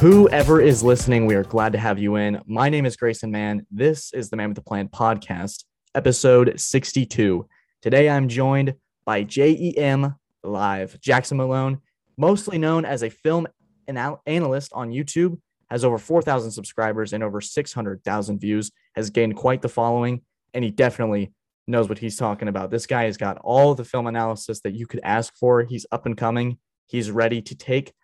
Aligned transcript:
Whoever 0.00 0.60
is 0.60 0.84
listening, 0.84 1.26
we 1.26 1.34
are 1.34 1.42
glad 1.42 1.72
to 1.72 1.78
have 1.78 1.98
you 1.98 2.14
in. 2.14 2.40
My 2.46 2.68
name 2.68 2.86
is 2.86 2.96
Grayson 2.96 3.32
Mann. 3.32 3.66
This 3.68 4.12
is 4.12 4.30
the 4.30 4.36
Man 4.36 4.50
with 4.50 4.54
the 4.54 4.62
Plan 4.62 4.86
podcast, 4.86 5.64
episode 5.92 6.60
62. 6.60 7.48
Today 7.82 8.08
I'm 8.08 8.28
joined 8.28 8.74
by 9.04 9.24
JEM 9.24 10.14
Live. 10.44 11.00
Jackson 11.00 11.36
Malone, 11.36 11.80
mostly 12.16 12.58
known 12.58 12.84
as 12.84 13.02
a 13.02 13.10
film 13.10 13.48
anal- 13.88 14.22
analyst 14.24 14.72
on 14.72 14.92
YouTube, 14.92 15.40
has 15.68 15.84
over 15.84 15.98
4,000 15.98 16.52
subscribers 16.52 17.12
and 17.12 17.24
over 17.24 17.40
600,000 17.40 18.40
views, 18.40 18.70
has 18.94 19.10
gained 19.10 19.34
quite 19.34 19.62
the 19.62 19.68
following, 19.68 20.22
and 20.54 20.62
he 20.62 20.70
definitely 20.70 21.32
knows 21.66 21.88
what 21.88 21.98
he's 21.98 22.16
talking 22.16 22.46
about. 22.46 22.70
This 22.70 22.86
guy 22.86 23.06
has 23.06 23.16
got 23.16 23.38
all 23.38 23.74
the 23.74 23.84
film 23.84 24.06
analysis 24.06 24.60
that 24.60 24.74
you 24.74 24.86
could 24.86 25.00
ask 25.02 25.34
for. 25.36 25.64
He's 25.64 25.86
up 25.90 26.06
and 26.06 26.16
coming. 26.16 26.58
He's 26.86 27.10
ready 27.10 27.42
to 27.42 27.56
take 27.56 27.94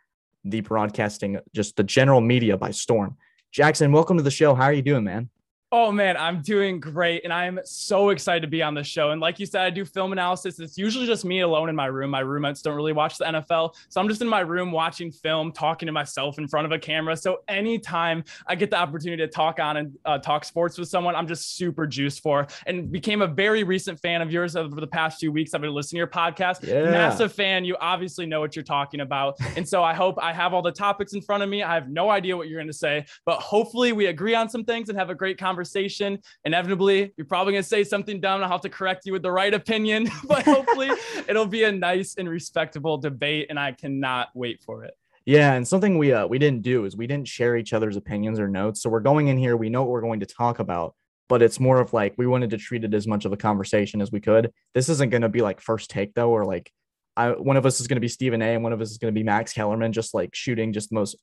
the 0.45 0.61
broadcasting, 0.61 1.39
just 1.55 1.77
the 1.77 1.85
general 1.85 2.21
media 2.21 2.57
by 2.57 2.71
storm. 2.71 3.17
Jackson, 3.53 3.93
welcome 3.93 4.17
to 4.17 4.23
the 4.23 4.31
show. 4.31 4.55
How 4.55 4.65
are 4.65 4.73
you 4.73 4.83
doing, 4.83 5.05
man? 5.05 5.31
Oh 5.77 5.91
man, 5.91 6.17
I'm 6.17 6.41
doing 6.41 6.79
great 6.79 7.25
and 7.25 7.33
I'm 7.33 7.59
so 7.65 8.11
excited 8.11 8.43
to 8.43 8.47
be 8.47 8.63
on 8.63 8.75
the 8.75 8.85
show. 8.85 9.11
And 9.11 9.21
like 9.21 9.41
you 9.41 9.45
said, 9.45 9.63
I 9.63 9.71
do 9.71 9.85
film 9.85 10.13
analysis. 10.13 10.61
It's 10.61 10.79
usually 10.79 11.05
just 11.05 11.25
me 11.25 11.41
alone 11.41 11.69
in 11.69 11.75
my 11.75 11.87
room. 11.87 12.11
My 12.11 12.21
roommates 12.21 12.63
don't 12.63 12.77
really 12.77 12.93
watch 12.93 13.19
the 13.19 13.25
NFL. 13.25 13.75
So 13.89 14.01
I'm 14.01 14.09
just 14.09 14.23
in 14.23 14.29
my 14.29 14.39
room 14.39 14.71
watching 14.71 15.11
film, 15.11 15.51
talking 15.51 15.87
to 15.87 15.93
myself 15.93 16.39
in 16.39 16.47
front 16.47 16.65
of 16.65 16.71
a 16.71 16.79
camera. 16.79 17.17
So 17.17 17.43
anytime 17.49 18.23
I 18.47 18.55
get 18.55 18.71
the 18.71 18.77
opportunity 18.77 19.21
to 19.21 19.27
talk 19.27 19.59
on 19.59 19.79
and 19.79 19.99
uh, 20.05 20.19
talk 20.19 20.45
sports 20.45 20.79
with 20.79 20.89
someone, 20.89 21.17
I'm 21.17 21.27
just 21.27 21.57
super 21.57 21.89
juiced 21.89 22.23
for 22.23 22.47
and 22.67 22.93
became 22.93 23.21
a 23.21 23.27
very 23.27 23.65
recent 23.65 23.99
fan 23.99 24.23
of 24.23 24.31
yours 24.31 24.55
over 24.55 24.81
the 24.81 24.87
past 24.87 25.19
few 25.19 25.33
weeks. 25.33 25.55
I've 25.55 25.61
been 25.61 25.75
listening 25.75 25.97
to 25.97 26.03
your 26.03 26.07
podcast. 26.07 26.65
Yeah. 26.65 26.85
Massive 26.85 27.33
fan. 27.33 27.65
You 27.65 27.77
obviously 27.81 28.27
know 28.27 28.39
what 28.39 28.55
you're 28.55 28.63
talking 28.63 29.01
about. 29.01 29.41
And 29.57 29.69
so 29.69 29.83
I 29.83 29.93
hope 29.93 30.21
I 30.23 30.33
have 30.33 30.55
all 30.55 30.63
the 30.63 30.71
topics 30.71 31.15
in 31.15 31.21
front 31.21 31.43
of 31.43 31.49
me. 31.49 31.65
I 31.65 31.75
have 31.75 31.89
no 31.89 32.11
idea 32.11 32.37
what 32.37 32.47
you're 32.47 32.61
going 32.61 32.69
to 32.69 32.73
say, 32.73 33.07
but 33.25 33.41
hopefully 33.41 33.91
we 33.91 34.07
agree 34.07 34.37
on 34.37 34.49
some 34.49 34.63
things 34.63 34.89
and 34.89 34.97
have 34.97 35.11
a 35.11 35.17
great 35.17 35.37
conversation 35.37 35.64
conversation. 35.65 36.19
Inevitably, 36.45 37.13
you're 37.17 37.27
probably 37.27 37.55
going 37.55 37.63
to 37.63 37.69
say 37.69 37.85
something 37.85 38.21
dumb. 38.21 38.43
I'll 38.43 38.51
have 38.51 38.61
to 38.63 38.69
correct 38.69 39.07
you 39.07 39.13
with 39.13 39.23
the 39.23 39.33
right 39.33 39.53
opinion, 39.53 40.09
but 40.25 40.45
hopefully 40.45 40.91
it'll 41.29 41.47
be 41.47 41.65
a 41.65 41.73
nice 41.73 42.17
and 42.17 42.29
respectable 42.29 42.99
debate. 42.99 43.47
And 43.51 43.59
I 43.59 43.73
cannot 43.73 44.29
wait 44.35 44.63
for 44.63 44.85
it. 44.85 44.95
Yeah, 45.27 45.55
and 45.55 45.67
something 45.67 45.97
we 45.97 46.13
uh, 46.13 46.27
we 46.27 46.39
didn't 46.39 46.61
do 46.61 46.85
is 46.85 46.99
we 46.99 47.07
didn't 47.07 47.29
share 47.29 47.57
each 47.57 47.73
other's 47.73 47.97
opinions 47.97 48.39
or 48.39 48.47
notes. 48.47 48.83
So 48.83 48.91
we're 48.91 49.01
going 49.01 49.29
in 49.29 49.39
here, 49.39 49.57
we 49.57 49.71
know 49.71 49.83
what 49.83 49.91
we're 49.91 50.03
going 50.03 50.21
to 50.21 50.27
talk 50.27 50.59
about, 50.59 50.95
but 51.31 51.41
it's 51.41 51.59
more 51.59 51.81
of 51.81 51.95
like 51.95 52.13
we 52.19 52.27
wanted 52.27 52.51
to 52.51 52.59
treat 52.59 52.85
it 52.85 52.93
as 52.93 53.07
much 53.07 53.25
of 53.25 53.33
a 53.33 53.37
conversation 53.39 54.03
as 54.03 54.13
we 54.13 54.21
could. 54.21 54.53
This 54.75 54.91
isn't 54.91 55.09
going 55.09 55.23
to 55.23 55.31
be 55.31 55.41
like 55.41 55.63
first 55.63 55.89
take 55.89 56.13
though, 56.13 56.29
or 56.29 56.45
like 56.45 56.71
I, 57.17 57.31
one 57.31 57.57
of 57.57 57.65
us 57.65 57.81
is 57.81 57.87
going 57.87 57.97
to 57.97 58.03
be 58.03 58.09
Stephen 58.09 58.43
A. 58.43 58.53
and 58.53 58.63
one 58.63 58.75
of 58.75 58.83
us 58.83 58.91
is 58.91 58.99
going 58.99 59.15
to 59.15 59.19
be 59.19 59.25
Max 59.25 59.55
Kellerman, 59.55 59.95
just 59.95 60.13
like 60.13 60.35
shooting 60.35 60.75
just 60.75 60.91
the 60.91 60.97
most 60.97 61.17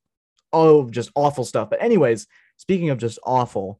oh 0.54 0.90
just 0.90 1.12
awful 1.16 1.44
stuff. 1.44 1.70
But 1.70 1.84
anyways, 1.84 2.28
speaking 2.58 2.90
of 2.90 2.98
just 2.98 3.20
awful, 3.24 3.80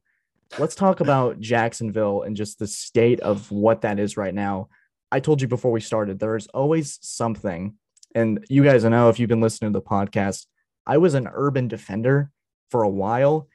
let's 0.58 0.74
talk 0.74 1.00
about 1.00 1.40
Jacksonville 1.40 2.22
and 2.22 2.36
just 2.36 2.58
the 2.58 2.66
state 2.66 3.20
of 3.20 3.50
what 3.50 3.82
that 3.82 3.98
is 3.98 4.16
right 4.16 4.34
now. 4.34 4.68
I 5.10 5.20
told 5.20 5.40
you 5.40 5.48
before 5.48 5.72
we 5.72 5.80
started, 5.80 6.18
there's 6.18 6.46
always 6.48 6.98
something. 7.02 7.74
And 8.14 8.44
you 8.48 8.62
guys 8.62 8.84
know 8.84 9.08
if 9.08 9.18
you've 9.18 9.28
been 9.28 9.40
listening 9.40 9.72
to 9.72 9.78
the 9.78 9.84
podcast, 9.84 10.46
I 10.86 10.98
was 10.98 11.14
an 11.14 11.28
urban 11.32 11.68
defender 11.68 12.30
for 12.70 12.82
a 12.82 12.88
while. 12.88 13.48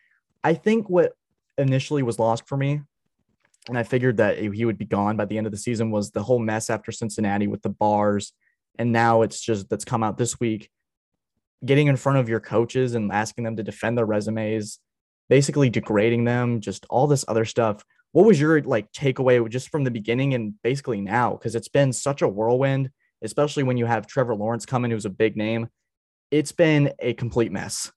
I 0.43 0.53
think 0.53 0.89
what 0.89 1.13
initially 1.57 2.03
was 2.03 2.19
lost 2.19 2.47
for 2.47 2.57
me, 2.57 2.81
and 3.67 3.77
I 3.77 3.83
figured 3.83 4.17
that 4.17 4.37
he 4.39 4.65
would 4.65 4.77
be 4.77 4.85
gone 4.85 5.17
by 5.17 5.25
the 5.25 5.37
end 5.37 5.45
of 5.45 5.51
the 5.51 5.57
season, 5.57 5.91
was 5.91 6.11
the 6.11 6.23
whole 6.23 6.39
mess 6.39 6.69
after 6.69 6.91
Cincinnati 6.91 7.47
with 7.47 7.61
the 7.61 7.69
bars. 7.69 8.33
And 8.79 8.91
now 8.91 9.23
it's 9.23 9.41
just 9.41 9.69
that's 9.69 9.85
come 9.85 10.03
out 10.03 10.17
this 10.17 10.39
week. 10.39 10.69
Getting 11.65 11.87
in 11.87 11.97
front 11.97 12.19
of 12.19 12.29
your 12.29 12.39
coaches 12.39 12.93
and 12.93 13.11
asking 13.11 13.43
them 13.43 13.57
to 13.57 13.63
defend 13.63 13.97
their 13.97 14.05
resumes 14.05 14.79
basically 15.29 15.69
degrading 15.69 16.25
them, 16.25 16.61
just 16.61 16.85
all 16.89 17.07
this 17.07 17.25
other 17.27 17.45
stuff. 17.45 17.83
What 18.11 18.25
was 18.25 18.39
your 18.39 18.61
like 18.61 18.91
takeaway 18.91 19.47
just 19.49 19.69
from 19.69 19.83
the 19.83 19.91
beginning 19.91 20.33
and 20.33 20.53
basically 20.63 21.01
now? 21.01 21.33
Because 21.33 21.55
it's 21.55 21.67
been 21.67 21.93
such 21.93 22.21
a 22.21 22.27
whirlwind, 22.27 22.89
especially 23.21 23.63
when 23.63 23.77
you 23.77 23.85
have 23.85 24.07
Trevor 24.07 24.35
Lawrence 24.35 24.65
coming, 24.65 24.91
who's 24.91 25.05
a 25.05 25.09
big 25.09 25.35
name. 25.35 25.67
It's 26.31 26.51
been 26.51 26.91
a 26.99 27.13
complete 27.13 27.51
mess. 27.51 27.91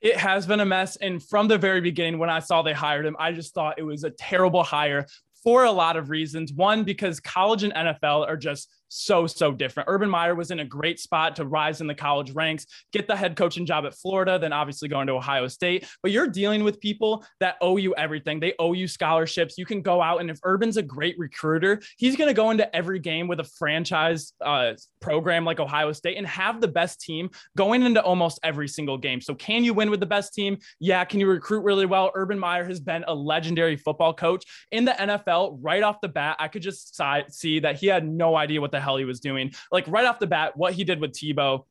It 0.00 0.16
has 0.16 0.46
been 0.46 0.60
a 0.60 0.64
mess. 0.64 0.96
And 0.96 1.22
from 1.22 1.48
the 1.48 1.58
very 1.58 1.80
beginning, 1.80 2.18
when 2.18 2.30
I 2.30 2.40
saw 2.40 2.62
they 2.62 2.72
hired 2.72 3.06
him, 3.06 3.16
I 3.18 3.32
just 3.32 3.54
thought 3.54 3.78
it 3.78 3.84
was 3.84 4.04
a 4.04 4.10
terrible 4.10 4.62
hire 4.62 5.06
for 5.42 5.64
a 5.64 5.72
lot 5.72 5.96
of 5.96 6.10
reasons. 6.10 6.52
One, 6.52 6.84
because 6.84 7.20
college 7.20 7.62
and 7.62 7.72
NFL 7.72 8.28
are 8.28 8.36
just 8.36 8.68
so, 8.92 9.26
so 9.26 9.52
different. 9.52 9.88
Urban 9.88 10.10
Meyer 10.10 10.34
was 10.34 10.50
in 10.50 10.60
a 10.60 10.64
great 10.64 11.00
spot 11.00 11.36
to 11.36 11.46
rise 11.46 11.80
in 11.80 11.86
the 11.86 11.94
college 11.94 12.32
ranks, 12.32 12.66
get 12.92 13.06
the 13.06 13.16
head 13.16 13.36
coaching 13.36 13.64
job 13.64 13.86
at 13.86 13.94
Florida, 13.94 14.38
then 14.38 14.52
obviously 14.52 14.88
going 14.88 15.06
to 15.06 15.14
Ohio 15.14 15.48
State. 15.48 15.86
But 16.02 16.12
you're 16.12 16.26
dealing 16.26 16.62
with 16.62 16.78
people 16.80 17.24
that 17.40 17.56
owe 17.62 17.78
you 17.78 17.94
everything. 17.94 18.38
They 18.38 18.54
owe 18.58 18.74
you 18.74 18.86
scholarships. 18.86 19.56
You 19.56 19.64
can 19.64 19.80
go 19.80 20.02
out, 20.02 20.20
and 20.20 20.30
if 20.30 20.38
Urban's 20.44 20.76
a 20.76 20.82
great 20.82 21.18
recruiter, 21.18 21.80
he's 21.96 22.16
going 22.16 22.28
to 22.28 22.34
go 22.34 22.50
into 22.50 22.74
every 22.76 22.98
game 22.98 23.28
with 23.28 23.40
a 23.40 23.44
franchise 23.44 24.34
uh, 24.44 24.74
program 25.00 25.44
like 25.44 25.58
Ohio 25.58 25.92
State 25.92 26.18
and 26.18 26.26
have 26.26 26.60
the 26.60 26.68
best 26.68 27.00
team 27.00 27.30
going 27.56 27.82
into 27.82 28.02
almost 28.02 28.40
every 28.42 28.68
single 28.68 28.98
game. 28.98 29.20
So, 29.20 29.34
can 29.34 29.64
you 29.64 29.72
win 29.72 29.90
with 29.90 30.00
the 30.00 30.06
best 30.06 30.34
team? 30.34 30.58
Yeah. 30.80 31.04
Can 31.04 31.18
you 31.18 31.28
recruit 31.28 31.62
really 31.62 31.86
well? 31.86 32.10
Urban 32.14 32.38
Meyer 32.38 32.64
has 32.64 32.80
been 32.80 33.04
a 33.08 33.14
legendary 33.14 33.76
football 33.76 34.12
coach 34.12 34.44
in 34.70 34.84
the 34.84 34.92
NFL 34.92 35.58
right 35.62 35.82
off 35.82 36.00
the 36.02 36.08
bat. 36.08 36.36
I 36.38 36.48
could 36.48 36.62
just 36.62 37.00
see 37.30 37.60
that 37.60 37.76
he 37.76 37.86
had 37.86 38.06
no 38.06 38.36
idea 38.36 38.60
what 38.60 38.70
the 38.70 38.81
hell 38.82 38.96
he 38.96 39.04
was 39.04 39.20
doing. 39.20 39.52
Like 39.70 39.86
right 39.88 40.04
off 40.04 40.18
the 40.18 40.26
bat, 40.26 40.56
what 40.56 40.74
he 40.74 40.84
did 40.84 41.00
with 41.00 41.12
Tebow 41.12 41.64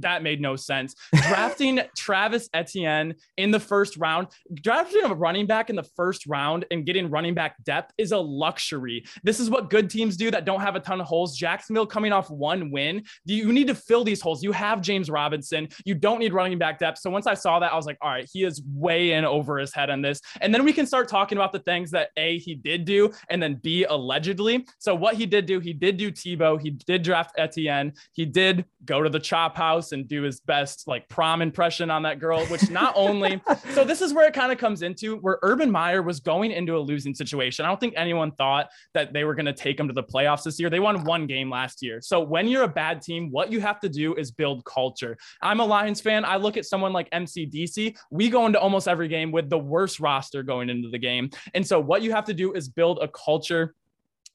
that 0.00 0.22
made 0.22 0.40
no 0.40 0.56
sense. 0.56 0.94
Drafting 1.28 1.80
Travis 1.96 2.48
Etienne 2.54 3.14
in 3.36 3.50
the 3.50 3.60
first 3.60 3.96
round, 3.96 4.28
drafting 4.54 5.04
a 5.04 5.14
running 5.14 5.46
back 5.46 5.70
in 5.70 5.76
the 5.76 5.82
first 5.82 6.26
round 6.26 6.64
and 6.70 6.86
getting 6.86 7.10
running 7.10 7.34
back 7.34 7.62
depth 7.64 7.92
is 7.98 8.12
a 8.12 8.18
luxury. 8.18 9.04
This 9.22 9.40
is 9.40 9.50
what 9.50 9.70
good 9.70 9.90
teams 9.90 10.16
do 10.16 10.30
that 10.30 10.44
don't 10.44 10.60
have 10.60 10.76
a 10.76 10.80
ton 10.80 11.00
of 11.00 11.06
holes. 11.06 11.36
Jacksonville 11.36 11.86
coming 11.86 12.12
off 12.12 12.30
one 12.30 12.70
win, 12.70 13.04
you 13.24 13.52
need 13.52 13.66
to 13.68 13.74
fill 13.74 14.04
these 14.04 14.20
holes. 14.20 14.42
You 14.42 14.52
have 14.52 14.80
James 14.80 15.10
Robinson. 15.10 15.68
You 15.84 15.94
don't 15.94 16.18
need 16.18 16.32
running 16.32 16.58
back 16.58 16.78
depth. 16.78 16.98
So 16.98 17.10
once 17.10 17.26
I 17.26 17.34
saw 17.34 17.58
that, 17.60 17.72
I 17.72 17.76
was 17.76 17.86
like, 17.86 17.98
all 18.00 18.10
right, 18.10 18.28
he 18.32 18.44
is 18.44 18.62
way 18.74 19.12
in 19.12 19.24
over 19.24 19.58
his 19.58 19.74
head 19.74 19.90
on 19.90 20.02
this. 20.02 20.20
And 20.40 20.54
then 20.54 20.64
we 20.64 20.72
can 20.72 20.86
start 20.86 21.08
talking 21.08 21.38
about 21.38 21.52
the 21.52 21.58
things 21.60 21.90
that 21.92 22.10
A, 22.16 22.38
he 22.38 22.54
did 22.54 22.84
do, 22.84 23.12
and 23.28 23.42
then 23.42 23.54
B, 23.56 23.84
allegedly. 23.84 24.66
So 24.78 24.94
what 24.94 25.14
he 25.14 25.26
did 25.26 25.46
do, 25.46 25.60
he 25.60 25.72
did 25.72 25.96
do 25.96 26.10
Tebow. 26.10 26.60
He 26.60 26.70
did 26.70 27.02
draft 27.02 27.34
Etienne. 27.38 27.92
He 28.12 28.24
did 28.24 28.64
go 28.84 29.02
to 29.02 29.10
the 29.10 29.20
chop 29.20 29.56
house 29.56 29.87
house 29.88 29.92
and 29.92 30.08
do 30.08 30.22
his 30.22 30.40
best 30.40 30.86
like 30.86 31.08
prom 31.08 31.42
impression 31.42 31.90
on 31.90 32.02
that 32.02 32.18
girl, 32.18 32.44
which 32.46 32.70
not 32.70 32.92
only 32.96 33.40
so 33.74 33.84
this 33.84 34.00
is 34.00 34.12
where 34.12 34.26
it 34.26 34.34
kind 34.34 34.52
of 34.52 34.58
comes 34.58 34.82
into 34.82 35.16
where 35.18 35.38
Urban 35.42 35.70
Meyer 35.70 36.02
was 36.02 36.20
going 36.20 36.50
into 36.50 36.76
a 36.76 36.80
losing 36.80 37.14
situation. 37.14 37.64
I 37.64 37.68
don't 37.68 37.80
think 37.80 37.94
anyone 37.96 38.32
thought 38.32 38.68
that 38.94 39.12
they 39.12 39.24
were 39.24 39.34
going 39.34 39.46
to 39.46 39.52
take 39.52 39.78
him 39.78 39.88
to 39.88 39.94
the 39.94 40.02
playoffs 40.02 40.44
this 40.44 40.60
year. 40.60 40.70
They 40.70 40.80
won 40.80 41.04
one 41.04 41.26
game 41.26 41.50
last 41.50 41.82
year. 41.82 42.00
So 42.00 42.20
when 42.20 42.48
you're 42.48 42.64
a 42.64 42.68
bad 42.68 43.02
team, 43.02 43.30
what 43.30 43.50
you 43.50 43.60
have 43.60 43.80
to 43.80 43.88
do 43.88 44.14
is 44.14 44.30
build 44.30 44.64
culture. 44.64 45.16
I'm 45.42 45.60
a 45.60 45.64
Lions 45.64 46.00
fan. 46.00 46.24
I 46.24 46.36
look 46.36 46.56
at 46.56 46.66
someone 46.66 46.92
like 46.92 47.10
MCDC. 47.10 47.96
We 48.10 48.30
go 48.30 48.46
into 48.46 48.60
almost 48.60 48.88
every 48.88 49.08
game 49.08 49.32
with 49.32 49.50
the 49.50 49.58
worst 49.58 50.00
roster 50.00 50.42
going 50.42 50.70
into 50.70 50.88
the 50.88 50.98
game. 50.98 51.30
And 51.54 51.66
so 51.66 51.80
what 51.80 52.02
you 52.02 52.12
have 52.12 52.24
to 52.26 52.34
do 52.34 52.52
is 52.52 52.68
build 52.68 52.98
a 53.02 53.08
culture 53.08 53.74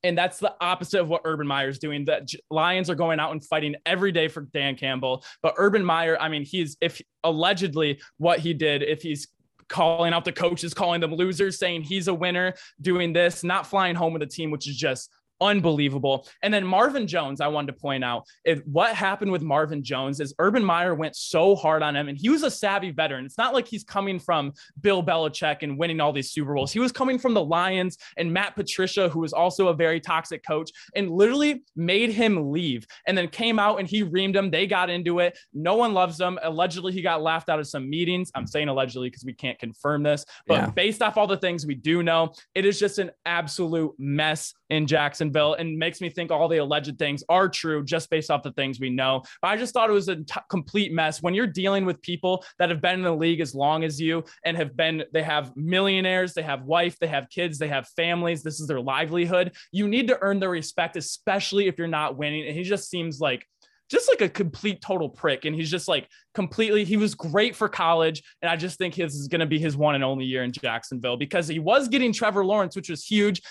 and 0.03 0.17
that's 0.17 0.39
the 0.39 0.53
opposite 0.59 0.99
of 0.99 1.07
what 1.07 1.21
Urban 1.23 1.47
Meyer 1.47 1.69
is 1.69 1.79
doing. 1.79 2.05
The 2.05 2.27
Lions 2.49 2.89
are 2.89 2.95
going 2.95 3.19
out 3.19 3.31
and 3.31 3.43
fighting 3.43 3.75
every 3.85 4.11
day 4.11 4.27
for 4.27 4.41
Dan 4.41 4.75
Campbell. 4.75 5.23
But 5.41 5.55
Urban 5.57 5.83
Meyer, 5.83 6.17
I 6.19 6.29
mean, 6.29 6.43
he's 6.43 6.77
if 6.81 7.01
allegedly 7.23 7.99
what 8.17 8.39
he 8.39 8.53
did, 8.53 8.83
if 8.83 9.01
he's 9.01 9.27
calling 9.69 10.13
out 10.13 10.25
the 10.25 10.31
coaches, 10.31 10.73
calling 10.73 11.01
them 11.01 11.13
losers, 11.13 11.57
saying 11.57 11.83
he's 11.83 12.07
a 12.07 12.13
winner, 12.13 12.53
doing 12.81 13.13
this, 13.13 13.43
not 13.43 13.65
flying 13.65 13.95
home 13.95 14.13
with 14.13 14.21
a 14.21 14.27
team, 14.27 14.51
which 14.51 14.67
is 14.67 14.77
just 14.77 15.09
unbelievable. 15.41 16.27
And 16.41 16.53
then 16.53 16.65
Marvin 16.65 17.07
Jones, 17.07 17.41
I 17.41 17.47
wanted 17.47 17.67
to 17.67 17.79
point 17.79 18.03
out 18.03 18.25
if 18.45 18.59
what 18.65 18.95
happened 18.95 19.31
with 19.31 19.41
Marvin 19.41 19.83
Jones 19.83 20.19
is 20.19 20.33
Urban 20.39 20.63
Meyer 20.63 20.95
went 20.95 21.15
so 21.15 21.55
hard 21.55 21.83
on 21.83 21.95
him, 21.95 22.07
and 22.07 22.17
he 22.17 22.29
was 22.29 22.43
a 22.43 22.51
savvy 22.51 22.91
veteran. 22.91 23.25
It's 23.25 23.37
not 23.37 23.53
like 23.53 23.67
he's 23.67 23.83
coming 23.83 24.19
from 24.19 24.53
Bill 24.81 25.03
Belichick 25.03 25.63
and 25.63 25.77
winning 25.77 25.99
all 25.99 26.13
these 26.13 26.31
Super 26.31 26.53
Bowls. 26.53 26.71
He 26.71 26.79
was 26.79 26.91
coming 26.91 27.17
from 27.17 27.33
the 27.33 27.43
Lions 27.43 27.97
and 28.17 28.31
Matt 28.31 28.55
Patricia, 28.55 29.09
who 29.09 29.19
was 29.19 29.33
also 29.33 29.67
a 29.67 29.73
very 29.73 29.99
toxic 29.99 30.45
coach, 30.45 30.71
and 30.95 31.09
literally 31.09 31.63
made 31.75 32.11
him 32.11 32.51
leave. 32.51 32.85
And 33.07 33.17
then 33.17 33.27
came 33.27 33.59
out 33.59 33.79
and 33.79 33.87
he 33.87 34.03
reamed 34.03 34.35
him. 34.35 34.49
They 34.49 34.67
got 34.67 34.89
into 34.89 35.19
it. 35.19 35.37
No 35.53 35.75
one 35.75 35.93
loves 35.93 36.19
him. 36.19 36.39
Allegedly, 36.41 36.93
he 36.93 37.01
got 37.01 37.21
laughed 37.21 37.49
out 37.49 37.59
of 37.59 37.67
some 37.67 37.89
meetings. 37.89 38.31
I'm 38.35 38.47
saying 38.47 38.69
allegedly 38.69 39.09
because 39.09 39.25
we 39.25 39.33
can't 39.33 39.59
confirm 39.59 40.03
this, 40.03 40.25
but 40.47 40.55
yeah. 40.55 40.69
based 40.69 41.01
off 41.01 41.17
all 41.17 41.27
the 41.27 41.37
things 41.37 41.65
we 41.65 41.75
do 41.75 42.03
know, 42.03 42.33
it 42.55 42.65
is 42.65 42.79
just 42.79 42.99
an 42.99 43.11
absolute 43.25 43.93
mess 43.97 44.53
in 44.69 44.85
Jacksonville 45.23 45.53
and 45.53 45.77
makes 45.77 46.01
me 46.01 46.09
think 46.09 46.31
all 46.31 46.47
the 46.47 46.57
alleged 46.57 46.97
things 46.97 47.23
are 47.29 47.47
true 47.47 47.83
just 47.83 48.09
based 48.09 48.29
off 48.29 48.43
the 48.43 48.51
things 48.51 48.79
we 48.79 48.89
know. 48.89 49.21
But 49.41 49.49
I 49.49 49.57
just 49.57 49.73
thought 49.73 49.89
it 49.89 49.93
was 49.93 50.09
a 50.09 50.17
t- 50.17 50.39
complete 50.49 50.91
mess 50.91 51.21
when 51.21 51.33
you're 51.33 51.47
dealing 51.47 51.85
with 51.85 52.01
people 52.01 52.43
that 52.59 52.69
have 52.69 52.81
been 52.81 52.95
in 52.95 53.03
the 53.03 53.15
league 53.15 53.39
as 53.39 53.55
long 53.55 53.83
as 53.83 53.99
you 53.99 54.23
and 54.43 54.57
have 54.57 54.75
been, 54.75 55.03
they 55.13 55.23
have 55.23 55.55
millionaires, 55.55 56.33
they 56.33 56.41
have 56.41 56.63
wife, 56.63 56.97
they 56.99 57.07
have 57.07 57.29
kids, 57.29 57.57
they 57.57 57.69
have 57.69 57.87
families. 57.95 58.43
This 58.43 58.59
is 58.59 58.67
their 58.67 58.81
livelihood. 58.81 59.53
You 59.71 59.87
need 59.87 60.07
to 60.07 60.17
earn 60.21 60.39
their 60.39 60.49
respect, 60.49 60.97
especially 60.97 61.67
if 61.67 61.77
you're 61.77 61.87
not 61.87 62.17
winning. 62.17 62.45
And 62.45 62.55
he 62.55 62.63
just 62.63 62.89
seems 62.89 63.19
like 63.19 63.45
just 63.89 64.09
like 64.09 64.21
a 64.21 64.29
complete 64.29 64.81
total 64.81 65.07
prick. 65.07 65.45
And 65.45 65.55
he's 65.55 65.69
just 65.69 65.87
like 65.87 66.07
completely, 66.33 66.83
he 66.83 66.97
was 66.97 67.13
great 67.13 67.55
for 67.55 67.69
college. 67.69 68.23
And 68.41 68.49
I 68.49 68.55
just 68.55 68.77
think 68.77 68.95
his 68.95 69.13
is 69.13 69.27
going 69.27 69.41
to 69.41 69.45
be 69.45 69.59
his 69.59 69.77
one 69.77 69.93
and 69.93 70.03
only 70.03 70.25
year 70.25 70.43
in 70.43 70.51
Jacksonville 70.51 71.15
because 71.15 71.47
he 71.47 71.59
was 71.59 71.87
getting 71.87 72.11
Trevor 72.11 72.43
Lawrence, 72.43 72.75
which 72.75 72.89
was 72.89 73.05
huge 73.05 73.41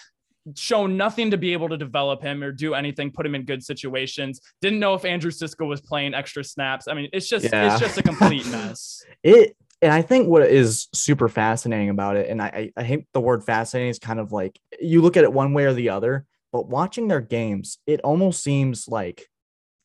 shown 0.57 0.97
nothing 0.97 1.31
to 1.31 1.37
be 1.37 1.53
able 1.53 1.69
to 1.69 1.77
develop 1.77 2.23
him 2.23 2.43
or 2.43 2.53
do 2.53 2.75
anything, 2.75 3.11
put 3.11 3.25
him 3.25 3.35
in 3.35 3.45
good 3.45 3.63
situations. 3.63 4.41
Didn't 4.61 4.81
know 4.81 4.95
if 4.95 5.05
Andre 5.05 5.31
Cisco 5.31 5.67
was 5.67 5.81
playing 5.81 6.15
extra 6.15 6.43
snaps. 6.43 6.89
I 6.89 6.95
mean, 6.95 7.09
it's 7.13 7.29
just 7.29 7.45
yeah. 7.45 7.73
it's 7.73 7.81
just 7.81 7.99
a 7.99 8.03
complete 8.03 8.47
mess. 8.51 9.05
it 9.23 9.57
and 9.83 9.93
I 9.93 10.01
think 10.01 10.29
what 10.29 10.43
is 10.43 10.87
super 10.95 11.29
fascinating 11.29 11.91
about 11.91 12.17
it, 12.17 12.31
and 12.31 12.41
I, 12.41 12.71
I 12.77 12.85
hate 12.85 13.07
the 13.13 13.21
word 13.21 13.43
fascinating 13.43 13.91
is 13.91 13.99
kind 13.99 14.21
of 14.21 14.31
like 14.31 14.59
you 14.81 15.03
look 15.03 15.17
at 15.17 15.25
it 15.25 15.33
one 15.33 15.55
way 15.55 15.65
or 15.65 15.73
the 15.73 15.89
other, 15.89 16.25
but 16.53 16.69
watching 16.69 17.09
their 17.09 17.21
games, 17.21 17.79
it 17.85 18.01
almost 18.03 18.45
seems 18.45 18.87
like 18.87 19.29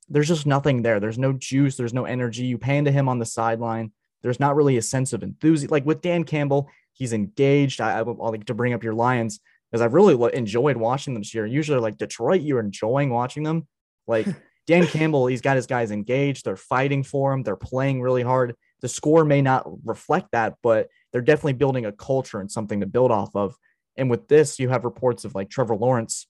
there's 0.07 0.27
just 0.27 0.45
nothing 0.45 0.83
there. 0.83 0.99
There's 0.99 1.17
no 1.17 1.33
juice, 1.33 1.77
there's 1.77 1.95
no 1.95 2.05
energy. 2.05 2.45
You 2.45 2.59
pan 2.59 2.85
to 2.85 2.91
him 2.91 3.09
on 3.09 3.17
the 3.17 3.25
sideline. 3.25 3.91
There's 4.21 4.39
not 4.39 4.55
really 4.55 4.77
a 4.77 4.83
sense 4.83 5.13
of 5.13 5.23
enthusiasm. 5.23 5.71
Like 5.71 5.85
with 5.85 6.01
Dan 6.01 6.23
Campbell, 6.23 6.69
he's 6.93 7.13
engaged. 7.13 7.81
I, 7.81 7.97
I 7.97 8.01
would 8.03 8.17
like 8.17 8.45
to 8.45 8.53
bring 8.53 8.73
up 8.73 8.83
your 8.83 8.93
Lions 8.93 9.39
because 9.71 9.81
I've 9.81 9.93
really 9.93 10.33
enjoyed 10.33 10.77
watching 10.77 11.13
them 11.13 11.21
this 11.21 11.33
year. 11.33 11.45
Usually, 11.45 11.79
like 11.79 11.97
Detroit, 11.97 12.41
you're 12.41 12.59
enjoying 12.59 13.09
watching 13.09 13.43
them. 13.43 13.67
Like 14.07 14.27
Dan 14.67 14.85
Campbell, 14.87 15.27
he's 15.27 15.41
got 15.41 15.55
his 15.55 15.67
guys 15.67 15.91
engaged. 15.91 16.45
They're 16.45 16.55
fighting 16.55 17.03
for 17.03 17.33
him. 17.33 17.43
They're 17.43 17.55
playing 17.55 18.01
really 18.01 18.23
hard. 18.23 18.55
The 18.81 18.89
score 18.89 19.25
may 19.25 19.41
not 19.41 19.65
reflect 19.85 20.31
that, 20.31 20.55
but 20.61 20.89
they're 21.11 21.21
definitely 21.21 21.53
building 21.53 21.85
a 21.85 21.91
culture 21.91 22.39
and 22.39 22.51
something 22.51 22.81
to 22.81 22.85
build 22.85 23.11
off 23.11 23.35
of. 23.35 23.55
And 23.95 24.09
with 24.09 24.27
this, 24.27 24.59
you 24.59 24.69
have 24.69 24.85
reports 24.85 25.25
of 25.25 25.33
like 25.33 25.49
Trevor 25.49 25.75
Lawrence. 25.75 26.27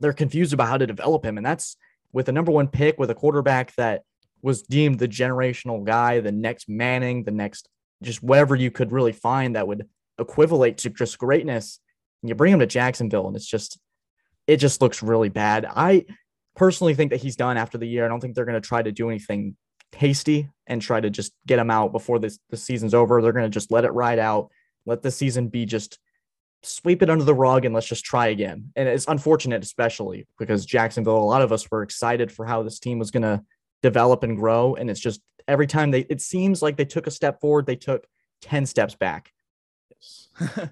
They're 0.00 0.12
confused 0.12 0.52
about 0.52 0.68
how 0.68 0.78
to 0.78 0.86
develop 0.86 1.24
him. 1.24 1.38
And 1.38 1.46
that's 1.46 1.76
with 2.12 2.28
a 2.28 2.32
number 2.32 2.52
one 2.52 2.68
pick 2.68 2.98
with 2.98 3.10
a 3.10 3.14
quarterback 3.14 3.74
that 3.76 4.02
was 4.42 4.62
deemed 4.62 4.98
the 4.98 5.08
generational 5.08 5.84
guy, 5.84 6.20
the 6.20 6.32
next 6.32 6.68
Manning, 6.68 7.24
the 7.24 7.30
next 7.30 7.68
just 8.02 8.22
whatever 8.22 8.54
you 8.54 8.70
could 8.70 8.92
really 8.92 9.12
find 9.12 9.56
that 9.56 9.66
would 9.66 9.88
equivalent 10.18 10.78
to 10.78 10.90
just 10.90 11.18
greatness. 11.18 11.80
And 12.22 12.28
you 12.28 12.34
bring 12.34 12.52
him 12.52 12.60
to 12.60 12.66
Jacksonville, 12.66 13.26
and 13.26 13.36
it's 13.36 13.46
just, 13.46 13.78
it 14.46 14.56
just 14.56 14.80
looks 14.80 15.02
really 15.02 15.28
bad. 15.28 15.66
I 15.68 16.06
personally 16.56 16.94
think 16.94 17.10
that 17.10 17.20
he's 17.20 17.36
done 17.36 17.56
after 17.56 17.78
the 17.78 17.86
year. 17.86 18.04
I 18.04 18.08
don't 18.08 18.20
think 18.20 18.34
they're 18.34 18.44
going 18.44 18.60
to 18.60 18.66
try 18.66 18.82
to 18.82 18.92
do 18.92 19.08
anything 19.08 19.56
hasty 19.92 20.48
and 20.66 20.82
try 20.82 21.00
to 21.00 21.10
just 21.10 21.32
get 21.46 21.58
him 21.58 21.70
out 21.70 21.92
before 21.92 22.18
this 22.18 22.38
the 22.50 22.56
season's 22.56 22.94
over. 22.94 23.22
They're 23.22 23.32
going 23.32 23.44
to 23.44 23.50
just 23.50 23.70
let 23.70 23.84
it 23.84 23.92
ride 23.92 24.18
out, 24.18 24.50
let 24.84 25.02
the 25.02 25.10
season 25.10 25.48
be 25.48 25.64
just 25.64 25.98
sweep 26.62 27.02
it 27.02 27.10
under 27.10 27.24
the 27.24 27.34
rug 27.34 27.64
and 27.64 27.74
let's 27.74 27.86
just 27.86 28.04
try 28.04 28.28
again. 28.28 28.72
And 28.76 28.88
it's 28.88 29.06
unfortunate, 29.06 29.62
especially 29.62 30.26
because 30.38 30.66
Jacksonville, 30.66 31.18
a 31.18 31.24
lot 31.24 31.42
of 31.42 31.52
us 31.52 31.70
were 31.70 31.82
excited 31.82 32.32
for 32.32 32.44
how 32.44 32.62
this 32.62 32.78
team 32.78 32.98
was 32.98 33.10
going 33.10 33.22
to 33.22 33.42
develop 33.82 34.22
and 34.24 34.36
grow. 34.36 34.74
And 34.74 34.90
it's 34.90 35.00
just 35.00 35.20
every 35.46 35.66
time 35.66 35.90
they, 35.90 36.00
it 36.00 36.20
seems 36.20 36.60
like 36.60 36.76
they 36.76 36.84
took 36.84 37.06
a 37.06 37.12
step 37.12 37.40
forward, 37.40 37.66
they 37.66 37.76
took 37.76 38.06
10 38.42 38.66
steps 38.66 38.94
back. 38.94 39.32
Yes. 39.90 40.28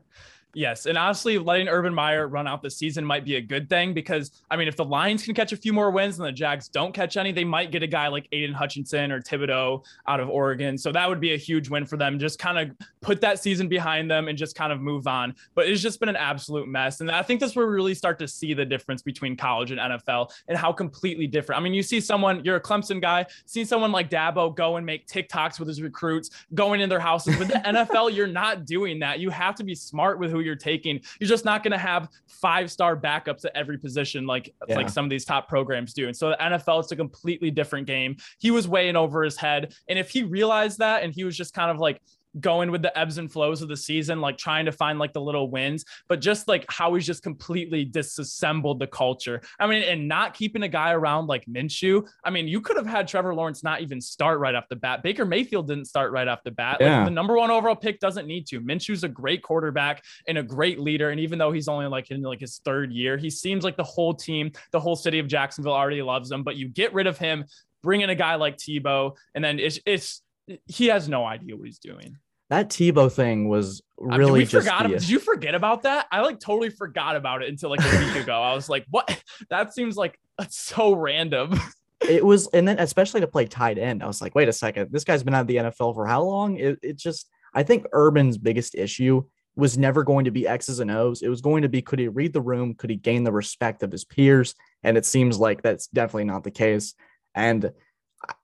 Yes, 0.57 0.87
and 0.87 0.97
honestly, 0.97 1.37
letting 1.37 1.69
Urban 1.69 1.93
Meyer 1.93 2.29
run 2.29 2.47
out 2.47 2.63
the 2.63 2.71
season 2.71 3.05
might 3.05 3.27
be 3.27 3.37
a 3.37 3.43
good 3.43 3.69
thing 3.69 3.93
because 3.93 4.31
I 4.51 4.57
mean, 4.57 4.69
if 4.69 4.75
the 4.75 4.87
Lions 4.87 5.23
can 5.23 5.35
catch 5.35 5.53
a 5.53 5.57
few 5.57 5.75
more 5.75 5.91
wins 5.91 6.19
and 6.19 6.27
the 6.27 6.33
Jags 6.33 6.67
don't 6.67 6.95
catch 6.95 7.19
any, 7.19 7.31
they 7.31 7.45
might 7.45 7.71
get 7.71 7.83
a 7.83 7.87
guy 7.87 8.09
like 8.09 8.27
Aidan 8.33 8.55
Hutchinson 8.55 9.13
or 9.13 9.21
Thibodeaux 9.21 9.85
out 10.07 10.19
of 10.19 10.31
Oregon. 10.31 10.79
So 10.79 10.91
that 10.93 11.07
would 11.07 11.21
be 11.21 11.35
a 11.35 11.37
huge 11.37 11.69
win 11.69 11.85
for 11.85 11.99
them. 11.99 12.19
Just 12.19 12.39
kind 12.39 12.59
of 12.59 12.75
put 13.03 13.21
that 13.21 13.39
season 13.39 13.69
behind 13.69 14.11
them 14.11 14.29
and 14.29 14.39
just 14.39 14.57
kind 14.57 14.73
of 14.73 14.81
move 14.81 15.07
on. 15.07 15.35
But 15.55 15.69
it's 15.69 15.83
just 15.83 16.01
been 16.01 16.09
an 16.09 16.17
absolute 16.17 16.69
mess, 16.69 17.03
and 17.03 17.11
I 17.11 17.21
think 17.21 17.41
that's 17.41 17.55
where 17.55 17.67
we 17.67 17.75
really 17.75 17.95
start 17.95 18.19
to 18.21 18.27
see 18.27 18.55
the 18.55 18.65
difference 18.65 19.03
between 19.03 19.37
college 19.37 19.73
and 19.73 19.79
NFL 19.79 20.31
and 20.49 20.57
how 20.57 20.73
completely 20.73 21.27
different. 21.27 21.61
I 21.61 21.63
mean, 21.63 21.75
you 21.75 21.83
see 21.83 22.01
someone, 22.01 22.43
you're 22.47 22.57
a 22.57 22.63
Clemson 22.63 23.03
guy, 23.03 23.27
see 23.45 23.67
someone 23.67 23.93
like 23.93 24.09
Dabo 24.09 24.57
go 24.57 24.77
and 24.77 24.87
make 24.87 25.07
TikToks 25.07 25.59
with 25.59 25.69
his 25.69 25.83
recruits, 25.83 26.31
going 26.55 26.81
in 26.81 26.89
their 26.89 26.99
houses. 26.99 27.37
With 27.37 27.49
the 27.49 27.55
NFL, 27.67 28.15
you're 28.15 28.27
not 28.27 28.65
doing 28.65 28.99
that. 29.01 29.21
You 29.21 29.29
have 29.29 29.55
to 29.57 29.63
be 29.63 29.75
smart 29.75 30.19
with 30.19 30.31
who 30.31 30.46
you're 30.47 30.57
taking. 30.57 31.01
You're 31.21 31.29
just 31.29 31.45
not 31.45 31.63
going 31.63 31.73
to 31.73 31.79
have 31.79 32.09
five 32.27 32.71
star 32.71 32.97
backups 32.97 33.45
at 33.45 33.53
every 33.55 33.79
position 33.79 34.27
like 34.27 34.55
yeah. 34.69 34.77
like 34.77 34.89
some 34.89 35.05
of 35.05 35.11
these 35.11 35.25
top 35.25 35.49
programs 35.49 35.93
do. 35.93 36.07
And 36.07 36.17
so 36.17 36.31
the 36.31 36.37
NFL, 36.37 36.83
it's 36.83 36.93
a 36.93 36.97
completely 36.97 37.51
different 37.51 37.87
game. 37.87 38.17
He 38.39 38.51
was 38.51 38.69
weighing 38.69 38.97
over 38.97 39.23
his 39.23 39.37
head, 39.37 39.75
and 39.89 39.99
if 39.99 40.11
he 40.11 40.23
realized 40.23 40.79
that, 40.79 41.03
and 41.03 41.13
he 41.13 41.25
was 41.25 41.37
just 41.37 41.53
kind 41.55 41.71
of 41.71 41.79
like 41.79 42.01
going 42.41 42.71
with 42.71 42.83
the 42.83 42.97
ebbs 42.99 43.19
and 43.19 43.31
flows 43.31 43.63
of 43.63 43.69
the 43.69 43.77
season, 43.77 44.21
like 44.21 44.37
trying 44.37 44.65
to 44.67 44.73
find 44.73 44.99
like 44.99 45.13
the 45.13 45.21
little 45.21 45.51
wins, 45.51 45.85
but 46.09 46.21
just 46.21 46.49
like 46.49 46.65
how 46.69 46.95
he's 46.95 47.07
just 47.07 47.23
completely 47.23 47.85
disassembled 47.85 48.79
the 48.79 48.87
culture. 48.87 49.41
I 49.59 49.67
mean, 49.67 49.83
and 49.83 50.09
not 50.09 50.35
keeping 50.35 50.63
a 50.63 50.69
guy 50.69 50.93
around 50.93 51.27
like 51.27 51.45
Minshew. 51.47 52.07
I 52.25 52.31
mean, 52.31 52.49
you 52.49 52.61
could 52.61 52.77
have 52.77 52.87
had 52.87 53.09
Trevor 53.09 53.35
Lawrence 53.35 53.63
not 53.63 53.81
even 53.81 54.01
start 54.01 54.39
right 54.39 54.55
off 54.55 54.69
the 54.69 54.77
bat. 54.77 55.03
Baker 55.03 55.25
Mayfield 55.25 55.69
didn't 55.69 55.87
start 55.87 56.13
right 56.13 56.29
off 56.29 56.43
the 56.45 56.51
bat. 56.51 56.79
Yeah. 56.81 56.99
Like, 56.99 57.07
the 57.07 57.11
number 57.13 57.37
one 57.37 57.51
overall 57.51 57.77
pick 57.77 58.01
doesn't 58.01 58.27
need 58.27 58.47
to. 58.49 58.61
Minshew's 58.61 59.05
a 59.05 59.09
great 59.09 59.43
quarterback 59.43 60.03
and 60.29 60.39
a 60.39 60.43
great 60.43 60.79
leader. 60.79 61.11
And 61.11 61.21
even 61.21 61.39
though 61.39 61.53
he's 61.53 61.69
only 61.69 61.87
like 61.87 62.11
in 62.11 62.23
like 62.23 62.41
his 62.41 62.61
third 62.65 62.93
year, 62.93 63.17
he 63.17 63.31
seems 63.31 63.65
like 63.65 63.77
the 63.77 63.85
whole 63.85 64.15
team, 64.15 64.53
the 64.73 64.81
whole 64.81 64.97
city 64.97 65.19
of 65.19 65.27
Jacksonville 65.27 65.73
already 65.73 66.03
loves 66.03 66.31
him. 66.31 66.43
But 66.43 66.57
you 66.57 66.69
get 66.69 66.93
rid 66.93 67.07
of 67.07 67.19
him, 67.19 67.45
bring 67.83 68.01
in 68.01 68.11
a 68.11 68.15
guy 68.15 68.35
like 68.35 68.57
Tebow, 68.57 69.17
and 69.35 69.45
then 69.45 69.59
it's 69.59 69.81
it's 69.87 70.23
he 70.67 70.87
has 70.87 71.09
no 71.09 71.25
idea 71.25 71.57
what 71.57 71.67
he's 71.67 71.79
doing 71.79 72.17
that 72.49 72.69
Tebow 72.69 73.11
thing 73.11 73.49
was 73.49 73.83
really 73.99 74.31
uh, 74.31 74.35
we 74.35 74.45
just 74.45 74.67
forgot. 74.67 74.89
Did 74.89 75.09
you 75.09 75.19
forget 75.19 75.55
about 75.55 75.83
that? 75.83 76.07
I 76.13 76.21
like 76.21 76.39
totally 76.39 76.71
forgot 76.71 77.17
about 77.17 77.43
it 77.43 77.49
until 77.49 77.71
like 77.71 77.81
a 77.81 77.99
week 77.99 78.23
ago. 78.23 78.41
I 78.41 78.55
was 78.55 78.69
like, 78.69 78.87
what? 78.91 79.23
That 79.51 79.75
seems 79.75 79.97
like 79.97 80.19
that's 80.39 80.59
so 80.59 80.95
random. 80.95 81.61
it 82.01 82.25
was, 82.25 82.49
and 82.49 82.67
then 82.67 82.79
especially 82.79 83.21
to 83.21 83.27
play 83.27 83.47
tight 83.47 83.79
end, 83.79 84.03
I 84.03 84.07
was 84.07 84.21
like, 84.21 84.35
wait 84.35 84.49
a 84.49 84.53
second, 84.53 84.91
this 84.91 85.05
guy's 85.05 85.23
been 85.23 85.35
out 85.35 85.43
of 85.43 85.47
the 85.47 85.57
NFL 85.57 85.95
for 85.95 86.07
how 86.07 86.23
long? 86.23 86.57
It, 86.57 86.79
it 86.83 86.97
just, 86.97 87.29
I 87.55 87.63
think 87.63 87.87
Urban's 87.93 88.39
biggest 88.39 88.75
issue 88.75 89.25
was 89.57 89.77
never 89.77 90.05
going 90.05 90.25
to 90.25 90.31
be 90.31 90.47
X's 90.47 90.81
and 90.81 90.91
O's. 90.91 91.23
It 91.23 91.29
was 91.29 91.41
going 91.41 91.63
to 91.63 91.69
be 91.69 91.83
could 91.83 91.99
he 91.99 92.09
read 92.09 92.33
the 92.33 92.41
room? 92.41 92.75
Could 92.75 92.91
he 92.91 92.97
gain 92.97 93.25
the 93.25 93.33
respect 93.33 93.83
of 93.83 93.93
his 93.93 94.05
peers? 94.05 94.55
And 94.83 94.97
it 94.97 95.07
seems 95.07 95.39
like 95.39 95.63
that's 95.63 95.87
definitely 95.89 96.25
not 96.25 96.45
the 96.45 96.51
case. 96.51 96.95
And 97.35 97.73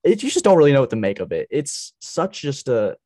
it, 0.02 0.22
you 0.22 0.30
just 0.30 0.44
don't 0.44 0.58
really 0.58 0.72
know 0.72 0.80
what 0.80 0.90
to 0.90 0.96
make 0.96 1.20
of 1.20 1.32
it. 1.32 1.48
It's 1.50 1.94
such 2.00 2.42
just 2.42 2.68
a 2.68 2.96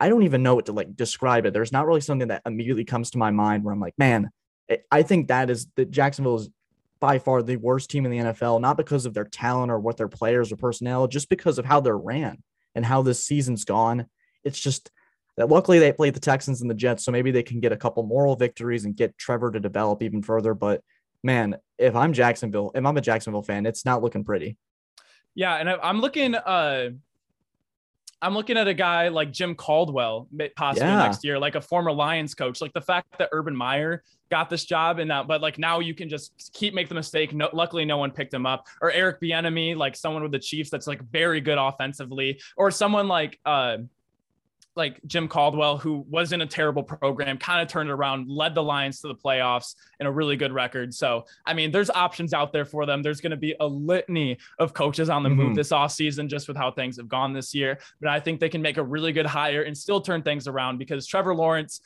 I 0.00 0.08
don't 0.08 0.22
even 0.22 0.42
know 0.42 0.54
what 0.54 0.66
to 0.66 0.72
like 0.72 0.94
describe 0.96 1.46
it. 1.46 1.52
There's 1.52 1.72
not 1.72 1.86
really 1.86 2.00
something 2.00 2.28
that 2.28 2.42
immediately 2.46 2.84
comes 2.84 3.10
to 3.10 3.18
my 3.18 3.30
mind 3.30 3.64
where 3.64 3.74
I'm 3.74 3.80
like, 3.80 3.98
man, 3.98 4.30
I 4.90 5.02
think 5.02 5.28
that 5.28 5.50
is 5.50 5.66
that 5.76 5.90
Jacksonville 5.90 6.36
is 6.36 6.50
by 7.00 7.18
far 7.18 7.42
the 7.42 7.56
worst 7.56 7.90
team 7.90 8.04
in 8.04 8.12
the 8.12 8.32
NFL, 8.32 8.60
not 8.60 8.76
because 8.76 9.06
of 9.06 9.14
their 9.14 9.24
talent 9.24 9.70
or 9.70 9.78
what 9.78 9.96
their 9.96 10.08
players 10.08 10.52
or 10.52 10.56
personnel, 10.56 11.06
just 11.06 11.28
because 11.28 11.58
of 11.58 11.64
how 11.64 11.80
they're 11.80 11.96
ran 11.96 12.42
and 12.74 12.84
how 12.84 13.02
this 13.02 13.24
season's 13.24 13.64
gone. 13.64 14.06
It's 14.44 14.58
just 14.58 14.90
that 15.36 15.48
luckily 15.48 15.78
they 15.78 15.92
played 15.92 16.14
the 16.14 16.20
Texans 16.20 16.60
and 16.60 16.70
the 16.70 16.74
Jets, 16.74 17.04
so 17.04 17.12
maybe 17.12 17.30
they 17.30 17.42
can 17.42 17.60
get 17.60 17.72
a 17.72 17.76
couple 17.76 18.02
moral 18.02 18.36
victories 18.36 18.84
and 18.84 18.96
get 18.96 19.16
Trevor 19.16 19.52
to 19.52 19.60
develop 19.60 20.02
even 20.02 20.22
further. 20.22 20.54
But 20.54 20.82
man, 21.22 21.56
if 21.78 21.94
I'm 21.96 22.12
Jacksonville, 22.12 22.72
if 22.74 22.84
I'm 22.84 22.96
a 22.96 23.00
Jacksonville 23.00 23.42
fan, 23.42 23.66
it's 23.66 23.84
not 23.84 24.02
looking 24.02 24.24
pretty. 24.24 24.56
Yeah, 25.34 25.54
and 25.56 25.68
I'm 25.68 26.00
looking 26.00 26.34
uh 26.34 26.90
I'm 28.20 28.34
looking 28.34 28.56
at 28.56 28.66
a 28.66 28.74
guy 28.74 29.08
like 29.08 29.32
Jim 29.32 29.54
Caldwell, 29.54 30.28
possibly 30.56 30.88
yeah. 30.88 30.98
next 30.98 31.24
year, 31.24 31.38
like 31.38 31.54
a 31.54 31.60
former 31.60 31.92
Lions 31.92 32.34
coach. 32.34 32.60
Like 32.60 32.72
the 32.72 32.80
fact 32.80 33.18
that 33.18 33.28
Urban 33.32 33.54
Meyer 33.54 34.02
got 34.30 34.50
this 34.50 34.64
job 34.64 34.98
and 34.98 35.10
that, 35.10 35.28
but 35.28 35.40
like 35.40 35.58
now 35.58 35.78
you 35.78 35.94
can 35.94 36.08
just 36.08 36.50
keep 36.52 36.74
make 36.74 36.88
the 36.88 36.94
mistake. 36.94 37.32
No, 37.32 37.48
luckily, 37.52 37.84
no 37.84 37.96
one 37.96 38.10
picked 38.10 38.34
him 38.34 38.44
up. 38.44 38.66
Or 38.82 38.90
Eric 38.90 39.20
Bieniemy, 39.20 39.76
like 39.76 39.94
someone 39.94 40.22
with 40.22 40.32
the 40.32 40.38
Chiefs 40.38 40.68
that's 40.68 40.86
like 40.86 41.02
very 41.10 41.40
good 41.40 41.58
offensively, 41.58 42.40
or 42.56 42.70
someone 42.72 43.06
like 43.06 43.38
uh, 43.44 43.78
like 44.78 45.00
Jim 45.06 45.28
Caldwell, 45.28 45.76
who 45.76 46.06
was 46.08 46.32
in 46.32 46.40
a 46.40 46.46
terrible 46.46 46.82
program, 46.82 47.36
kind 47.36 47.60
of 47.60 47.68
turned 47.68 47.90
it 47.90 47.92
around, 47.92 48.28
led 48.28 48.54
the 48.54 48.62
Lions 48.62 49.00
to 49.00 49.08
the 49.08 49.14
playoffs 49.14 49.74
in 50.00 50.06
a 50.06 50.10
really 50.10 50.36
good 50.36 50.52
record. 50.52 50.94
So, 50.94 51.26
I 51.44 51.52
mean, 51.52 51.70
there's 51.70 51.90
options 51.90 52.32
out 52.32 52.52
there 52.52 52.64
for 52.64 52.86
them. 52.86 53.02
There's 53.02 53.20
going 53.20 53.32
to 53.32 53.36
be 53.36 53.54
a 53.60 53.66
litany 53.66 54.38
of 54.58 54.72
coaches 54.72 55.10
on 55.10 55.22
the 55.22 55.28
mm-hmm. 55.28 55.42
move 55.42 55.56
this 55.56 55.70
offseason 55.70 56.28
just 56.28 56.48
with 56.48 56.56
how 56.56 56.70
things 56.70 56.96
have 56.96 57.08
gone 57.08 57.32
this 57.34 57.54
year. 57.54 57.78
But 58.00 58.08
I 58.08 58.20
think 58.20 58.40
they 58.40 58.48
can 58.48 58.62
make 58.62 58.78
a 58.78 58.82
really 58.82 59.12
good 59.12 59.26
hire 59.26 59.62
and 59.62 59.76
still 59.76 60.00
turn 60.00 60.22
things 60.22 60.46
around 60.46 60.78
because 60.78 61.06
Trevor 61.06 61.34
Lawrence 61.34 61.80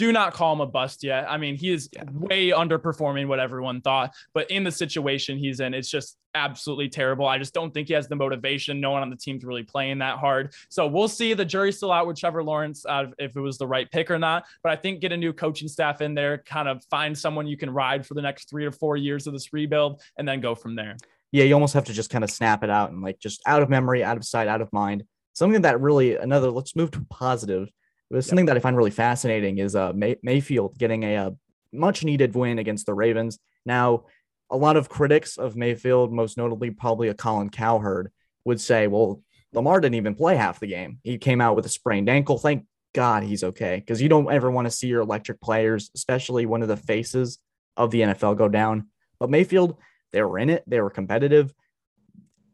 do 0.00 0.12
not 0.12 0.32
call 0.32 0.54
him 0.54 0.62
a 0.62 0.66
bust 0.66 1.04
yet. 1.04 1.30
I 1.30 1.36
mean, 1.36 1.56
he 1.56 1.70
is 1.70 1.90
yeah. 1.92 2.04
way 2.10 2.48
underperforming 2.48 3.28
what 3.28 3.38
everyone 3.38 3.82
thought, 3.82 4.14
but 4.32 4.50
in 4.50 4.64
the 4.64 4.72
situation 4.72 5.36
he's 5.36 5.60
in, 5.60 5.74
it's 5.74 5.90
just 5.90 6.16
absolutely 6.34 6.88
terrible. 6.88 7.26
I 7.26 7.36
just 7.36 7.52
don't 7.52 7.74
think 7.74 7.88
he 7.88 7.92
has 7.92 8.08
the 8.08 8.16
motivation. 8.16 8.80
No 8.80 8.92
one 8.92 9.02
on 9.02 9.10
the 9.10 9.16
team's 9.16 9.44
really 9.44 9.62
playing 9.62 9.98
that 9.98 10.16
hard. 10.16 10.54
So 10.70 10.86
we'll 10.86 11.06
see. 11.06 11.34
The 11.34 11.44
jury's 11.44 11.76
still 11.76 11.92
out 11.92 12.06
with 12.06 12.18
Trevor 12.18 12.42
Lawrence 12.42 12.86
uh, 12.88 13.08
if 13.18 13.36
it 13.36 13.40
was 13.40 13.58
the 13.58 13.66
right 13.66 13.90
pick 13.90 14.10
or 14.10 14.18
not. 14.18 14.46
But 14.62 14.72
I 14.72 14.76
think 14.76 15.00
get 15.00 15.12
a 15.12 15.18
new 15.18 15.34
coaching 15.34 15.68
staff 15.68 16.00
in 16.00 16.14
there, 16.14 16.38
kind 16.38 16.66
of 16.66 16.82
find 16.84 17.16
someone 17.16 17.46
you 17.46 17.58
can 17.58 17.68
ride 17.68 18.06
for 18.06 18.14
the 18.14 18.22
next 18.22 18.48
three 18.48 18.64
or 18.64 18.72
four 18.72 18.96
years 18.96 19.26
of 19.26 19.34
this 19.34 19.52
rebuild, 19.52 20.00
and 20.16 20.26
then 20.26 20.40
go 20.40 20.54
from 20.54 20.76
there. 20.76 20.96
Yeah, 21.30 21.44
you 21.44 21.52
almost 21.52 21.74
have 21.74 21.84
to 21.84 21.92
just 21.92 22.08
kind 22.08 22.24
of 22.24 22.30
snap 22.30 22.64
it 22.64 22.70
out 22.70 22.90
and 22.90 23.02
like 23.02 23.18
just 23.18 23.42
out 23.46 23.60
of 23.60 23.68
memory, 23.68 24.02
out 24.02 24.16
of 24.16 24.24
sight, 24.24 24.48
out 24.48 24.62
of 24.62 24.72
mind. 24.72 25.04
Something 25.34 25.60
that 25.60 25.78
really 25.78 26.16
another. 26.16 26.50
Let's 26.50 26.74
move 26.74 26.90
to 26.92 27.04
positive 27.10 27.68
but 28.10 28.24
something 28.24 28.46
that 28.46 28.56
I 28.56 28.60
find 28.60 28.76
really 28.76 28.90
fascinating 28.90 29.58
is 29.58 29.76
uh, 29.76 29.92
May- 29.92 30.16
Mayfield 30.22 30.76
getting 30.78 31.04
a, 31.04 31.14
a, 31.14 31.36
much 31.72 32.02
needed 32.02 32.34
win 32.34 32.58
against 32.58 32.86
the 32.86 32.94
Ravens. 32.94 33.38
Now, 33.64 34.06
a 34.50 34.56
lot 34.56 34.76
of 34.76 34.88
critics 34.88 35.38
of 35.38 35.54
Mayfield, 35.54 36.12
most 36.12 36.36
notably 36.36 36.70
probably 36.70 37.08
a 37.08 37.14
Colin 37.14 37.50
Cowherd, 37.50 38.10
would 38.44 38.60
say, 38.60 38.88
well, 38.88 39.22
Lamar 39.52 39.80
didn't 39.80 39.94
even 39.94 40.16
play 40.16 40.34
half 40.34 40.58
the 40.58 40.66
game. 40.66 40.98
He 41.04 41.18
came 41.18 41.40
out 41.40 41.54
with 41.54 41.66
a 41.66 41.68
sprained 41.68 42.08
ankle. 42.08 42.38
Thank 42.38 42.66
God 42.92 43.22
he's 43.22 43.44
okay 43.44 43.76
because 43.76 44.02
you 44.02 44.08
don't 44.08 44.32
ever 44.32 44.50
want 44.50 44.66
to 44.66 44.70
see 44.70 44.88
your 44.88 45.00
electric 45.00 45.40
players, 45.40 45.90
especially 45.94 46.46
one 46.46 46.62
of 46.62 46.68
the 46.68 46.76
faces 46.76 47.38
of 47.76 47.92
the 47.92 48.00
NFL, 48.00 48.36
go 48.36 48.48
down. 48.48 48.88
But 49.20 49.30
Mayfield, 49.30 49.76
they 50.12 50.22
were 50.22 50.38
in 50.38 50.50
it, 50.50 50.64
they 50.66 50.80
were 50.80 50.90
competitive. 50.90 51.54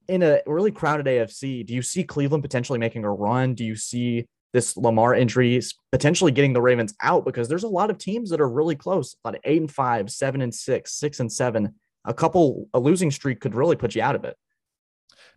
In 0.08 0.22
a 0.22 0.40
really 0.46 0.70
crowded 0.70 1.06
AFC, 1.06 1.66
do 1.66 1.75
you 1.75 1.82
see 1.82 2.04
Cleveland 2.04 2.44
potentially 2.44 2.78
making 2.78 3.04
a 3.04 3.12
run? 3.12 3.54
Do 3.54 3.64
you 3.64 3.76
see 3.76 4.28
this 4.52 4.76
Lamar 4.76 5.14
injury 5.14 5.60
potentially 5.92 6.32
getting 6.32 6.52
the 6.52 6.60
Ravens 6.60 6.94
out? 7.02 7.24
Because 7.24 7.48
there's 7.48 7.64
a 7.64 7.68
lot 7.68 7.90
of 7.90 7.98
teams 7.98 8.30
that 8.30 8.40
are 8.40 8.48
really 8.48 8.76
close, 8.76 9.16
about 9.24 9.38
eight 9.44 9.60
and 9.60 9.70
five, 9.70 10.10
seven 10.10 10.40
and 10.40 10.54
six, 10.54 10.92
six 10.92 11.20
and 11.20 11.32
seven. 11.32 11.74
A 12.04 12.14
couple, 12.14 12.68
a 12.72 12.78
losing 12.78 13.10
streak 13.10 13.40
could 13.40 13.54
really 13.54 13.76
put 13.76 13.94
you 13.94 14.02
out 14.02 14.14
of 14.14 14.24
it. 14.24 14.36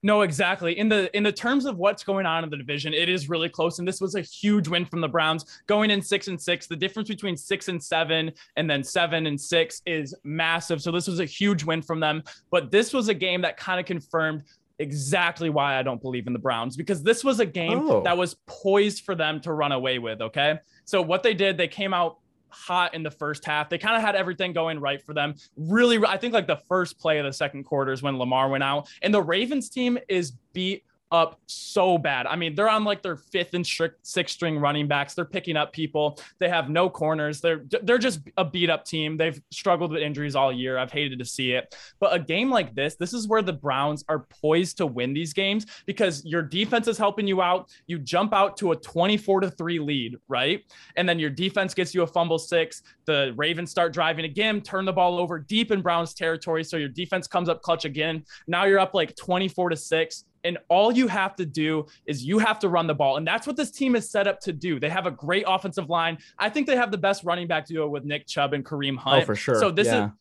No, 0.01 0.21
exactly. 0.21 0.77
In 0.77 0.87
the 0.87 1.15
in 1.15 1.23
the 1.23 1.31
terms 1.31 1.65
of 1.65 1.77
what's 1.77 2.03
going 2.03 2.25
on 2.25 2.43
in 2.43 2.49
the 2.49 2.57
division, 2.57 2.93
it 2.93 3.09
is 3.09 3.27
really 3.27 3.49
close. 3.49 3.79
And 3.79 3.87
this 3.87 3.99
was 3.99 4.15
a 4.15 4.21
huge 4.21 4.67
win 4.67 4.85
from 4.85 5.01
the 5.01 5.07
Browns 5.07 5.61
going 5.67 5.91
in 5.91 6.01
six 6.01 6.27
and 6.27 6.41
six. 6.41 6.67
The 6.67 6.75
difference 6.75 7.09
between 7.09 7.35
six 7.35 7.67
and 7.67 7.83
seven 7.83 8.31
and 8.55 8.69
then 8.69 8.83
seven 8.83 9.25
and 9.25 9.39
six 9.39 9.81
is 9.85 10.15
massive. 10.23 10.81
So 10.81 10.91
this 10.91 11.07
was 11.07 11.19
a 11.19 11.25
huge 11.25 11.63
win 11.63 11.81
from 11.81 11.99
them. 11.99 12.23
But 12.49 12.71
this 12.71 12.93
was 12.93 13.09
a 13.09 13.13
game 13.13 13.41
that 13.41 13.57
kind 13.57 13.79
of 13.79 13.85
confirmed 13.85 14.43
exactly 14.79 15.49
why 15.49 15.77
I 15.77 15.83
don't 15.83 16.01
believe 16.01 16.25
in 16.25 16.33
the 16.33 16.39
Browns 16.39 16.75
because 16.75 17.03
this 17.03 17.23
was 17.23 17.39
a 17.39 17.45
game 17.45 17.89
oh. 17.89 18.01
that 18.03 18.17
was 18.17 18.35
poised 18.47 19.03
for 19.03 19.13
them 19.13 19.39
to 19.41 19.53
run 19.53 19.71
away 19.71 19.99
with. 19.99 20.21
Okay. 20.21 20.57
So 20.85 21.01
what 21.01 21.21
they 21.21 21.33
did, 21.33 21.57
they 21.57 21.67
came 21.67 21.93
out 21.93 22.17
hot 22.49 22.93
in 22.93 23.03
the 23.03 23.11
first 23.11 23.45
half. 23.45 23.69
They 23.69 23.77
kind 23.77 23.95
of 23.95 24.01
had 24.01 24.15
everything 24.15 24.53
going 24.53 24.79
right 24.79 25.01
for 25.01 25.13
them. 25.13 25.35
Really, 25.55 26.03
I 26.05 26.17
think 26.17 26.33
like 26.33 26.47
the 26.47 26.61
first 26.67 26.99
play 26.99 27.19
of 27.19 27.25
the 27.25 27.33
second 27.33 27.63
quarter 27.65 27.91
is 27.91 28.01
when 28.01 28.17
Lamar 28.17 28.49
went 28.49 28.63
out, 28.63 28.89
and 29.01 29.13
the 29.13 29.21
Ravens 29.21 29.69
team 29.69 29.97
is 30.07 30.31
beat 30.53 30.83
up 31.11 31.39
so 31.47 31.97
bad. 31.97 32.27
I 32.27 32.35
mean, 32.35 32.55
they're 32.55 32.69
on 32.69 32.83
like 32.83 33.01
their 33.01 33.15
fifth 33.15 33.53
and 33.53 33.65
sixth 33.65 34.33
string 34.33 34.59
running 34.59 34.87
backs. 34.87 35.15
They're 35.15 35.25
picking 35.25 35.57
up 35.57 35.73
people. 35.73 36.19
They 36.39 36.49
have 36.49 36.69
no 36.69 36.89
corners. 36.89 37.41
They're 37.41 37.63
they're 37.83 37.97
just 37.97 38.21
a 38.37 38.45
beat 38.45 38.69
up 38.69 38.85
team. 38.85 39.17
They've 39.17 39.39
struggled 39.51 39.91
with 39.91 40.01
injuries 40.01 40.35
all 40.35 40.51
year. 40.51 40.77
I've 40.77 40.91
hated 40.91 41.19
to 41.19 41.25
see 41.25 41.53
it. 41.53 41.75
But 41.99 42.13
a 42.13 42.19
game 42.19 42.49
like 42.49 42.75
this, 42.75 42.95
this 42.95 43.13
is 43.13 43.27
where 43.27 43.41
the 43.41 43.53
Browns 43.53 44.03
are 44.07 44.27
poised 44.41 44.77
to 44.77 44.85
win 44.85 45.13
these 45.13 45.33
games 45.33 45.65
because 45.85 46.23
your 46.25 46.41
defense 46.41 46.87
is 46.87 46.97
helping 46.97 47.27
you 47.27 47.41
out. 47.41 47.69
You 47.87 47.99
jump 47.99 48.33
out 48.33 48.57
to 48.57 48.71
a 48.71 48.75
24 48.75 49.41
to 49.41 49.51
3 49.51 49.79
lead, 49.79 50.17
right? 50.27 50.63
And 50.95 51.09
then 51.09 51.19
your 51.19 51.29
defense 51.29 51.73
gets 51.73 51.93
you 51.93 52.03
a 52.03 52.07
fumble 52.07 52.39
six. 52.39 52.83
The 53.05 53.33
Ravens 53.35 53.71
start 53.71 53.93
driving 53.93 54.25
again, 54.25 54.61
turn 54.61 54.85
the 54.85 54.93
ball 54.93 55.19
over 55.19 55.39
deep 55.39 55.71
in 55.71 55.81
Browns 55.81 56.13
territory. 56.13 56.63
So 56.63 56.77
your 56.77 56.89
defense 56.89 57.27
comes 57.27 57.49
up 57.49 57.61
clutch 57.61 57.85
again. 57.85 58.23
Now 58.47 58.65
you're 58.65 58.79
up 58.79 58.93
like 58.93 59.15
24 59.15 59.69
to 59.69 59.75
6 59.75 60.25
and 60.43 60.57
all 60.69 60.91
you 60.91 61.07
have 61.07 61.35
to 61.37 61.45
do 61.45 61.85
is 62.05 62.23
you 62.23 62.39
have 62.39 62.59
to 62.59 62.69
run 62.69 62.87
the 62.87 62.95
ball. 62.95 63.17
And 63.17 63.27
that's 63.27 63.47
what 63.47 63.55
this 63.55 63.71
team 63.71 63.95
is 63.95 64.09
set 64.09 64.27
up 64.27 64.39
to 64.41 64.53
do. 64.53 64.79
They 64.79 64.89
have 64.89 65.05
a 65.05 65.11
great 65.11 65.45
offensive 65.47 65.89
line. 65.89 66.17
I 66.37 66.49
think 66.49 66.67
they 66.67 66.75
have 66.75 66.91
the 66.91 66.97
best 66.97 67.23
running 67.23 67.47
back 67.47 67.67
duo 67.67 67.87
with 67.87 68.03
Nick 68.05 68.27
Chubb 68.27 68.53
and 68.53 68.65
Kareem 68.65 68.97
Hunt. 68.97 69.23
Oh, 69.23 69.25
for 69.25 69.35
sure. 69.35 69.55
So 69.55 69.71
this 69.71 69.87
yeah. 69.87 70.05
is 70.05 70.11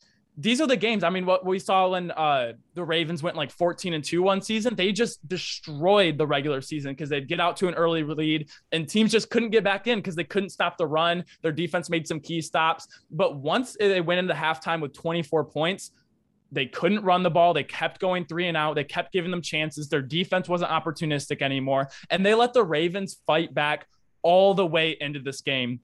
these 0.40 0.60
are 0.60 0.68
the 0.68 0.76
games. 0.76 1.02
I 1.02 1.10
mean, 1.10 1.26
what 1.26 1.44
we 1.44 1.58
saw 1.58 1.88
when 1.88 2.12
uh, 2.12 2.52
the 2.74 2.84
Ravens 2.84 3.24
went 3.24 3.36
like 3.36 3.50
14 3.50 3.92
and 3.92 4.04
2 4.04 4.22
one 4.22 4.40
season, 4.40 4.76
they 4.76 4.92
just 4.92 5.26
destroyed 5.26 6.16
the 6.16 6.28
regular 6.28 6.60
season 6.60 6.92
because 6.92 7.08
they'd 7.08 7.26
get 7.26 7.40
out 7.40 7.56
to 7.56 7.66
an 7.66 7.74
early 7.74 8.04
lead 8.04 8.48
and 8.70 8.88
teams 8.88 9.10
just 9.10 9.30
couldn't 9.30 9.50
get 9.50 9.64
back 9.64 9.88
in 9.88 9.98
because 9.98 10.14
they 10.14 10.22
couldn't 10.22 10.50
stop 10.50 10.78
the 10.78 10.86
run. 10.86 11.24
Their 11.42 11.50
defense 11.50 11.90
made 11.90 12.06
some 12.06 12.20
key 12.20 12.40
stops. 12.40 12.86
But 13.10 13.36
once 13.36 13.76
they 13.80 14.00
went 14.00 14.20
into 14.20 14.32
halftime 14.32 14.80
with 14.80 14.92
24 14.92 15.44
points, 15.46 15.90
they 16.50 16.66
couldn't 16.66 17.04
run 17.04 17.22
the 17.22 17.30
ball. 17.30 17.52
They 17.52 17.64
kept 17.64 18.00
going 18.00 18.24
three 18.26 18.48
and 18.48 18.56
out. 18.56 18.74
They 18.74 18.84
kept 18.84 19.12
giving 19.12 19.30
them 19.30 19.42
chances. 19.42 19.88
Their 19.88 20.02
defense 20.02 20.48
wasn't 20.48 20.70
opportunistic 20.70 21.42
anymore. 21.42 21.88
And 22.10 22.24
they 22.24 22.34
let 22.34 22.54
the 22.54 22.64
Ravens 22.64 23.18
fight 23.26 23.52
back 23.52 23.86
all 24.22 24.54
the 24.54 24.66
way 24.66 24.96
into 25.00 25.20
this 25.20 25.40
game. 25.40 25.80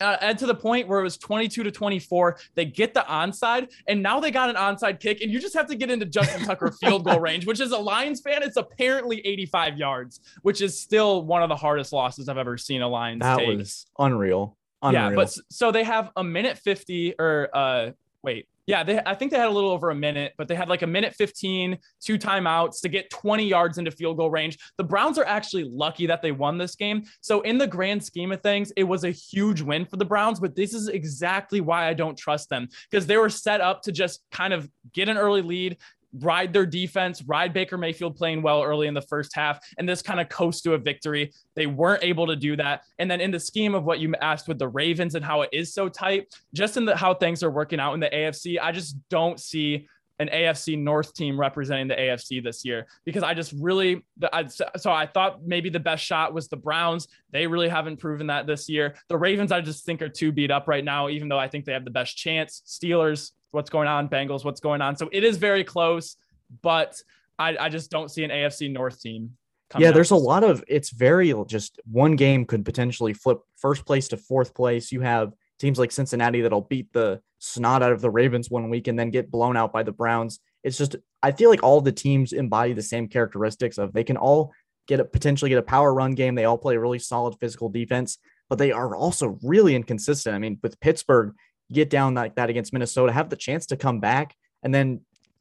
Uh, 0.00 0.16
and 0.20 0.36
to 0.36 0.46
the 0.46 0.54
point 0.54 0.88
where 0.88 0.98
it 0.98 1.04
was 1.04 1.16
22 1.16 1.62
to 1.62 1.70
24, 1.70 2.36
they 2.56 2.64
get 2.64 2.92
the 2.92 3.04
onside, 3.08 3.72
and 3.86 4.02
now 4.02 4.18
they 4.18 4.32
got 4.32 4.50
an 4.50 4.56
onside 4.56 4.98
kick, 4.98 5.20
and 5.20 5.30
you 5.30 5.38
just 5.38 5.54
have 5.54 5.68
to 5.68 5.76
get 5.76 5.92
into 5.92 6.04
Justin 6.04 6.42
Tucker 6.44 6.72
field 6.72 7.04
goal 7.04 7.20
range, 7.20 7.46
which 7.46 7.60
is 7.60 7.70
a 7.70 7.78
Lions 7.78 8.20
fan, 8.20 8.42
it's 8.42 8.56
apparently 8.56 9.24
85 9.24 9.78
yards, 9.78 10.20
which 10.42 10.60
is 10.60 10.76
still 10.76 11.24
one 11.24 11.44
of 11.44 11.48
the 11.48 11.54
hardest 11.56 11.92
losses 11.92 12.28
I've 12.28 12.38
ever 12.38 12.58
seen 12.58 12.82
a 12.82 12.88
Lions. 12.88 13.20
That 13.20 13.38
take. 13.38 13.56
was 13.56 13.86
unreal. 13.96 14.56
unreal. 14.82 15.10
Yeah, 15.10 15.14
but 15.14 15.32
so 15.50 15.70
they 15.70 15.84
have 15.84 16.10
a 16.16 16.24
minute 16.24 16.58
50 16.58 17.14
or 17.20 17.48
uh 17.54 17.90
wait, 18.22 18.46
yeah, 18.66 18.84
they, 18.84 19.00
I 19.04 19.14
think 19.14 19.32
they 19.32 19.38
had 19.38 19.48
a 19.48 19.52
little 19.52 19.70
over 19.70 19.90
a 19.90 19.94
minute, 19.94 20.34
but 20.38 20.46
they 20.46 20.54
had 20.54 20.68
like 20.68 20.82
a 20.82 20.86
minute 20.86 21.14
15, 21.14 21.76
two 22.00 22.18
timeouts 22.18 22.80
to 22.82 22.88
get 22.88 23.10
20 23.10 23.44
yards 23.44 23.78
into 23.78 23.90
field 23.90 24.16
goal 24.16 24.30
range. 24.30 24.56
The 24.78 24.84
Browns 24.84 25.18
are 25.18 25.24
actually 25.24 25.64
lucky 25.64 26.06
that 26.06 26.22
they 26.22 26.30
won 26.30 26.58
this 26.58 26.76
game. 26.76 27.02
So, 27.20 27.40
in 27.40 27.58
the 27.58 27.66
grand 27.66 28.04
scheme 28.04 28.30
of 28.30 28.40
things, 28.40 28.72
it 28.76 28.84
was 28.84 29.04
a 29.04 29.10
huge 29.10 29.62
win 29.62 29.84
for 29.84 29.96
the 29.96 30.04
Browns, 30.04 30.38
but 30.38 30.54
this 30.54 30.74
is 30.74 30.88
exactly 30.88 31.60
why 31.60 31.88
I 31.88 31.94
don't 31.94 32.16
trust 32.16 32.48
them 32.50 32.68
because 32.90 33.06
they 33.06 33.16
were 33.16 33.28
set 33.28 33.60
up 33.60 33.82
to 33.82 33.92
just 33.92 34.22
kind 34.30 34.52
of 34.52 34.68
get 34.92 35.08
an 35.08 35.18
early 35.18 35.42
lead, 35.42 35.78
ride 36.20 36.52
their 36.52 36.66
defense, 36.66 37.22
ride 37.22 37.52
Baker 37.52 37.78
Mayfield 37.78 38.16
playing 38.16 38.42
well 38.42 38.62
early 38.62 38.86
in 38.86 38.94
the 38.94 39.02
first 39.02 39.34
half, 39.34 39.58
and 39.78 39.88
this 39.88 40.02
kind 40.02 40.20
of 40.20 40.28
coast 40.28 40.64
to 40.64 40.74
a 40.74 40.78
victory. 40.78 41.32
They 41.56 41.66
weren't 41.66 42.04
able 42.04 42.26
to 42.26 42.36
do 42.36 42.56
that. 42.56 42.82
And 42.98 43.10
then 43.10 43.20
in 43.20 43.30
the 43.30 43.40
scheme 43.40 43.74
of 43.74 43.84
what 43.84 43.98
you 43.98 44.14
asked 44.20 44.48
with 44.48 44.58
the 44.58 44.68
Ravens 44.68 45.14
and 45.14 45.24
how 45.24 45.42
it 45.42 45.50
is 45.52 45.72
so 45.72 45.88
tight, 45.88 46.34
just 46.54 46.76
in 46.76 46.84
the 46.84 46.96
how 46.96 47.14
things 47.14 47.42
are 47.42 47.50
working 47.50 47.80
out 47.80 47.94
in 47.94 48.00
the 48.00 48.10
AFC, 48.10 48.58
I 48.60 48.72
just 48.72 48.96
don't 49.08 49.40
see 49.40 49.86
an 50.18 50.28
AFC 50.28 50.78
North 50.78 51.14
team 51.14 51.38
representing 51.38 51.88
the 51.88 51.94
AFC 51.94 52.42
this 52.42 52.64
year 52.64 52.86
because 53.04 53.22
I 53.22 53.34
just 53.34 53.52
really 53.58 54.04
so 54.46 54.92
I 54.92 55.06
thought 55.06 55.44
maybe 55.44 55.68
the 55.68 55.80
best 55.80 56.04
shot 56.04 56.32
was 56.32 56.48
the 56.48 56.56
Browns. 56.56 57.08
They 57.32 57.46
really 57.46 57.68
haven't 57.68 57.96
proven 57.96 58.28
that 58.28 58.46
this 58.46 58.68
year. 58.68 58.94
The 59.08 59.16
Ravens 59.16 59.52
I 59.52 59.60
just 59.60 59.84
think 59.84 60.00
are 60.00 60.08
too 60.08 60.30
beat 60.30 60.50
up 60.50 60.68
right 60.68 60.84
now 60.84 61.08
even 61.08 61.28
though 61.28 61.38
I 61.38 61.48
think 61.48 61.64
they 61.64 61.72
have 61.72 61.84
the 61.84 61.90
best 61.90 62.16
chance. 62.16 62.62
Steelers 62.66 63.32
what's 63.52 63.70
going 63.70 63.88
on, 63.88 64.08
Bengals, 64.08 64.44
what's 64.44 64.60
going 64.60 64.82
on. 64.82 64.96
So 64.96 65.08
it 65.12 65.24
is 65.24 65.36
very 65.36 65.62
close, 65.62 66.16
but 66.62 67.00
I, 67.38 67.56
I 67.58 67.68
just 67.68 67.90
don't 67.90 68.10
see 68.10 68.24
an 68.24 68.30
AFC 68.30 68.70
North 68.70 69.00
team. 69.00 69.36
Yeah, 69.78 69.90
there's 69.90 70.10
a 70.10 70.16
lot 70.16 70.44
of 70.44 70.62
it's 70.68 70.90
very 70.90 71.32
just 71.46 71.80
one 71.90 72.14
game 72.16 72.44
could 72.44 72.64
potentially 72.64 73.14
flip 73.14 73.38
first 73.56 73.86
place 73.86 74.08
to 74.08 74.18
fourth 74.18 74.54
place. 74.54 74.92
You 74.92 75.00
have 75.00 75.32
teams 75.58 75.78
like 75.78 75.92
Cincinnati 75.92 76.42
that'll 76.42 76.60
beat 76.62 76.92
the 76.92 77.22
snot 77.38 77.82
out 77.82 77.92
of 77.92 78.02
the 78.02 78.10
Ravens 78.10 78.50
one 78.50 78.68
week 78.68 78.86
and 78.88 78.98
then 78.98 79.10
get 79.10 79.30
blown 79.30 79.56
out 79.56 79.72
by 79.72 79.82
the 79.82 79.92
Browns. 79.92 80.40
It's 80.62 80.76
just 80.76 80.96
I 81.22 81.32
feel 81.32 81.48
like 81.48 81.62
all 81.62 81.80
the 81.80 81.92
teams 81.92 82.32
embody 82.32 82.74
the 82.74 82.82
same 82.82 83.08
characteristics 83.08 83.78
of 83.78 83.92
they 83.92 84.04
can 84.04 84.16
all 84.18 84.52
get 84.86 85.00
a 85.00 85.04
potentially 85.04 85.48
get 85.48 85.58
a 85.58 85.62
power 85.62 85.94
run 85.94 86.14
game. 86.14 86.34
They 86.34 86.44
all 86.44 86.58
play 86.58 86.76
a 86.76 86.80
really 86.80 86.98
solid 86.98 87.36
physical 87.40 87.68
defense, 87.68 88.18
but 88.50 88.58
they 88.58 88.72
are 88.72 88.94
also 88.94 89.38
really 89.42 89.74
inconsistent. 89.74 90.34
I 90.34 90.38
mean, 90.38 90.58
with 90.62 90.80
Pittsburgh, 90.80 91.34
get 91.72 91.90
down 91.90 92.14
like 92.14 92.36
that 92.36 92.50
against 92.50 92.72
Minnesota, 92.72 93.12
have 93.12 93.30
the 93.30 93.36
chance 93.36 93.66
to 93.66 93.76
come 93.76 94.00
back 94.00 94.34
and 94.62 94.74
then 94.74 95.00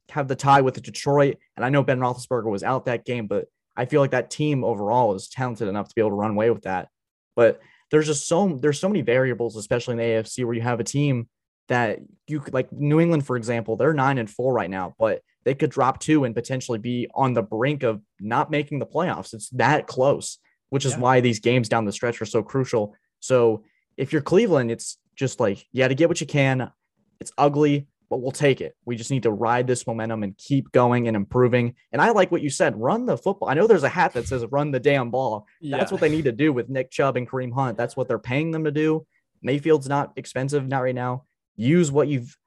have 0.09 0.27
the 0.27 0.35
tie 0.35 0.61
with 0.61 0.73
the 0.73 0.81
Detroit. 0.81 1.37
And 1.55 1.65
I 1.65 1.69
know 1.69 1.83
Ben 1.83 1.99
Roethlisberger 1.99 2.49
was 2.49 2.63
out 2.63 2.85
that 2.85 3.05
game, 3.05 3.27
but 3.27 3.45
I 3.75 3.85
feel 3.85 4.01
like 4.01 4.11
that 4.11 4.29
team 4.29 4.63
overall 4.63 5.15
is 5.15 5.29
talented 5.29 5.67
enough 5.67 5.87
to 5.89 5.95
be 5.95 6.01
able 6.01 6.11
to 6.11 6.15
run 6.15 6.31
away 6.31 6.49
with 6.49 6.63
that. 6.63 6.89
But 7.35 7.61
there's 7.89 8.07
just 8.07 8.27
so 8.27 8.57
there's 8.61 8.79
so 8.79 8.89
many 8.89 9.01
variables, 9.01 9.55
especially 9.55 9.93
in 9.93 9.97
the 9.97 10.03
AFC, 10.03 10.45
where 10.45 10.53
you 10.53 10.61
have 10.61 10.79
a 10.79 10.83
team 10.83 11.29
that 11.67 11.99
you 12.27 12.39
could 12.39 12.53
like 12.53 12.71
New 12.71 12.99
England, 12.99 13.25
for 13.25 13.37
example, 13.37 13.75
they're 13.75 13.93
nine 13.93 14.17
and 14.17 14.29
four 14.29 14.53
right 14.53 14.69
now, 14.69 14.93
but 14.99 15.21
they 15.45 15.55
could 15.55 15.69
drop 15.69 15.99
two 15.99 16.23
and 16.25 16.35
potentially 16.35 16.77
be 16.77 17.07
on 17.15 17.33
the 17.33 17.41
brink 17.41 17.83
of 17.83 18.01
not 18.19 18.51
making 18.51 18.79
the 18.79 18.85
playoffs. 18.85 19.33
It's 19.33 19.49
that 19.51 19.87
close, 19.87 20.37
which 20.69 20.85
is 20.85 20.93
yeah. 20.93 20.99
why 20.99 21.21
these 21.21 21.39
games 21.39 21.69
down 21.69 21.85
the 21.85 21.91
stretch 21.91 22.21
are 22.21 22.25
so 22.25 22.43
crucial. 22.43 22.93
So 23.19 23.63
if 23.97 24.11
you're 24.11 24.21
Cleveland, 24.21 24.71
it's 24.71 24.97
just 25.15 25.39
like 25.39 25.67
got 25.75 25.89
to 25.89 25.95
get 25.95 26.09
what 26.09 26.21
you 26.21 26.27
can. 26.27 26.71
It's 27.19 27.31
ugly, 27.37 27.87
but 28.09 28.21
we'll 28.21 28.31
take 28.31 28.61
it. 28.61 28.75
We 28.85 28.95
just 28.95 29.11
need 29.11 29.23
to 29.23 29.31
ride 29.31 29.67
this 29.67 29.87
momentum 29.87 30.23
and 30.23 30.37
keep 30.37 30.71
going 30.71 31.07
and 31.07 31.15
improving. 31.15 31.75
And 31.91 32.01
I 32.01 32.09
like 32.09 32.31
what 32.31 32.41
you 32.41 32.49
said 32.49 32.79
run 32.79 33.05
the 33.05 33.17
football. 33.17 33.49
I 33.49 33.53
know 33.53 33.67
there's 33.67 33.83
a 33.83 33.89
hat 33.89 34.13
that 34.13 34.27
says 34.27 34.45
run 34.51 34.71
the 34.71 34.79
damn 34.79 35.11
ball. 35.11 35.47
Yeah. 35.61 35.77
That's 35.77 35.91
what 35.91 36.01
they 36.01 36.09
need 36.09 36.25
to 36.25 36.31
do 36.31 36.51
with 36.51 36.69
Nick 36.69 36.91
Chubb 36.91 37.15
and 37.15 37.29
Kareem 37.29 37.53
Hunt. 37.53 37.77
That's 37.77 37.95
what 37.95 38.07
they're 38.07 38.19
paying 38.19 38.51
them 38.51 38.63
to 38.65 38.71
do. 38.71 39.05
Mayfield's 39.41 39.87
not 39.87 40.13
expensive, 40.15 40.67
not 40.67 40.79
right 40.79 40.95
now. 40.95 41.23
Use 41.55 41.91
what 41.91 42.07
you've 42.07 42.37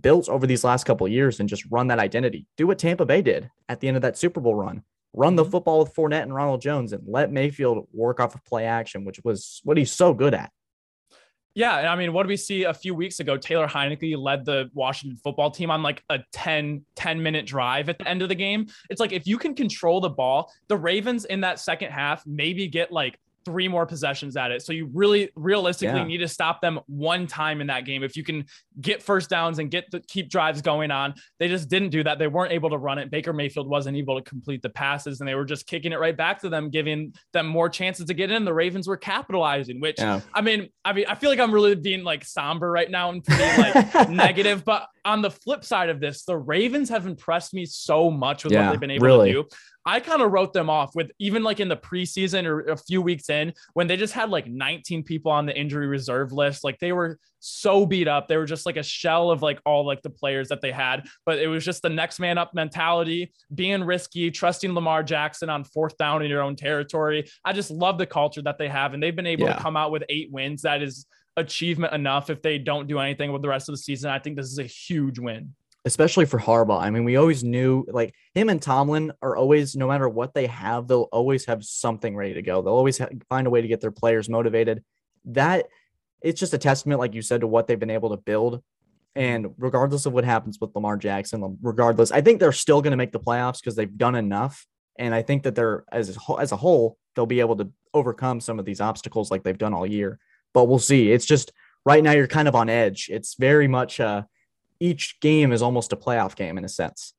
built 0.00 0.28
over 0.28 0.46
these 0.46 0.64
last 0.64 0.84
couple 0.84 1.08
years 1.08 1.40
and 1.40 1.48
just 1.48 1.64
run 1.70 1.88
that 1.88 1.98
identity. 1.98 2.46
Do 2.56 2.66
what 2.66 2.78
Tampa 2.78 3.04
Bay 3.04 3.22
did 3.22 3.50
at 3.68 3.80
the 3.80 3.88
end 3.88 3.96
of 3.96 4.02
that 4.02 4.16
Super 4.16 4.40
Bowl 4.40 4.54
run. 4.54 4.82
Run 5.14 5.36
the 5.36 5.42
mm-hmm. 5.42 5.50
football 5.50 5.80
with 5.80 5.94
Fournette 5.94 6.22
and 6.22 6.34
Ronald 6.34 6.60
Jones 6.60 6.92
and 6.92 7.02
let 7.06 7.32
Mayfield 7.32 7.88
work 7.92 8.20
off 8.20 8.34
of 8.34 8.44
play 8.44 8.66
action, 8.66 9.04
which 9.04 9.20
was 9.24 9.60
what 9.64 9.76
he's 9.76 9.90
so 9.90 10.14
good 10.14 10.34
at. 10.34 10.52
Yeah, 11.58 11.78
and 11.78 11.88
I 11.88 11.96
mean, 11.96 12.12
what 12.12 12.22
did 12.22 12.28
we 12.28 12.36
see 12.36 12.62
a 12.62 12.72
few 12.72 12.94
weeks 12.94 13.18
ago? 13.18 13.36
Taylor 13.36 13.66
Heinicke 13.66 14.16
led 14.16 14.44
the 14.44 14.70
Washington 14.74 15.18
football 15.24 15.50
team 15.50 15.72
on 15.72 15.82
like 15.82 16.04
a 16.08 16.20
10, 16.30 16.84
10 16.94 17.20
minute 17.20 17.46
drive 17.46 17.88
at 17.88 17.98
the 17.98 18.06
end 18.06 18.22
of 18.22 18.28
the 18.28 18.36
game. 18.36 18.68
It's 18.90 19.00
like 19.00 19.10
if 19.10 19.26
you 19.26 19.38
can 19.38 19.56
control 19.56 20.00
the 20.00 20.08
ball, 20.08 20.52
the 20.68 20.76
Ravens 20.76 21.24
in 21.24 21.40
that 21.40 21.58
second 21.58 21.90
half 21.90 22.24
maybe 22.24 22.68
get 22.68 22.92
like 22.92 23.18
three 23.48 23.66
more 23.66 23.86
possessions 23.86 24.36
at 24.36 24.50
it. 24.50 24.60
So 24.62 24.72
you 24.74 24.90
really 24.92 25.30
realistically 25.34 26.00
Yeah. 26.00 26.04
need 26.06 26.18
to 26.18 26.28
stop 26.28 26.60
them 26.60 26.80
one 26.86 27.26
time 27.26 27.60
in 27.62 27.68
that 27.68 27.86
game. 27.86 28.02
If 28.02 28.14
you 28.16 28.22
can 28.22 28.44
get 28.80 29.02
first 29.02 29.30
downs 29.30 29.58
and 29.58 29.70
get 29.70 29.90
the 29.90 30.00
keep 30.00 30.28
drives 30.28 30.60
going 30.60 30.90
on, 30.90 31.14
they 31.38 31.48
just 31.48 31.70
didn't 31.70 31.88
do 31.88 32.04
that. 32.04 32.18
They 32.18 32.26
weren't 32.26 32.52
able 32.52 32.68
to 32.70 32.76
run 32.76 32.98
it. 32.98 33.10
Baker 33.10 33.32
Mayfield 33.32 33.66
wasn't 33.68 33.96
able 33.96 34.20
to 34.20 34.28
complete 34.28 34.60
the 34.60 34.68
passes 34.68 35.20
and 35.20 35.28
they 35.28 35.34
were 35.34 35.46
just 35.46 35.66
kicking 35.66 35.92
it 35.92 35.98
right 35.98 36.16
back 36.16 36.40
to 36.42 36.50
them, 36.50 36.68
giving 36.68 37.14
them 37.32 37.46
more 37.46 37.68
chances 37.70 38.04
to 38.06 38.14
get 38.14 38.30
in. 38.30 38.44
The 38.44 38.52
Ravens 38.52 38.86
were 38.86 38.98
capitalizing, 38.98 39.80
which 39.80 39.98
Yeah. 39.98 40.20
I 40.34 40.42
mean, 40.42 40.68
I 40.84 40.92
mean, 40.92 41.06
I 41.08 41.14
feel 41.14 41.30
like 41.30 41.40
I'm 41.40 41.52
really 41.52 41.74
being 41.74 42.04
like 42.04 42.24
somber 42.24 42.70
right 42.70 42.90
now 42.90 43.08
and 43.10 43.24
pretty 43.24 43.62
like 43.62 44.10
negative. 44.10 44.64
But 44.64 44.86
on 45.04 45.22
the 45.22 45.30
flip 45.30 45.64
side 45.64 45.88
of 45.88 46.00
this, 46.00 46.24
the 46.24 46.36
Ravens 46.36 46.90
have 46.90 47.06
impressed 47.06 47.54
me 47.54 47.64
so 47.64 48.10
much 48.10 48.44
with 48.44 48.52
Yeah, 48.52 48.66
what 48.66 48.72
they've 48.72 48.80
been 48.80 48.90
able 48.90 49.06
really. 49.06 49.32
to 49.32 49.42
do. 49.44 49.48
I 49.88 50.00
kind 50.00 50.20
of 50.20 50.30
wrote 50.32 50.52
them 50.52 50.68
off 50.68 50.94
with 50.94 51.10
even 51.18 51.42
like 51.42 51.60
in 51.60 51.68
the 51.68 51.76
preseason 51.76 52.44
or 52.44 52.60
a 52.60 52.76
few 52.76 53.00
weeks 53.00 53.30
in 53.30 53.54
when 53.72 53.86
they 53.86 53.96
just 53.96 54.12
had 54.12 54.28
like 54.28 54.46
19 54.46 55.02
people 55.02 55.32
on 55.32 55.46
the 55.46 55.58
injury 55.58 55.86
reserve 55.86 56.30
list. 56.30 56.62
Like 56.62 56.78
they 56.78 56.92
were 56.92 57.18
so 57.40 57.86
beat 57.86 58.06
up. 58.06 58.28
They 58.28 58.36
were 58.36 58.44
just 58.44 58.66
like 58.66 58.76
a 58.76 58.82
shell 58.82 59.30
of 59.30 59.40
like 59.40 59.60
all 59.64 59.86
like 59.86 60.02
the 60.02 60.10
players 60.10 60.48
that 60.48 60.60
they 60.60 60.72
had. 60.72 61.06
But 61.24 61.38
it 61.38 61.46
was 61.46 61.64
just 61.64 61.80
the 61.80 61.88
next 61.88 62.20
man 62.20 62.36
up 62.36 62.52
mentality, 62.52 63.32
being 63.54 63.82
risky, 63.82 64.30
trusting 64.30 64.74
Lamar 64.74 65.02
Jackson 65.02 65.48
on 65.48 65.64
fourth 65.64 65.96
down 65.96 66.20
in 66.22 66.28
your 66.28 66.42
own 66.42 66.54
territory. 66.54 67.26
I 67.42 67.54
just 67.54 67.70
love 67.70 67.96
the 67.96 68.06
culture 68.06 68.42
that 68.42 68.58
they 68.58 68.68
have. 68.68 68.92
And 68.92 69.02
they've 69.02 69.16
been 69.16 69.26
able 69.26 69.46
Yeah. 69.46 69.54
to 69.54 69.62
come 69.62 69.76
out 69.76 69.90
with 69.90 70.04
eight 70.10 70.30
wins. 70.30 70.62
That 70.62 70.82
is 70.82 71.06
achievement 71.38 71.94
enough 71.94 72.28
if 72.28 72.42
they 72.42 72.58
don't 72.58 72.88
do 72.88 72.98
anything 72.98 73.32
with 73.32 73.40
the 73.42 73.48
rest 73.48 73.68
of 73.68 73.72
the 73.72 73.78
season. 73.78 74.10
I 74.10 74.18
think 74.18 74.36
this 74.36 74.46
is 74.52 74.58
a 74.58 74.64
huge 74.64 75.18
win. 75.18 75.54
Especially 75.84 76.26
for 76.26 76.38
Harbaugh. 76.38 76.80
I 76.80 76.90
mean, 76.90 77.04
we 77.04 77.16
always 77.16 77.44
knew 77.44 77.84
like 77.88 78.14
him 78.34 78.48
and 78.48 78.60
Tomlin 78.60 79.12
are 79.22 79.36
always, 79.36 79.76
no 79.76 79.88
matter 79.88 80.08
what 80.08 80.34
they 80.34 80.46
have, 80.46 80.88
they'll 80.88 81.08
always 81.12 81.44
have 81.46 81.64
something 81.64 82.16
ready 82.16 82.34
to 82.34 82.42
go. 82.42 82.62
They'll 82.62 82.74
always 82.74 82.98
ha- 82.98 83.08
find 83.28 83.46
a 83.46 83.50
way 83.50 83.62
to 83.62 83.68
get 83.68 83.80
their 83.80 83.90
players 83.90 84.28
motivated. 84.28 84.82
That 85.26 85.66
it's 86.20 86.40
just 86.40 86.54
a 86.54 86.58
testament, 86.58 87.00
like 87.00 87.14
you 87.14 87.22
said, 87.22 87.40
to 87.42 87.46
what 87.46 87.66
they've 87.66 87.78
been 87.78 87.90
able 87.90 88.10
to 88.10 88.16
build. 88.16 88.62
And 89.14 89.48
regardless 89.56 90.06
of 90.06 90.12
what 90.12 90.24
happens 90.24 90.58
with 90.60 90.74
Lamar 90.74 90.96
Jackson, 90.96 91.58
regardless, 91.62 92.12
I 92.12 92.20
think 92.20 92.40
they're 92.40 92.52
still 92.52 92.82
going 92.82 92.92
to 92.92 92.96
make 92.96 93.12
the 93.12 93.20
playoffs 93.20 93.60
because 93.60 93.74
they've 93.74 93.96
done 93.96 94.14
enough. 94.14 94.66
And 94.98 95.14
I 95.14 95.22
think 95.22 95.44
that 95.44 95.54
they're 95.54 95.84
as 95.90 96.16
as 96.38 96.52
a 96.52 96.56
whole, 96.56 96.98
they'll 97.14 97.26
be 97.26 97.40
able 97.40 97.56
to 97.56 97.70
overcome 97.94 98.40
some 98.40 98.58
of 98.58 98.64
these 98.64 98.80
obstacles 98.80 99.30
like 99.30 99.42
they've 99.42 99.56
done 99.56 99.74
all 99.74 99.86
year. 99.86 100.18
But 100.52 100.64
we'll 100.64 100.78
see. 100.78 101.12
It's 101.12 101.26
just 101.26 101.52
right 101.84 102.02
now 102.02 102.12
you're 102.12 102.26
kind 102.26 102.48
of 102.48 102.54
on 102.54 102.68
edge. 102.68 103.08
It's 103.10 103.34
very 103.34 103.68
much 103.68 104.00
uh 104.00 104.22
each 104.80 105.18
game 105.20 105.52
is 105.52 105.62
almost 105.62 105.92
a 105.92 105.96
playoff 105.96 106.36
game 106.36 106.58
in 106.58 106.64
a 106.64 106.68
sense. 106.68 107.14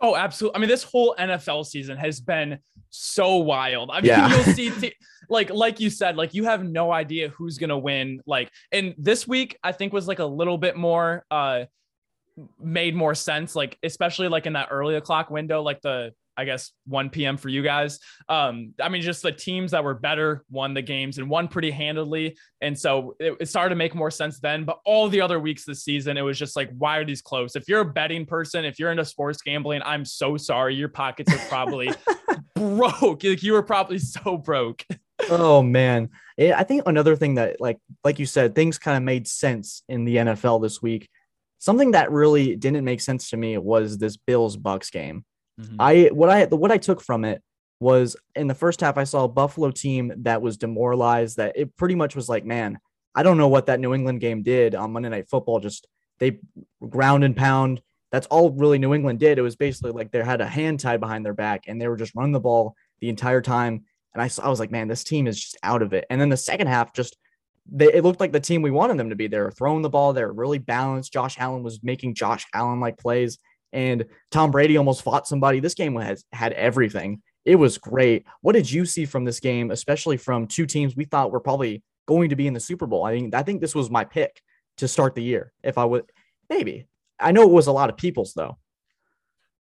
Oh, 0.00 0.16
absolutely. 0.16 0.56
I 0.56 0.60
mean, 0.60 0.68
this 0.70 0.82
whole 0.82 1.14
NFL 1.18 1.66
season 1.66 1.96
has 1.98 2.20
been 2.20 2.58
so 2.88 3.36
wild. 3.36 3.90
I 3.92 3.96
mean, 4.00 4.06
Yeah. 4.06 4.28
you'll 4.30 4.54
see, 4.54 4.70
t- 4.80 4.94
like, 5.28 5.50
like 5.50 5.78
you 5.78 5.90
said, 5.90 6.16
like 6.16 6.32
you 6.32 6.44
have 6.44 6.64
no 6.64 6.90
idea 6.90 7.28
who's 7.28 7.58
gonna 7.58 7.78
win. 7.78 8.20
Like, 8.26 8.50
and 8.72 8.94
this 8.96 9.28
week 9.28 9.58
I 9.62 9.72
think 9.72 9.92
was 9.92 10.08
like 10.08 10.18
a 10.18 10.24
little 10.24 10.56
bit 10.58 10.76
more, 10.76 11.24
uh, 11.30 11.64
made 12.58 12.94
more 12.94 13.14
sense. 13.14 13.54
Like, 13.54 13.76
especially 13.82 14.28
like 14.28 14.46
in 14.46 14.54
that 14.54 14.68
early 14.70 14.94
o'clock 14.94 15.30
window, 15.30 15.60
like 15.62 15.82
the 15.82 16.12
I 16.40 16.44
guess 16.46 16.72
1 16.86 17.10
p.m. 17.10 17.36
for 17.36 17.50
you 17.50 17.62
guys. 17.62 17.98
Um, 18.28 18.72
I 18.80 18.88
mean, 18.88 19.02
just 19.02 19.22
the 19.22 19.30
teams 19.30 19.72
that 19.72 19.84
were 19.84 19.94
better 19.94 20.44
won 20.50 20.72
the 20.72 20.80
games 20.82 21.18
and 21.18 21.28
won 21.28 21.48
pretty 21.48 21.70
handedly. 21.70 22.38
And 22.62 22.78
so 22.78 23.14
it, 23.20 23.36
it 23.40 23.46
started 23.46 23.70
to 23.70 23.76
make 23.76 23.94
more 23.94 24.10
sense 24.10 24.40
then. 24.40 24.64
But 24.64 24.80
all 24.86 25.08
the 25.08 25.20
other 25.20 25.38
weeks 25.38 25.64
this 25.64 25.84
season, 25.84 26.16
it 26.16 26.22
was 26.22 26.38
just 26.38 26.56
like, 26.56 26.70
why 26.78 26.96
are 26.96 27.04
these 27.04 27.20
close? 27.20 27.56
If 27.56 27.68
you're 27.68 27.82
a 27.82 27.92
betting 27.92 28.24
person, 28.24 28.64
if 28.64 28.78
you're 28.78 28.90
into 28.90 29.04
sports 29.04 29.42
gambling, 29.42 29.82
I'm 29.84 30.06
so 30.06 30.38
sorry. 30.38 30.74
Your 30.74 30.88
pockets 30.88 31.32
are 31.32 31.48
probably 31.48 31.90
broke. 32.54 33.22
Like 33.22 33.42
you 33.42 33.52
were 33.52 33.62
probably 33.62 33.98
so 33.98 34.38
broke. 34.38 34.84
Oh 35.28 35.62
man, 35.62 36.08
Yeah, 36.36 36.58
I 36.58 36.64
think 36.64 36.82
another 36.86 37.16
thing 37.16 37.34
that 37.34 37.60
like 37.60 37.78
like 38.04 38.18
you 38.18 38.26
said, 38.26 38.54
things 38.54 38.78
kind 38.78 38.96
of 38.96 39.02
made 39.02 39.28
sense 39.28 39.82
in 39.88 40.04
the 40.04 40.16
NFL 40.16 40.62
this 40.62 40.80
week. 40.80 41.08
Something 41.58 41.90
that 41.90 42.10
really 42.10 42.56
didn't 42.56 42.84
make 42.84 43.02
sense 43.02 43.30
to 43.30 43.36
me 43.36 43.58
was 43.58 43.98
this 43.98 44.16
Bills 44.16 44.56
Bucks 44.56 44.90
game. 44.90 45.24
Mm-hmm. 45.60 45.76
I 45.78 46.04
what 46.12 46.28
I 46.28 46.44
what 46.46 46.72
I 46.72 46.78
took 46.78 47.00
from 47.00 47.24
it 47.24 47.42
was 47.80 48.16
in 48.34 48.46
the 48.46 48.54
first 48.54 48.80
half 48.80 48.98
I 48.98 49.04
saw 49.04 49.24
a 49.24 49.28
Buffalo 49.28 49.70
team 49.70 50.12
that 50.18 50.42
was 50.42 50.56
demoralized 50.56 51.38
that 51.38 51.56
it 51.56 51.76
pretty 51.76 51.94
much 51.94 52.14
was 52.14 52.28
like, 52.28 52.44
man, 52.44 52.78
I 53.14 53.22
don't 53.22 53.38
know 53.38 53.48
what 53.48 53.66
that 53.66 53.80
New 53.80 53.94
England 53.94 54.20
game 54.20 54.42
did 54.42 54.74
on 54.74 54.92
Monday 54.92 55.08
Night 55.08 55.28
Football. 55.28 55.60
Just 55.60 55.86
they 56.18 56.38
ground 56.86 57.24
and 57.24 57.36
pound. 57.36 57.80
That's 58.12 58.26
all 58.26 58.50
really 58.50 58.78
New 58.78 58.94
England 58.94 59.20
did. 59.20 59.38
It 59.38 59.42
was 59.42 59.56
basically 59.56 59.92
like 59.92 60.10
they 60.10 60.22
had 60.22 60.40
a 60.40 60.46
hand 60.46 60.80
tied 60.80 61.00
behind 61.00 61.24
their 61.24 61.34
back 61.34 61.64
and 61.66 61.80
they 61.80 61.88
were 61.88 61.96
just 61.96 62.14
running 62.14 62.32
the 62.32 62.40
ball 62.40 62.74
the 63.00 63.08
entire 63.08 63.40
time. 63.40 63.84
And 64.12 64.22
I 64.22 64.28
saw, 64.28 64.44
I 64.44 64.48
was 64.48 64.58
like, 64.58 64.72
man, 64.72 64.88
this 64.88 65.04
team 65.04 65.26
is 65.26 65.40
just 65.40 65.56
out 65.62 65.82
of 65.82 65.92
it. 65.92 66.04
And 66.10 66.20
then 66.20 66.28
the 66.28 66.36
second 66.36 66.66
half, 66.66 66.92
just 66.92 67.16
they, 67.70 67.92
it 67.92 68.02
looked 68.02 68.20
like 68.20 68.32
the 68.32 68.40
team 68.40 68.62
we 68.62 68.72
wanted 68.72 68.98
them 68.98 69.10
to 69.10 69.16
be. 69.16 69.28
They 69.28 69.38
were 69.38 69.52
throwing 69.52 69.82
the 69.82 69.88
ball. 69.88 70.12
They 70.12 70.24
were 70.24 70.32
really 70.32 70.58
balanced. 70.58 71.12
Josh 71.12 71.36
Allen 71.38 71.62
was 71.62 71.82
making 71.82 72.14
Josh 72.14 72.44
Allen 72.52 72.80
like 72.80 72.98
plays 72.98 73.38
and 73.72 74.04
Tom 74.30 74.50
Brady 74.50 74.76
almost 74.76 75.02
fought 75.02 75.26
somebody. 75.26 75.60
This 75.60 75.74
game 75.74 75.96
has 75.96 76.24
had 76.32 76.52
everything. 76.54 77.22
It 77.44 77.56
was 77.56 77.78
great. 77.78 78.26
What 78.42 78.52
did 78.52 78.70
you 78.70 78.84
see 78.84 79.06
from 79.06 79.24
this 79.24 79.40
game, 79.40 79.70
especially 79.70 80.16
from 80.16 80.46
two 80.46 80.66
teams 80.66 80.96
we 80.96 81.04
thought 81.04 81.32
were 81.32 81.40
probably 81.40 81.82
going 82.06 82.30
to 82.30 82.36
be 82.36 82.46
in 82.46 82.54
the 82.54 82.60
Super 82.60 82.86
Bowl? 82.86 83.04
I 83.04 83.14
mean, 83.14 83.34
I 83.34 83.42
think 83.42 83.60
this 83.60 83.74
was 83.74 83.90
my 83.90 84.04
pick 84.04 84.40
to 84.78 84.88
start 84.88 85.14
the 85.14 85.22
year. 85.22 85.52
If 85.62 85.78
I 85.78 85.84
would, 85.84 86.04
maybe. 86.48 86.86
I 87.18 87.32
know 87.32 87.42
it 87.42 87.50
was 87.50 87.66
a 87.66 87.72
lot 87.72 87.90
of 87.90 87.96
people's 87.96 88.34
though. 88.34 88.56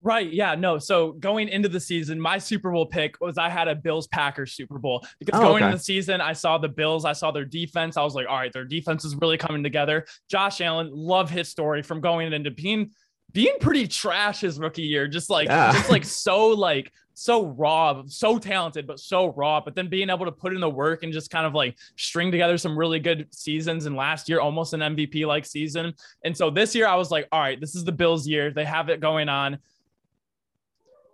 Right. 0.03 0.31
Yeah. 0.31 0.53
No. 0.53 0.77
So 0.77 1.13
going 1.13 1.49
into 1.49 1.67
the 1.69 1.79
season, 1.79 2.21
my 2.21 2.37
Super 2.37 2.71
Bowl 2.71 2.85
pick 2.85 3.15
was 3.19 3.37
I 3.37 3.49
had 3.49 3.67
a 3.67 3.75
Bills 3.75 4.07
Packers 4.07 4.53
Super 4.53 4.77
Bowl 4.77 5.03
because 5.19 5.39
Oh, 5.39 5.43
going 5.43 5.55
okay. 5.63 5.65
into 5.65 5.77
the 5.77 5.83
season, 5.83 6.21
I 6.21 6.33
saw 6.33 6.59
the 6.59 6.69
Bills, 6.69 7.03
I 7.03 7.13
saw 7.13 7.31
their 7.31 7.45
defense. 7.45 7.97
I 7.97 8.03
was 8.03 8.13
like, 8.13 8.27
all 8.29 8.37
right, 8.37 8.53
their 8.53 8.63
defense 8.63 9.03
is 9.05 9.15
really 9.15 9.37
coming 9.37 9.63
together. 9.63 10.05
Josh 10.29 10.61
Allen, 10.61 10.91
love 10.93 11.31
his 11.31 11.49
story 11.49 11.81
from 11.81 11.99
going 11.99 12.31
into 12.31 12.51
being 12.51 12.91
being 13.33 13.55
pretty 13.59 13.87
trash 13.87 14.41
his 14.41 14.59
rookie 14.59 14.83
year, 14.83 15.07
just 15.07 15.29
like 15.29 15.47
Yeah. 15.47 15.71
just 15.73 15.89
like 15.89 16.05
so 16.05 16.47
like 16.49 16.91
so 17.13 17.47
raw, 17.47 18.03
so 18.05 18.37
talented, 18.37 18.85
but 18.85 18.99
so 18.99 19.29
raw. 19.33 19.59
But 19.59 19.73
then 19.73 19.87
being 19.89 20.09
able 20.11 20.25
to 20.25 20.31
put 20.31 20.53
in 20.53 20.61
the 20.61 20.69
work 20.69 21.01
and 21.01 21.11
just 21.11 21.31
kind 21.31 21.47
of 21.47 21.53
like 21.55 21.75
string 21.95 22.31
together 22.31 22.57
some 22.59 22.77
really 22.77 22.99
good 22.99 23.27
seasons. 23.31 23.87
And 23.87 23.95
last 23.95 24.29
year, 24.29 24.39
almost 24.39 24.73
an 24.73 24.81
MVP 24.81 25.25
like 25.25 25.43
season. 25.45 25.93
And 26.23 26.37
so 26.37 26.51
this 26.51 26.75
year, 26.75 26.87
I 26.87 26.95
was 26.95 27.09
like, 27.09 27.27
all 27.31 27.39
right, 27.39 27.59
this 27.59 27.73
is 27.75 27.83
the 27.83 27.91
Bills 27.91 28.27
year. 28.27 28.51
They 28.51 28.65
have 28.65 28.89
it 28.89 28.99
going 28.99 29.29
on. 29.29 29.57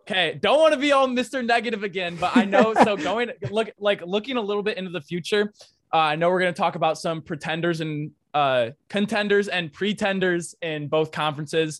Okay, 0.02 0.38
don't 0.42 0.60
want 0.60 0.74
to 0.74 0.80
be 0.80 0.92
all 0.92 1.08
Mr. 1.08 1.44
Negative 1.46 1.84
again, 1.84 2.18
but 2.18 2.36
I 2.36 2.44
know. 2.44 2.74
so 2.84 2.98
going 2.98 3.32
look 3.50 3.72
like 3.80 4.02
looking 4.06 4.36
a 4.36 4.42
little 4.42 4.64
bit 4.64 4.78
into 4.78 4.92
the 4.92 5.00
future. 5.02 5.54
Uh, 5.94 5.98
I 5.98 6.16
know 6.18 6.30
we're 6.30 6.42
going 6.42 6.54
to 6.54 6.58
talk 6.60 6.76
about 6.76 6.98
some 6.98 7.22
pretenders 7.22 7.80
and 7.80 8.12
uh, 8.34 8.72
contenders 8.90 9.48
and 9.48 9.72
pretenders 9.72 10.56
in 10.62 10.90
both 10.90 11.12
conferences. 11.12 11.80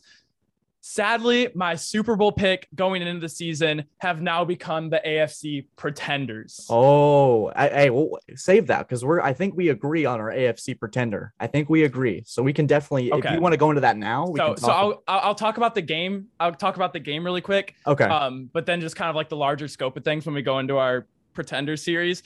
Sadly, 0.86 1.48
my 1.56 1.76
Super 1.76 2.18
Bowl 2.18 2.34
pick 2.34 2.68
going 2.76 3.02
into 3.02 3.22
the 3.22 3.30
season 3.30 3.86
have 4.00 4.22
now 4.22 4.44
become 4.44 4.90
the 4.90 5.02
AFC 5.08 5.66
pretenders. 5.78 6.68
Oh, 6.70 7.54
hey, 7.56 7.90
well, 7.90 8.20
save 8.36 8.68
that 8.68 8.80
because 8.80 9.06
we're. 9.06 9.22
I 9.22 9.32
think 9.32 9.56
we 9.56 9.70
agree 9.70 10.04
on 10.04 10.20
our 10.20 10.30
AFC 10.30 10.78
pretender. 10.78 11.32
I 11.40 11.48
think 11.48 11.70
we 11.70 11.86
agree, 11.86 12.24
so 12.28 12.44
we 12.44 12.52
can 12.52 12.68
definitely. 12.68 13.08
If 13.14 13.32
you 13.32 13.40
want 13.40 13.54
to 13.54 13.58
go 13.58 13.70
into 13.72 13.80
that 13.80 13.96
now, 13.96 14.28
we 14.28 14.38
so, 14.38 14.48
can 14.48 14.58
so. 14.58 14.72
I'll 14.72 15.04
I'll 15.08 15.20
I'll 15.20 15.36
talk 15.36 15.56
about 15.56 15.74
the 15.74 15.82
game. 15.82 16.28
I'll 16.38 16.52
talk 16.52 16.76
about 16.76 16.92
the 16.92 17.00
game 17.00 17.24
really 17.24 17.40
quick. 17.40 17.76
okay. 17.88 18.04
um, 18.04 18.50
but 18.52 18.66
then 18.66 18.82
just 18.82 18.98
kind 18.98 19.10
of 19.10 19.16
like 19.16 19.30
the 19.30 19.38
larger 19.38 19.70
scope 19.70 19.96
of 19.96 20.04
things 20.04 20.26
when 20.26 20.36
we 20.36 20.42
go 20.42 20.60
into 20.60 20.80
our 20.80 21.08
pretender 21.34 21.78
series. 21.78 22.24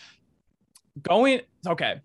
Going 1.04 1.42
okay. 1.68 2.02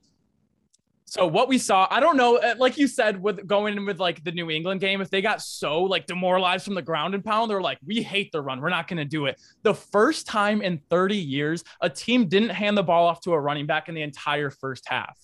So 1.13 1.27
what 1.27 1.47
we 1.47 1.59
saw, 1.59 1.87
I 1.91 2.01
don't 2.01 2.17
know, 2.17 2.39
uh, 2.39 2.55
like 2.57 2.79
you 2.79 2.87
said, 2.87 3.23
with 3.23 3.47
going 3.47 3.77
in 3.77 3.85
with 3.85 4.01
like 4.01 4.25
the 4.25 4.33
New 4.33 4.49
England 4.49 4.81
game, 4.81 5.03
if 5.03 5.11
they 5.11 5.21
got 5.21 5.43
so 5.43 5.83
like 5.83 6.07
demoralized 6.07 6.65
from 6.65 6.73
the 6.73 6.81
ground 6.81 7.15
and 7.15 7.23
pound, 7.23 7.51
they're 7.51 7.61
like, 7.61 7.77
we 7.85 8.01
hate 8.01 8.33
the 8.33 8.41
run, 8.41 8.63
we're 8.63 8.71
not 8.71 8.89
going 8.89 8.97
to 8.97 9.05
do 9.05 9.27
it. 9.27 9.39
The 9.63 9.75
first 9.75 10.27
time 10.27 10.63
in 10.63 10.81
30 10.89 11.15
years, 11.15 11.65
a 11.83 11.91
team 11.91 12.29
didn't 12.29 12.49
hand 12.49 12.79
the 12.79 12.83
ball 12.83 13.07
off 13.07 13.21
to 13.25 13.35
a 13.35 13.39
running 13.39 13.67
back 13.67 13.91
in 13.91 13.95
the 13.95 14.01
entire 14.01 14.49
first 14.49 14.89
half. 14.89 15.19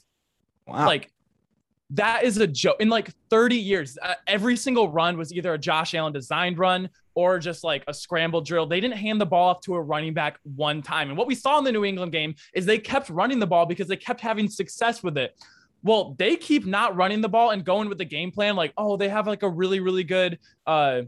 wow. 0.66 0.84
Like 0.84 1.10
that 1.88 2.22
is 2.22 2.36
a 2.36 2.46
joke. 2.46 2.76
In 2.80 2.90
like 2.90 3.10
30 3.30 3.56
years, 3.56 3.96
uh, 4.02 4.12
every 4.26 4.58
single 4.58 4.90
run 4.90 5.16
was 5.16 5.32
either 5.32 5.54
a 5.54 5.58
Josh 5.58 5.94
Allen 5.94 6.12
designed 6.12 6.58
run 6.58 6.90
or 7.14 7.38
just 7.38 7.64
like 7.64 7.82
a 7.88 7.94
scramble 7.94 8.42
drill. 8.42 8.66
They 8.66 8.80
didn't 8.80 8.98
hand 8.98 9.22
the 9.22 9.26
ball 9.26 9.48
off 9.48 9.62
to 9.62 9.74
a 9.74 9.80
running 9.80 10.12
back 10.12 10.38
one 10.42 10.82
time. 10.82 11.08
And 11.08 11.16
what 11.16 11.26
we 11.26 11.34
saw 11.34 11.56
in 11.56 11.64
the 11.64 11.72
New 11.72 11.86
England 11.86 12.12
game 12.12 12.34
is 12.52 12.66
they 12.66 12.76
kept 12.76 13.08
running 13.08 13.38
the 13.38 13.46
ball 13.46 13.64
because 13.64 13.88
they 13.88 13.96
kept 13.96 14.20
having 14.20 14.50
success 14.50 15.02
with 15.02 15.16
it. 15.16 15.34
Well, 15.82 16.14
they 16.18 16.36
keep 16.36 16.66
not 16.66 16.96
running 16.96 17.20
the 17.20 17.28
ball 17.28 17.50
and 17.50 17.64
going 17.64 17.88
with 17.88 17.98
the 17.98 18.04
game 18.04 18.30
plan 18.30 18.56
like, 18.56 18.72
oh, 18.76 18.96
they 18.96 19.08
have 19.08 19.26
like 19.26 19.42
a 19.42 19.48
really, 19.48 19.80
really 19.80 20.04
good 20.04 20.38
uh 20.66 21.02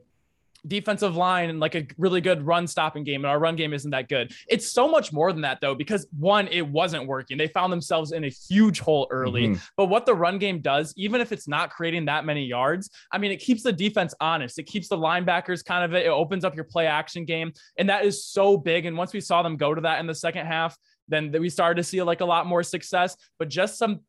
defensive 0.66 1.16
line 1.16 1.48
and 1.48 1.60
like 1.60 1.74
a 1.74 1.86
really 1.96 2.20
good 2.20 2.42
run 2.42 2.66
stopping 2.66 3.02
game 3.02 3.24
and 3.24 3.30
our 3.30 3.38
run 3.38 3.56
game 3.56 3.72
isn't 3.72 3.90
that 3.92 4.08
good. 4.08 4.32
It's 4.48 4.70
so 4.70 4.88
much 4.88 5.12
more 5.12 5.32
than 5.32 5.42
that 5.42 5.58
though 5.60 5.74
because 5.74 6.06
one 6.18 6.48
it 6.48 6.66
wasn't 6.66 7.06
working. 7.06 7.38
They 7.38 7.48
found 7.48 7.72
themselves 7.72 8.12
in 8.12 8.24
a 8.24 8.28
huge 8.28 8.80
hole 8.80 9.06
early. 9.10 9.48
Mhm. 9.48 9.68
But 9.76 9.86
what 9.86 10.06
the 10.06 10.14
run 10.14 10.38
game 10.38 10.60
does, 10.60 10.92
even 10.96 11.20
if 11.20 11.32
it's 11.32 11.48
not 11.48 11.70
creating 11.70 12.04
that 12.06 12.24
many 12.24 12.44
yards, 12.44 12.90
I 13.10 13.18
mean, 13.18 13.30
it 13.30 13.38
keeps 13.38 13.62
the 13.62 13.72
defense 13.72 14.14
honest. 14.20 14.58
It 14.58 14.64
keeps 14.64 14.88
the 14.88 14.98
linebackers 14.98 15.64
kind 15.64 15.84
of 15.84 15.94
it 15.94 16.08
opens 16.08 16.44
up 16.44 16.54
your 16.54 16.64
play 16.64 16.86
action 16.86 17.24
game. 17.24 17.52
And 17.78 17.88
that 17.88 18.04
is 18.04 18.24
so 18.24 18.56
big. 18.56 18.84
And 18.86 18.96
once 18.96 19.12
we 19.12 19.20
saw 19.20 19.42
them 19.42 19.56
go 19.56 19.74
to 19.74 19.80
that 19.80 20.00
in 20.00 20.06
the 20.06 20.14
second 20.14 20.46
half, 20.46 20.76
then 21.08 21.32
we 21.32 21.48
started 21.48 21.76
to 21.76 21.84
see 21.84 22.02
like 22.02 22.20
a 22.20 22.24
lot 22.26 22.46
more 22.46 22.62
success. 22.62 23.16
But 23.38 23.48
just 23.48 23.78
some 23.78 24.00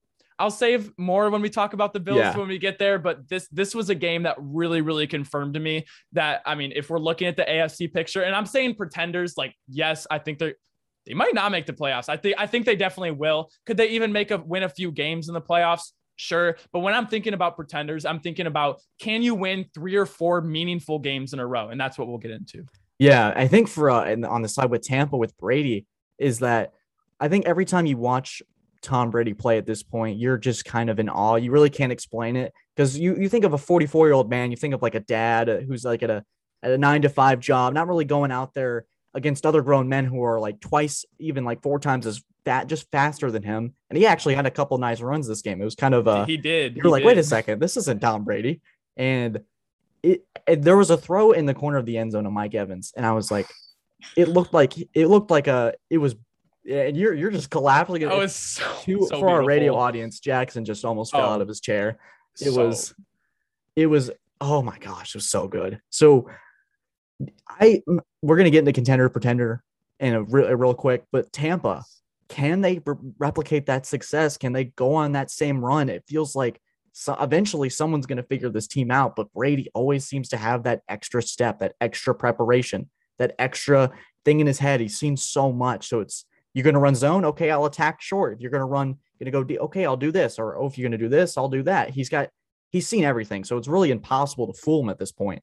I'll 0.42 0.50
save 0.50 0.92
more 0.98 1.30
when 1.30 1.44
we 1.44 1.50
talk 1.50 1.74
about 1.74 1.94
the 1.94 2.00
Bills 2.00 2.18
yeah. 2.18 2.36
when 2.36 2.48
we 2.48 2.58
get 2.58 2.80
there. 2.80 2.98
But 2.98 3.30
this 3.30 3.48
this 3.50 3.76
was 3.76 3.92
a 3.92 3.96
game 3.96 4.24
that 4.24 4.36
really, 4.40 4.82
really 4.82 5.06
confirmed 5.06 5.54
to 5.54 5.60
me 5.60 5.86
that 6.14 6.42
I 6.48 6.56
mean, 6.56 6.74
if 6.76 6.90
we're 6.90 7.00
looking 7.00 7.28
at 7.28 7.38
the 7.38 7.44
AFC 7.44 7.94
picture, 7.94 8.24
and 8.24 8.36
I'm 8.36 8.48
saying 8.48 8.76
pretenders, 8.76 9.36
like 9.38 9.54
yes, 9.68 10.08
I 10.10 10.18
think 10.18 10.40
they're 10.40 10.56
they 11.06 11.14
might 11.14 11.36
not 11.36 11.52
make 11.52 11.68
the 11.68 11.74
playoffs. 11.74 12.10
I 12.10 12.18
think 12.18 12.36
I 12.40 12.48
think 12.48 12.66
they 12.66 12.76
definitely 12.76 13.12
will. 13.12 13.52
Could 13.68 13.78
they 13.78 13.90
even 13.90 14.12
make 14.12 14.32
a 14.32 14.38
win 14.38 14.64
a 14.64 14.70
few 14.70 14.92
games 14.92 15.28
in 15.28 15.36
the 15.36 15.42
playoffs? 15.42 15.92
Sure. 16.16 16.58
But 16.74 16.80
when 16.80 16.96
I'm 16.96 17.08
thinking 17.08 17.34
about 17.34 17.56
pretenders, 17.56 18.04
I'm 18.04 18.20
thinking 18.20 18.48
about 18.48 18.82
can 19.00 19.22
you 19.22 19.36
win 19.36 19.66
three 19.76 19.96
or 19.96 20.08
four 20.08 20.42
meaningful 20.42 20.98
games 20.98 21.34
in 21.34 21.40
a 21.40 21.46
row? 21.46 21.70
And 21.70 21.80
that's 21.80 21.98
what 22.00 22.08
we'll 22.08 22.18
get 22.18 22.32
into. 22.32 22.66
Yeah, 23.00 23.34
I 23.36 23.48
think 23.48 23.68
for 23.68 23.90
uh, 23.90 24.16
on 24.28 24.42
the 24.42 24.50
side 24.50 24.70
with 24.70 24.82
Tampa 24.84 25.18
with 25.18 25.38
Brady 25.38 25.86
is 26.20 26.40
that 26.40 26.74
I 27.20 27.28
think 27.28 27.46
every 27.46 27.66
time 27.66 27.86
you 27.86 27.98
watch 27.98 28.42
Tom 28.82 29.12
Brady 29.12 29.34
play 29.34 29.58
at 29.58 29.66
this 29.66 29.84
point, 29.84 30.20
you're 30.20 30.38
just 30.38 30.66
kind 30.66 30.90
of 30.90 31.00
in 31.00 31.10
awe. 31.10 31.36
You 31.36 31.52
really 31.52 31.70
can't 31.70 31.92
explain 31.92 32.36
it 32.36 32.54
because 32.76 32.98
you 32.98 33.16
you 33.16 33.30
think 33.30 33.46
of 33.46 33.54
a 33.54 33.58
44 33.58 34.08
year 34.08 34.14
old 34.14 34.30
man, 34.30 34.52
you 34.52 34.58
think 34.58 34.74
of 34.74 34.82
like 34.82 34.96
a 34.96 35.00
dad 35.00 35.66
who's 35.68 35.86
like 35.86 36.04
at 36.04 36.10
a 36.10 36.24
at 36.64 36.72
a 36.72 36.78
nine 36.78 37.02
to 37.04 37.10
five 37.10 37.40
job, 37.40 37.74
not 37.74 37.88
really 37.88 38.06
going 38.06 38.32
out 38.32 38.54
there 38.54 38.86
against 39.14 39.46
other 39.46 39.62
grown 39.62 39.90
men 39.90 40.06
who 40.06 40.24
are 40.24 40.40
like 40.40 40.60
twice, 40.60 41.06
even 41.20 41.44
like 41.44 41.62
four 41.62 41.80
times 41.80 42.06
as 42.06 42.24
fat, 42.46 42.68
just 42.68 42.90
faster 42.92 43.30
than 43.32 43.44
him. 43.44 43.74
And 43.90 43.98
he 43.98 44.06
actually 44.06 44.36
had 44.36 44.46
a 44.46 44.52
couple 44.52 44.78
nice 44.78 45.02
runs 45.02 45.28
this 45.28 45.42
game. 45.42 45.62
It 45.62 45.66
was 45.66 45.76
kind 45.76 45.94
of 45.94 46.08
uh 46.08 46.26
he 46.26 46.38
did. 46.38 46.76
You're 46.76 46.90
like, 46.90 47.02
did. 47.02 47.08
wait 47.08 47.18
a 47.18 47.24
second, 47.24 47.60
this 47.60 47.78
isn't 47.78 48.02
Tom 48.02 48.24
Brady. 48.24 48.62
And 48.98 49.42
it, 50.04 50.26
it 50.48 50.62
there 50.62 50.78
was 50.78 50.90
a 50.90 50.98
throw 50.98 51.32
in 51.32 51.46
the 51.46 51.54
corner 51.54 51.78
of 51.78 51.86
the 51.86 51.98
end 51.98 52.14
zone 52.14 52.26
of 52.26 52.34
Mike 52.34 52.56
Evans, 52.56 52.94
and 52.96 53.06
I 53.06 53.12
was 53.12 53.32
like, 53.32 53.48
it 54.16 54.28
looked 54.28 54.54
like 54.54 54.74
it 54.94 55.08
looked 55.08 55.32
like 55.32 55.48
a 55.48 55.74
it 55.90 55.98
was 55.98 56.16
yeah, 56.64 56.84
and 56.84 56.96
you're 56.96 57.14
you're 57.14 57.32
just 57.32 57.50
collapsing. 57.50 58.02
It 58.02 58.10
was 58.10 58.36
so, 58.36 58.64
to, 58.84 59.08
so 59.08 59.20
for 59.20 59.30
our 59.30 59.44
radio 59.44 59.76
audience. 59.76 60.20
Jackson 60.20 60.64
just 60.64 60.86
almost 60.86 61.12
fell 61.12 61.22
oh, 61.22 61.34
out 61.34 61.42
of 61.42 61.48
his 61.48 61.60
chair. 61.60 61.98
It 62.40 62.52
so. 62.52 62.68
was, 62.68 62.94
it 63.76 63.88
was. 63.88 64.12
Oh 64.40 64.62
my 64.62 64.78
gosh, 64.78 65.10
it 65.10 65.16
was 65.16 65.30
so 65.30 65.48
good. 65.48 65.80
So, 65.90 66.30
I 67.48 67.82
we're 68.22 68.38
gonna 68.38 68.52
get 68.52 68.60
into 68.60 68.74
contender 68.74 69.10
pretender 69.10 69.64
in 70.00 70.14
a 70.14 70.24
real, 70.24 70.52
real 70.54 70.74
quick, 70.74 71.04
but 71.12 71.32
Tampa, 71.32 71.84
can 72.28 72.62
they 72.62 72.80
re- 72.86 72.96
replicate 73.18 73.68
that 73.68 73.86
success? 73.86 74.38
Can 74.38 74.54
they 74.54 74.66
go 74.66 74.96
on 74.96 75.14
that 75.14 75.32
same 75.32 75.64
run? 75.64 75.90
It 75.90 76.04
feels 76.08 76.36
like 76.36 76.60
so 76.92 77.16
eventually 77.20 77.70
someone's 77.70 78.06
gonna 78.06 78.24
figure 78.24 78.50
this 78.50 78.68
team 78.68 78.92
out, 78.92 79.16
but 79.16 79.34
Brady 79.34 79.70
always 79.74 80.06
seems 80.06 80.30
to 80.30 80.38
have 80.38 80.64
that 80.64 80.82
extra 80.88 81.24
step, 81.24 81.60
that 81.60 81.74
extra 81.82 82.14
preparation, 82.14 82.90
that 83.18 83.34
extra 83.40 83.92
thing 84.26 84.40
in 84.40 84.48
his 84.48 84.60
head. 84.60 84.80
He's 84.80 85.00
seen 85.00 85.18
so 85.18 85.52
much, 85.52 85.88
so 85.88 86.02
it's 86.02 86.26
you're 86.54 86.64
going 86.64 86.74
to 86.74 86.80
run 86.80 86.96
zone. 86.96 87.26
Okay, 87.26 87.52
I'll 87.52 87.66
attack 87.66 88.02
short. 88.02 88.34
If 88.34 88.42
you're 88.42 88.52
going 88.52 88.62
to 88.62 88.66
run, 88.66 88.98
you're 89.20 89.32
going 89.32 89.32
to 89.32 89.32
go 89.32 89.44
deep. 89.44 89.60
Okay, 89.62 89.86
I'll 89.86 89.98
do 89.98 90.12
this. 90.12 90.38
Or 90.38 90.58
oh, 90.58 90.68
if 90.68 90.78
you're 90.78 90.90
going 90.90 91.00
to 91.00 91.06
do 91.06 91.10
this, 91.10 91.38
I'll 91.38 91.50
do 91.50 91.64
that. 91.64 91.90
He's 91.90 92.10
got, 92.10 92.30
he's 92.72 92.88
seen 92.88 93.04
everything. 93.04 93.44
So 93.44 93.58
it's 93.58 93.68
really 93.68 93.92
impossible 93.92 94.52
to 94.52 94.60
fool 94.60 94.82
him 94.82 94.90
at 94.90 95.00
this 95.00 95.12
point. 95.12 95.42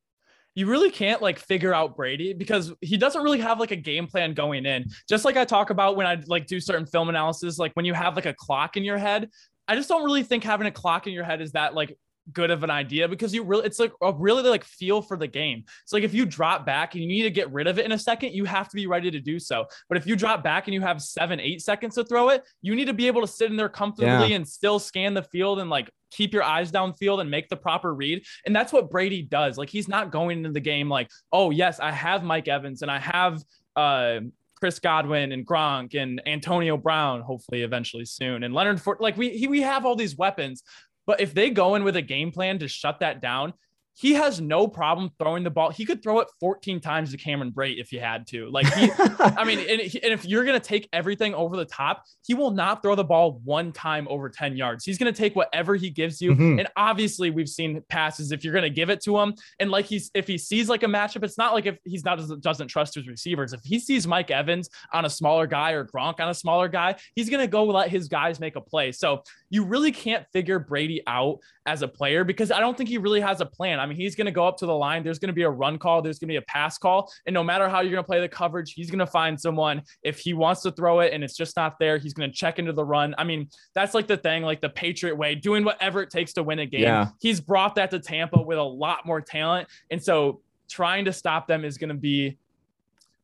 You 0.55 0.67
really 0.67 0.91
can't 0.91 1.23
like 1.23 1.39
figure 1.39 1.73
out 1.73 1.97
Brady 1.97 2.33
because 2.33 2.73
he 2.81 2.97
doesn't 2.97 3.23
really 3.23 3.39
have 3.39 3.61
like 3.61 3.71
a 3.71 3.77
game 3.77 4.07
plan 4.09 4.35
going 4.35 4.67
in. 4.67 4.87
Just 5.09 5.25
like 5.25 5.37
I 5.37 5.45
talk 5.45 5.71
about 5.71 5.97
when 5.97 6.07
I 6.07 6.21
like 6.27 6.47
do 6.47 6.59
certain 6.59 6.85
film 6.85 7.09
analysis, 7.09 7.59
like 7.59 7.73
when 7.75 7.85
you 7.85 7.95
have 7.95 8.17
like 8.17 8.27
a 8.27 8.35
clock 8.35 8.77
in 8.77 8.83
your 8.83 8.99
head, 8.99 9.29
I 9.69 9.77
just 9.77 9.89
don't 9.89 10.05
really 10.05 10.25
think 10.25 10.43
having 10.43 10.67
a 10.67 10.73
clock 10.73 11.07
in 11.07 11.13
your 11.13 11.25
head 11.25 11.41
is 11.41 11.53
that 11.53 11.75
like 11.75 11.97
good 12.33 12.51
of 12.51 12.63
an 12.63 12.71
idea 12.71 13.09
because 13.09 13.35
you 13.35 13.43
really 13.43 13.67
it's 13.67 13.79
like 13.79 13.93
a 14.03 14.13
really 14.13 14.43
like 14.43 14.65
feel 14.65 15.03
for 15.03 15.17
the 15.17 15.27
game. 15.27 15.65
It's 15.83 15.93
like 15.93 16.03
if 16.03 16.15
you 16.15 16.27
drop 16.27 16.67
back 16.67 16.95
and 16.95 17.03
you 17.03 17.09
need 17.09 17.23
to 17.23 17.31
get 17.31 17.53
rid 17.53 17.67
of 17.67 17.79
it 17.79 17.85
in 17.85 17.93
a 17.93 17.99
second, 17.99 18.33
you 18.33 18.45
have 18.45 18.69
to 18.69 18.77
be 18.77 18.87
ready 18.87 19.11
to 19.11 19.21
do 19.21 19.39
so. 19.39 19.67
But 19.89 19.99
if 19.99 20.07
you 20.07 20.17
drop 20.17 20.43
back 20.43 20.67
and 20.67 20.75
you 20.75 20.81
have 20.81 21.03
seven, 21.03 21.41
eight 21.41 21.63
seconds 21.63 21.95
to 21.97 22.05
throw 22.05 22.31
it, 22.31 22.45
you 22.63 22.75
need 22.75 22.87
to 22.87 22.95
be 22.95 23.07
able 23.07 23.21
to 23.21 23.27
sit 23.27 23.51
in 23.51 23.57
there 23.57 23.69
comfortably 23.69 24.29
yeah. 24.29 24.37
and 24.37 24.49
still 24.49 24.79
scan 24.79 25.15
the 25.15 25.23
field 25.23 25.59
and 25.59 25.71
like 25.71 25.91
keep 26.11 26.33
your 26.33 26.43
eyes 26.43 26.73
downfield 26.73 27.21
and 27.21 27.31
make 27.31 27.49
the 27.49 27.57
proper 27.57 27.95
read. 27.95 28.25
And 28.47 28.55
that's 28.55 28.73
what 28.73 28.91
Brady 28.91 29.23
does. 29.23 29.59
Like 29.59 29.71
he's 29.71 29.89
not 29.89 30.11
going 30.11 30.39
into 30.39 30.53
the 30.53 30.61
game 30.61 30.89
like, 30.89 31.11
oh 31.33 31.51
yes, 31.51 31.81
I 31.81 31.93
have 31.93 32.23
Mike 32.23 32.49
Evans 32.49 32.83
and 32.83 32.91
I 32.91 32.99
have 32.99 33.43
uh 33.77 34.21
Chris 34.59 34.79
Godwin 34.79 35.33
and 35.33 35.47
Gronk 35.47 35.95
and 35.95 36.21
Antonio 36.27 36.77
Brown, 36.77 37.21
hopefully 37.21 37.63
eventually 37.63 38.05
soon, 38.05 38.43
and 38.43 38.53
Leonard 38.53 38.79
Fournette. 38.79 39.01
Like 39.01 39.17
we 39.17 39.31
he, 39.31 39.47
we 39.47 39.63
have 39.63 39.87
all 39.87 39.95
these 39.95 40.17
weapons, 40.17 40.63
but 41.09 41.23
if 41.23 41.33
they 41.33 41.49
go 41.49 41.75
in 41.75 41.85
with 41.85 41.97
a 41.97 42.03
game 42.03 42.31
plan 42.31 42.59
to 42.59 42.69
shut 42.69 43.01
that 43.01 43.23
down, 43.23 43.55
he 43.99 44.15
has 44.15 44.41
no 44.41 44.69
problem 44.69 45.11
throwing 45.19 45.43
the 45.43 45.51
ball. 45.51 45.71
He 45.71 45.85
could 45.85 46.05
throw 46.05 46.21
it 46.21 46.29
14 46.39 46.81
times 46.81 47.11
to 47.11 47.17
Cameron 47.17 47.51
Brate 47.51 47.81
if 47.81 47.91
he 47.91 47.97
had 47.97 48.29
to. 48.29 48.49
Like, 48.49 48.73
he, 48.75 48.93
I 49.19 49.43
mean, 49.43 49.59
and, 49.59 49.81
and, 49.81 49.91
if 49.91 50.25
you're 50.25 50.45
going 50.45 50.59
to 50.59 50.65
take 50.65 50.89
everything 50.93 51.35
over 51.35 51.57
the 51.57 51.65
top, 51.65 52.05
he 52.25 52.33
will 52.33 52.53
not 52.53 52.81
throw 52.81 52.95
the 52.95 53.03
ball 53.03 53.41
one 53.43 53.73
time 53.73 54.07
over 54.09 54.29
10 54.29 54.57
yards. 54.57 54.85
He's 54.85 54.99
going 54.99 55.13
to 55.13 55.19
take 55.19 55.35
whatever 55.35 55.75
he 55.75 55.91
gives 55.91 56.21
you. 56.21 56.31
Mm-hmm. 56.31 56.61
And 56.61 56.69
obviously, 56.77 57.31
we've 57.31 57.49
seen 57.49 57.83
passes 57.89 58.31
if 58.31 58.45
you're 58.45 58.53
going 58.53 58.63
to 58.63 58.71
give 58.71 58.89
it 58.89 59.03
to 59.03 59.19
him. 59.19 59.35
And 59.59 59.69
like 59.69 59.87
he's, 59.87 60.13
if 60.15 60.29
he 60.29 60.39
sees 60.39 60.69
like 60.69 60.85
a 60.85 60.87
matchup, 60.87 61.25
it's 61.25 61.37
not 61.37 61.53
like 61.53 61.67
if 61.67 61.77
he's 61.85 62.05
not 62.05 62.21
doesn't 62.41 62.69
trust 62.69 62.95
his 62.95 63.09
receivers. 63.09 63.53
If 63.53 63.63
he 63.65 63.81
sees 63.81 64.07
Mike 64.07 64.31
Evans 64.31 64.71
on 64.93 65.07
a 65.07 65.11
smaller 65.11 65.49
guy 65.49 65.73
or 65.73 65.85
Gronk 65.85 66.21
on 66.21 66.29
a 66.29 66.35
smaller 66.35 66.69
guy, 66.69 66.95
he's 67.17 67.29
going 67.29 67.43
to 67.43 67.49
go 67.49 67.65
let 67.65 67.91
his 67.91 68.07
guys 68.07 68.39
make 68.39 68.55
a 68.55 68.61
play. 68.61 68.93
So 68.93 69.25
you 69.51 69.65
really 69.65 69.91
can't 69.91 70.25
figure 70.33 70.61
Brady 70.61 71.03
out 71.09 71.39
as 71.67 71.83
a 71.83 71.89
player 71.89 72.25
because 72.25 72.51
I 72.51 72.61
don't 72.61 72.77
think 72.77 72.89
he 72.89 72.99
really 72.99 73.21
has 73.21 73.41
a 73.41 73.47
plan. 73.47 73.81
I 73.81 73.87
mean, 73.89 73.97
he's 73.97 74.15
going 74.15 74.27
to 74.27 74.33
go 74.33 74.47
up 74.47 74.57
to 74.59 74.67
the 74.67 74.75
line. 74.75 75.03
There's 75.03 75.19
going 75.19 75.29
to 75.29 75.35
be 75.35 75.43
a 75.43 75.51
run 75.51 75.79
call. 75.79 76.03
There's 76.03 76.19
going 76.19 76.29
to 76.29 76.33
be 76.33 76.37
a 76.37 76.43
pass 76.43 76.79
call. 76.79 77.13
And 77.27 77.35
no 77.35 77.43
matter 77.43 77.69
how 77.69 77.81
you're 77.81 77.93
going 77.93 78.05
to 78.05 78.07
play 78.07 78.21
the 78.21 78.29
coverage, 78.29 78.73
he's 78.73 78.91
going 78.91 79.01
to 79.01 79.07
find 79.07 79.41
someone. 79.41 79.83
If 80.03 80.21
he 80.21 80.35
wants 80.35 80.63
to 80.63 80.71
throw 80.71 81.01
it 81.01 81.13
and 81.13 81.25
it's 81.25 81.37
just 81.37 81.57
not 81.57 81.79
there, 81.79 81.99
he's 81.99 82.15
going 82.15 82.31
to 82.31 82.37
check 82.37 82.59
into 82.59 82.73
the 82.73 82.85
run. 82.85 83.15
I 83.19 83.25
mean, 83.25 83.49
that's 83.75 83.95
like 83.95 84.07
the 84.07 84.17
thing, 84.17 84.43
like 84.43 84.61
the 84.61 84.69
Patriot 84.69 85.17
way, 85.17 85.35
doing 85.35 85.65
whatever 85.65 86.03
it 86.03 86.11
takes 86.11 86.33
to 86.35 86.43
win 86.43 86.61
a 86.61 86.67
game. 86.67 86.83
Yeah. 86.83 87.09
He's 87.21 87.41
brought 87.41 87.75
that 87.77 87.91
to 87.91 87.99
Tampa 87.99 88.41
with 88.41 88.59
a 88.59 88.63
lot 88.63 89.07
more 89.07 89.21
talent. 89.21 89.69
And 89.91 90.03
so 90.03 90.41
trying 90.69 91.07
to 91.07 91.13
stop 91.13 91.49
them 91.49 91.65
is 91.65 91.79
going 91.79 91.89
to 91.89 91.95
be 91.95 92.37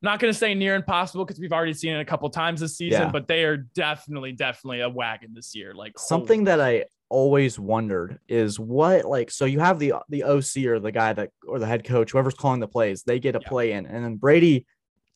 not 0.04 0.20
going 0.20 0.32
to 0.32 0.38
say 0.38 0.54
near 0.54 0.74
impossible 0.76 1.24
because 1.24 1.40
we've 1.40 1.52
already 1.52 1.72
seen 1.72 1.94
it 1.94 2.00
a 2.00 2.04
couple 2.04 2.28
times 2.28 2.60
this 2.60 2.76
season, 2.76 3.02
yeah. 3.02 3.10
but 3.10 3.26
they 3.26 3.42
are 3.44 3.56
definitely, 3.56 4.32
definitely 4.32 4.82
a 4.82 4.88
wagon 4.88 5.32
this 5.34 5.54
year. 5.54 5.74
Like 5.74 5.98
something 5.98 6.40
holy. 6.40 6.44
that 6.44 6.60
I 6.60 6.84
always 7.14 7.60
wondered 7.60 8.18
is 8.28 8.58
what 8.58 9.04
like 9.04 9.30
so 9.30 9.44
you 9.44 9.60
have 9.60 9.78
the 9.78 9.94
the 10.08 10.24
OC 10.24 10.66
or 10.66 10.80
the 10.80 10.90
guy 10.90 11.12
that 11.12 11.30
or 11.46 11.60
the 11.60 11.66
head 11.66 11.84
coach 11.84 12.10
whoever's 12.10 12.34
calling 12.34 12.58
the 12.58 12.66
plays 12.66 13.04
they 13.04 13.20
get 13.20 13.36
a 13.36 13.40
yeah. 13.40 13.48
play 13.48 13.70
in 13.70 13.86
and 13.86 14.04
then 14.04 14.16
Brady 14.16 14.66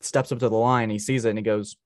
steps 0.00 0.30
up 0.30 0.38
to 0.38 0.48
the 0.48 0.56
line 0.56 0.90
he 0.90 0.98
sees 1.00 1.24
it 1.24 1.30
and 1.30 1.38
he 1.40 1.42
goes 1.42 1.76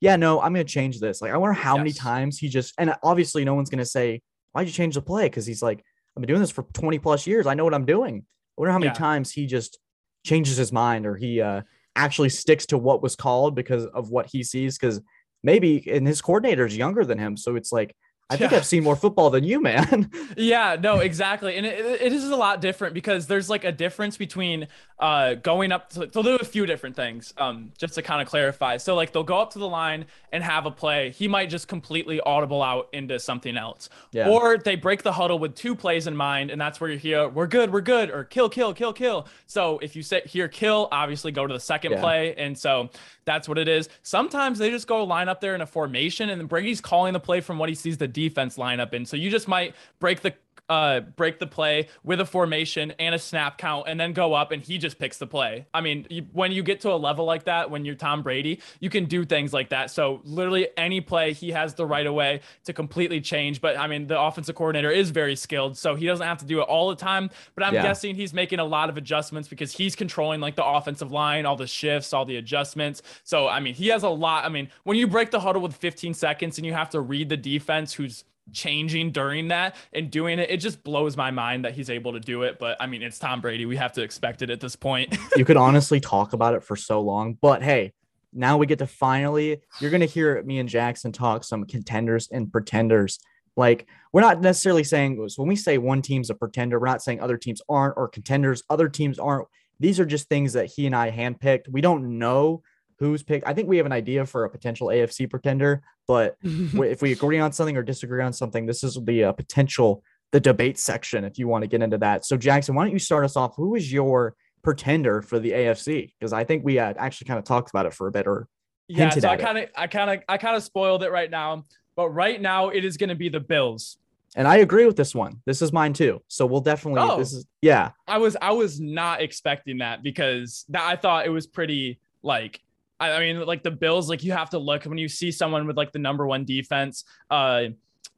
yeah 0.00 0.16
no 0.16 0.40
I'm 0.40 0.52
gonna 0.52 0.64
change 0.64 0.98
this 0.98 1.22
like 1.22 1.30
I 1.30 1.36
wonder 1.36 1.52
how 1.52 1.76
yes. 1.76 1.78
many 1.78 1.92
times 1.92 2.38
he 2.38 2.48
just 2.48 2.74
and 2.76 2.92
obviously 3.04 3.44
no 3.44 3.54
one's 3.54 3.70
gonna 3.70 3.84
say 3.84 4.20
why'd 4.50 4.66
you 4.66 4.72
change 4.72 4.96
the 4.96 5.02
play 5.02 5.26
because 5.26 5.46
he's 5.46 5.62
like 5.62 5.78
I've 6.16 6.22
been 6.22 6.26
doing 6.26 6.40
this 6.40 6.50
for 6.50 6.64
20 6.64 6.98
plus 6.98 7.24
years 7.24 7.46
I 7.46 7.54
know 7.54 7.62
what 7.62 7.72
I'm 7.72 7.86
doing 7.86 8.24
I 8.26 8.60
wonder 8.60 8.72
how 8.72 8.80
many 8.80 8.90
yeah. 8.90 8.94
times 8.94 9.30
he 9.30 9.46
just 9.46 9.78
changes 10.26 10.56
his 10.56 10.72
mind 10.72 11.06
or 11.06 11.14
he 11.14 11.40
uh 11.40 11.60
actually 11.94 12.30
sticks 12.30 12.66
to 12.66 12.78
what 12.78 13.00
was 13.00 13.14
called 13.14 13.54
because 13.54 13.86
of 13.86 14.10
what 14.10 14.26
he 14.26 14.42
sees 14.42 14.76
because 14.76 15.00
maybe 15.44 15.88
and 15.88 16.04
his 16.04 16.20
coordinator 16.20 16.66
is 16.66 16.76
younger 16.76 17.04
than 17.04 17.16
him 17.16 17.36
so 17.36 17.54
it's 17.54 17.70
like 17.70 17.94
I 18.30 18.36
think 18.36 18.52
yeah. 18.52 18.58
I've 18.58 18.66
seen 18.66 18.84
more 18.84 18.94
football 18.94 19.28
than 19.28 19.42
you, 19.42 19.60
man. 19.60 20.08
yeah, 20.36 20.76
no, 20.80 21.00
exactly. 21.00 21.56
And 21.56 21.66
it, 21.66 22.00
it 22.00 22.12
is 22.12 22.24
a 22.24 22.36
lot 22.36 22.60
different 22.60 22.94
because 22.94 23.26
there's 23.26 23.50
like 23.50 23.64
a 23.64 23.72
difference 23.72 24.16
between 24.16 24.68
uh, 25.00 25.34
going 25.34 25.72
up 25.72 25.90
to, 25.90 26.08
so 26.12 26.20
are 26.20 26.36
a 26.36 26.44
few 26.44 26.64
different 26.64 26.94
things 26.94 27.34
um, 27.38 27.72
just 27.76 27.94
to 27.94 28.02
kind 28.02 28.22
of 28.22 28.28
clarify. 28.28 28.76
So 28.76 28.94
like 28.94 29.12
they'll 29.12 29.24
go 29.24 29.38
up 29.38 29.50
to 29.54 29.58
the 29.58 29.68
line 29.68 30.06
and 30.30 30.44
have 30.44 30.66
a 30.66 30.70
play. 30.70 31.10
He 31.10 31.26
might 31.26 31.50
just 31.50 31.66
completely 31.66 32.20
audible 32.20 32.62
out 32.62 32.88
into 32.92 33.18
something 33.18 33.56
else. 33.56 33.88
Yeah. 34.12 34.28
Or 34.28 34.58
they 34.58 34.76
break 34.76 35.02
the 35.02 35.12
huddle 35.12 35.40
with 35.40 35.56
two 35.56 35.74
plays 35.74 36.06
in 36.06 36.14
mind. 36.14 36.50
And 36.50 36.60
that's 36.60 36.80
where 36.80 36.90
you 36.90 36.98
hear, 36.98 37.28
we're 37.28 37.48
good, 37.48 37.72
we're 37.72 37.80
good, 37.80 38.10
or 38.10 38.22
kill, 38.22 38.48
kill, 38.48 38.72
kill, 38.72 38.92
kill. 38.92 39.26
So 39.46 39.80
if 39.80 39.96
you 39.96 40.04
sit 40.04 40.26
here, 40.26 40.46
kill, 40.46 40.86
obviously 40.92 41.32
go 41.32 41.48
to 41.48 41.54
the 41.54 41.58
second 41.58 41.92
yeah. 41.92 42.00
play. 42.00 42.34
And 42.36 42.56
so 42.56 42.90
that's 43.24 43.48
what 43.48 43.58
it 43.58 43.68
is. 43.68 43.88
Sometimes 44.02 44.58
they 44.58 44.70
just 44.70 44.86
go 44.86 45.04
line 45.04 45.28
up 45.28 45.40
there 45.40 45.54
in 45.54 45.60
a 45.60 45.66
formation, 45.66 46.30
and 46.30 46.40
then 46.40 46.48
Brady's 46.48 46.80
calling 46.80 47.12
the 47.12 47.20
play 47.20 47.40
from 47.40 47.58
what 47.58 47.68
he 47.68 47.74
sees 47.74 47.96
the 47.96 48.08
defense 48.28 48.56
lineup. 48.56 48.92
And. 48.92 49.08
So 49.08 49.16
you 49.16 49.30
just 49.30 49.48
might 49.48 49.74
break 49.98 50.20
the 50.20 50.34
uh, 50.70 51.00
break 51.00 51.40
the 51.40 51.46
play 51.48 51.88
with 52.04 52.20
a 52.20 52.24
formation 52.24 52.92
and 53.00 53.12
a 53.12 53.18
snap 53.18 53.58
count 53.58 53.86
and 53.88 53.98
then 53.98 54.12
go 54.12 54.34
up 54.34 54.52
and 54.52 54.62
he 54.62 54.78
just 54.78 55.00
picks 55.00 55.18
the 55.18 55.26
play. 55.26 55.66
I 55.74 55.80
mean, 55.80 56.06
you, 56.08 56.26
when 56.32 56.52
you 56.52 56.62
get 56.62 56.80
to 56.82 56.92
a 56.92 56.94
level 56.94 57.24
like 57.24 57.44
that, 57.44 57.70
when 57.70 57.84
you're 57.84 57.96
Tom 57.96 58.22
Brady, 58.22 58.60
you 58.78 58.88
can 58.88 59.06
do 59.06 59.24
things 59.24 59.52
like 59.52 59.70
that. 59.70 59.90
So 59.90 60.20
literally 60.22 60.68
any 60.76 61.00
play, 61.00 61.32
he 61.32 61.50
has 61.50 61.74
the 61.74 61.84
right 61.84 62.06
of 62.06 62.14
way 62.14 62.40
to 62.64 62.72
completely 62.72 63.20
change. 63.20 63.60
But 63.60 63.76
I 63.76 63.88
mean, 63.88 64.06
the 64.06 64.18
offensive 64.18 64.54
coordinator 64.54 64.92
is 64.92 65.10
very 65.10 65.34
skilled, 65.34 65.76
so 65.76 65.96
he 65.96 66.06
doesn't 66.06 66.26
have 66.26 66.38
to 66.38 66.46
do 66.46 66.60
it 66.60 66.68
all 66.68 66.88
the 66.88 66.96
time. 66.96 67.30
But 67.56 67.64
I'm 67.64 67.74
yeah. 67.74 67.82
guessing 67.82 68.14
he's 68.14 68.32
making 68.32 68.60
a 68.60 68.64
lot 68.64 68.88
of 68.88 68.96
adjustments 68.96 69.48
because 69.48 69.72
he's 69.72 69.96
controlling 69.96 70.40
like 70.40 70.54
the 70.54 70.64
offensive 70.64 71.10
line, 71.10 71.46
all 71.46 71.56
the 71.56 71.66
shifts, 71.66 72.12
all 72.12 72.24
the 72.24 72.36
adjustments. 72.36 73.02
So 73.24 73.48
I 73.48 73.58
mean, 73.58 73.74
he 73.74 73.88
has 73.88 74.04
a 74.04 74.08
lot. 74.08 74.44
I 74.44 74.48
mean, 74.48 74.68
when 74.84 74.96
you 74.96 75.08
break 75.08 75.32
the 75.32 75.40
huddle 75.40 75.62
with 75.62 75.74
15 75.74 76.14
seconds 76.14 76.58
and 76.58 76.66
you 76.66 76.74
have 76.74 76.90
to 76.90 77.00
read 77.00 77.28
the 77.28 77.36
defense 77.36 77.92
who's 77.92 78.24
changing 78.52 79.12
during 79.12 79.48
that 79.48 79.76
and 79.92 80.10
doing 80.10 80.38
it. 80.38 80.50
It 80.50 80.58
just 80.58 80.82
blows 80.82 81.16
my 81.16 81.30
mind 81.30 81.64
that 81.64 81.74
he's 81.74 81.90
able 81.90 82.12
to 82.12 82.20
do 82.20 82.42
it. 82.42 82.58
But 82.58 82.76
I 82.80 82.86
mean, 82.86 83.02
it's 83.02 83.18
Tom 83.18 83.40
Brady. 83.40 83.66
We 83.66 83.76
have 83.76 83.92
to 83.92 84.02
expect 84.02 84.42
it 84.42 84.50
at 84.50 84.60
this 84.60 84.76
point. 84.76 85.16
you 85.36 85.44
could 85.44 85.56
honestly 85.56 86.00
talk 86.00 86.32
about 86.32 86.54
it 86.54 86.62
for 86.62 86.76
so 86.76 87.00
long. 87.00 87.38
But 87.40 87.62
hey, 87.62 87.92
now 88.32 88.56
we 88.56 88.66
get 88.66 88.78
to 88.78 88.86
finally, 88.86 89.60
you're 89.80 89.90
going 89.90 90.00
to 90.00 90.06
hear 90.06 90.42
me 90.42 90.58
and 90.58 90.68
Jackson 90.68 91.12
talk 91.12 91.44
some 91.44 91.64
contenders 91.64 92.28
and 92.30 92.50
pretenders. 92.50 93.18
Like, 93.56 93.88
we're 94.12 94.20
not 94.20 94.40
necessarily 94.40 94.84
saying, 94.84 95.28
when 95.36 95.48
we 95.48 95.56
say 95.56 95.76
one 95.76 96.02
team's 96.02 96.30
a 96.30 96.34
pretender, 96.34 96.78
we're 96.78 96.86
not 96.86 97.02
saying 97.02 97.20
other 97.20 97.36
teams 97.36 97.60
aren't 97.68 97.94
or 97.96 98.08
contenders, 98.08 98.62
other 98.70 98.88
teams 98.88 99.18
aren't. 99.18 99.48
These 99.80 99.98
are 99.98 100.04
just 100.04 100.28
things 100.28 100.52
that 100.52 100.66
he 100.66 100.86
and 100.86 100.94
I 100.94 101.10
handpicked. 101.10 101.68
We 101.68 101.80
don't 101.80 102.18
know 102.18 102.62
who's 103.00 103.22
picked. 103.22 103.48
I 103.48 103.54
think 103.54 103.68
we 103.68 103.78
have 103.78 103.86
an 103.86 103.92
idea 103.92 104.26
for 104.26 104.44
a 104.44 104.50
potential 104.50 104.88
AFC 104.88 105.28
pretender, 105.28 105.82
but 106.06 106.36
if 106.42 107.02
we 107.02 107.12
agree 107.12 107.40
on 107.40 107.52
something 107.52 107.76
or 107.76 107.82
disagree 107.82 108.22
on 108.22 108.32
something, 108.32 108.66
this 108.66 108.84
is 108.84 108.98
the 109.02 109.24
uh, 109.24 109.32
potential, 109.32 110.04
the 110.30 110.38
debate 110.38 110.78
section, 110.78 111.24
if 111.24 111.38
you 111.38 111.48
want 111.48 111.62
to 111.62 111.68
get 111.68 111.82
into 111.82 111.98
that. 111.98 112.24
So, 112.24 112.36
Jackson, 112.36 112.74
why 112.74 112.84
don't 112.84 112.92
you 112.92 112.98
start 112.98 113.24
us 113.24 113.36
off? 113.36 113.56
Who 113.56 113.74
is 113.74 113.90
your 113.90 114.36
pretender 114.62 115.22
for 115.22 115.38
the 115.38 115.50
AFC? 115.50 116.12
Because 116.18 116.34
I 116.34 116.44
think 116.44 116.62
we 116.62 116.74
had 116.76 116.98
actually 116.98 117.26
kind 117.26 117.38
of 117.38 117.44
talked 117.44 117.70
about 117.70 117.86
it 117.86 117.94
for 117.94 118.06
a 118.06 118.12
bit 118.12 118.26
or 118.26 118.46
yeah. 118.86 119.08
So 119.10 119.28
I 119.28 119.36
kind 119.36 119.56
of, 119.56 119.68
I 119.76 119.86
kind 119.86 120.10
of, 120.10 120.24
I 120.28 120.36
kind 120.36 120.56
of 120.56 120.62
spoiled 120.62 121.02
it 121.02 121.10
right 121.10 121.30
now. 121.30 121.64
But 121.96 122.10
right 122.10 122.40
now, 122.40 122.70
it 122.70 122.84
is 122.84 122.96
going 122.96 123.10
to 123.10 123.14
be 123.14 123.28
the 123.28 123.40
Bills. 123.40 123.98
And 124.36 124.46
I 124.46 124.58
agree 124.58 124.86
with 124.86 124.96
this 124.96 125.14
one. 125.14 125.42
This 125.44 125.62
is 125.62 125.72
mine 125.72 125.92
too. 125.92 126.22
So 126.28 126.46
we'll 126.46 126.60
definitely. 126.60 127.02
Oh, 127.02 127.18
this 127.18 127.32
is 127.32 127.46
yeah. 127.62 127.90
I 128.06 128.18
was 128.18 128.36
I 128.40 128.52
was 128.52 128.80
not 128.80 129.22
expecting 129.22 129.78
that 129.78 130.02
because 130.02 130.64
that 130.68 130.82
I 130.82 130.96
thought 130.96 131.26
it 131.26 131.30
was 131.30 131.46
pretty 131.46 131.98
like 132.22 132.60
I, 133.00 133.20
mean 133.20 133.40
like 133.46 133.62
the 133.62 133.70
Bills 133.70 134.08
like 134.08 134.22
you 134.22 134.32
have 134.32 134.50
to 134.50 134.58
look 134.58 134.84
when 134.84 134.98
you 134.98 135.08
see 135.08 135.30
someone 135.30 135.66
with 135.66 135.76
like 135.76 135.92
the 135.92 135.98
number 135.98 136.26
one 136.26 136.44
defense 136.44 137.04
uh 137.30 137.64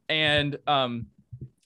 and 0.09 0.57
um 0.67 1.07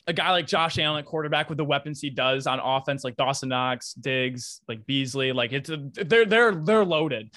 a 0.07 0.13
guy 0.13 0.31
like 0.31 0.47
Josh 0.47 0.79
Allen 0.79 1.03
quarterback 1.03 1.49
with 1.49 1.57
the 1.57 1.65
weapons 1.65 1.99
he 1.99 2.09
does 2.09 2.47
on 2.47 2.59
offense 2.59 3.03
like 3.03 3.17
Dawson 3.17 3.49
Knox, 3.49 3.93
Diggs, 3.93 4.61
like 4.67 4.85
Beasley 4.85 5.33
like 5.33 5.51
it's 5.51 5.69
a, 5.69 5.77
they're 5.93 6.25
they're 6.25 6.55
they're 6.55 6.85
loaded. 6.85 7.31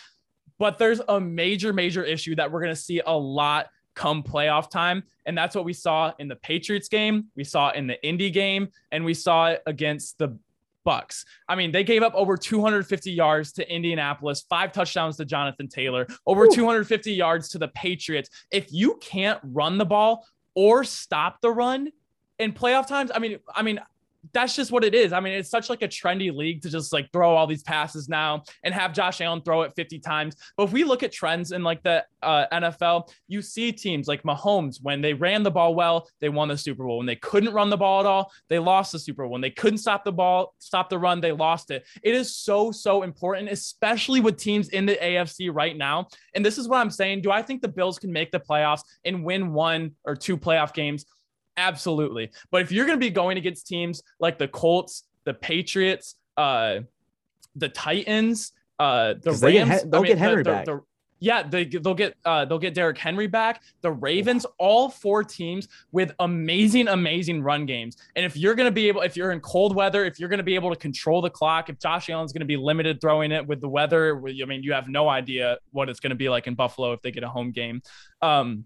But 0.59 0.79
there's 0.79 1.01
a 1.09 1.21
major 1.21 1.73
major 1.73 2.05
issue 2.05 2.37
that 2.37 2.53
we're 2.53 2.63
to 2.65 2.77
see 2.77 3.01
a 3.05 3.17
lot 3.17 3.69
come 3.95 4.23
playoff 4.23 4.71
time. 4.71 5.03
And 5.27 5.37
that's 5.37 5.55
what 5.55 5.65
we 5.65 5.73
saw 5.73 6.13
in 6.19 6.29
the 6.29 6.37
Patriots 6.37 6.89
game. 6.89 7.27
We 7.37 7.45
saw 7.45 7.71
in 7.71 7.87
the 7.87 8.03
Indy 8.07 8.31
game, 8.31 8.69
and 8.93 9.05
we 9.05 9.15
saw 9.15 9.49
it 9.49 9.63
against 9.67 10.19
the 10.19 10.39
Bucks. 10.85 11.25
I 11.49 11.55
mean, 11.55 11.73
they 11.73 11.85
gave 11.85 12.03
up 12.03 12.15
over 12.15 12.37
250 12.37 13.11
yards 13.11 13.53
to 13.53 13.75
Indianapolis, 13.75 14.45
five 14.49 14.73
touchdowns 14.73 15.17
to 15.19 15.25
Jonathan 15.25 15.69
Taylor, 15.69 16.07
over 16.27 16.45
Ooh. 16.45 16.51
250 16.51 17.13
yards 17.13 17.49
to 17.51 17.59
the 17.59 17.69
Patriots. 17.69 18.31
If 18.51 18.73
you 18.73 18.99
can't 19.01 19.41
run 19.43 19.79
the 19.79 19.85
ball 19.85 20.27
or 20.55 20.85
stop 20.85 21.41
the 21.41 21.51
run 21.51 21.91
in 22.39 22.53
playoff 22.53 22.87
times, 22.87 23.11
I 23.15 23.19
mean, 23.19 23.39
I 23.55 23.63
mean, 23.63 23.81
that's 24.33 24.55
just 24.55 24.71
what 24.71 24.85
it 24.85 24.95
is. 24.95 25.13
I 25.13 25.21
mean, 25.21 25.35
it's 25.35 25.51
such 25.51 25.71
like 25.71 25.83
a 25.83 25.89
trendy 25.89 26.35
league 26.35 26.63
to 26.63 26.71
just 26.71 26.93
like 26.93 27.11
throw 27.13 27.35
all 27.35 27.47
these 27.47 27.63
passes 27.63 28.09
now 28.09 28.43
and 28.65 28.75
have 28.75 28.93
Josh 28.93 29.21
Allen 29.21 29.43
throw 29.43 29.63
it 29.63 29.73
50 29.75 29.99
times. 29.99 30.37
But 30.57 30.65
if 30.65 30.73
we 30.73 30.85
look 30.85 31.03
at 31.03 31.13
trends 31.13 31.53
in 31.53 31.63
like 31.63 31.83
the 31.83 32.05
uh, 32.23 32.47
NFL, 32.53 33.11
you 33.29 33.43
see 33.43 33.73
teams 33.73 34.09
like 34.09 34.23
Mahomes 34.23 34.79
when 34.83 35.01
they 35.01 35.15
ran 35.15 35.43
the 35.43 35.51
ball 35.51 35.75
well, 35.75 36.09
they 36.21 36.29
won 36.29 36.49
the 36.49 36.59
Super 36.59 36.85
Bowl. 36.85 36.99
When 36.99 37.07
they 37.07 37.17
couldn't 37.17 37.55
run 37.55 37.71
the 37.71 37.77
ball 37.77 38.01
at 38.01 38.07
all, 38.07 38.31
they 38.49 38.59
lost 38.59 38.93
the 38.93 38.99
Super 38.99 39.23
Bowl. 39.23 39.33
When 39.33 39.41
they 39.41 39.51
couldn't 39.51 39.79
stop 39.79 40.05
the 40.05 40.13
ball, 40.13 40.55
stop 40.59 40.91
the 40.91 40.99
run, 40.99 41.21
they 41.21 41.33
lost 41.33 41.71
it. 41.71 41.87
It 42.03 42.15
is 42.15 42.37
so 42.37 42.71
so 42.71 43.03
important, 43.03 43.49
especially 43.51 44.21
with 44.21 44.37
teams 44.37 44.69
in 44.69 44.87
the 44.87 44.97
AFC 44.97 45.51
right 45.53 45.77
now. 45.77 46.09
And 46.35 46.45
this 46.45 46.59
is 46.59 46.69
what 46.69 46.79
I'm 46.79 46.91
saying. 46.91 47.23
Do 47.23 47.31
I 47.31 47.43
think 47.43 47.63
the 47.63 47.69
Bills 47.69 47.99
can 47.99 48.13
make 48.13 48.31
the 48.31 48.41
playoffs 48.41 48.83
and 49.05 49.25
win 49.25 49.53
one 49.53 49.93
or 50.05 50.15
two 50.15 50.37
playoff 50.37 50.75
games? 50.75 51.07
Absolutely. 51.61 52.31
But 52.51 52.63
if 52.63 52.73
you're 52.73 52.87
going 52.87 52.99
to 52.99 53.05
be 53.05 53.11
going 53.11 53.37
against 53.37 53.67
teams 53.67 54.03
like 54.19 54.39
the 54.39 54.49
Colts, 54.49 55.05
the 55.25 55.35
Patriots, 55.35 56.17
uh, 56.37 56.81
the 57.55 57.69
Titans, 57.69 58.53
uh, 58.79 59.15
the 59.23 59.33
Rams, 59.33 59.41
they 59.41 59.53
get, 59.53 59.91
they'll 59.91 60.01
I 60.01 60.03
mean, 60.03 60.13
get 60.13 60.19
Henry 60.19 60.43
the, 60.43 60.51
back. 60.51 60.65
The, 60.65 60.81
yeah, 61.23 61.43
they 61.43 61.67
they'll 61.67 61.93
get 61.93 62.15
uh, 62.25 62.47
they'll 62.47 62.59
get 62.59 62.73
Derrick 62.73 62.97
Henry 62.97 63.27
back. 63.27 63.63
The 63.83 63.93
Ravens, 63.93 64.47
all 64.59 64.89
four 64.89 65.23
teams 65.23 65.69
with 65.93 66.13
amazing, 66.19 66.89
amazing 66.89 67.43
run 67.43 67.67
games. 67.67 67.99
And 68.17 68.25
if 68.25 68.39
you're 68.39 68.55
gonna 68.55 68.71
be 68.71 68.89
able, 68.89 69.03
if 69.03 69.19
you're 69.19 69.33
in 69.33 69.41
cold 69.41 69.77
weather, 69.77 70.07
if 70.07 70.19
you're 70.19 70.31
gonna 70.31 70.43
be 70.43 70.55
able 70.55 70.71
to 70.71 70.77
control 70.77 71.21
the 71.21 71.29
clock, 71.29 71.69
if 71.69 71.79
Josh 71.79 72.09
Allen's 72.09 72.33
gonna 72.33 72.47
be 72.47 72.57
limited 72.57 73.03
throwing 73.03 73.33
it 73.33 73.47
with 73.47 73.61
the 73.61 73.69
weather, 73.69 74.19
I 74.27 74.47
mean, 74.47 74.63
you 74.63 74.73
have 74.73 74.89
no 74.89 75.11
idea 75.11 75.59
what 75.73 75.91
it's 75.91 76.01
gonna 76.01 76.15
be 76.15 76.31
like 76.31 76.47
in 76.47 76.55
Buffalo 76.55 76.95
if 76.95 77.03
they 77.03 77.11
get 77.11 77.23
a 77.23 77.29
home 77.29 77.53
game. 77.53 77.83
Um, 78.23 78.65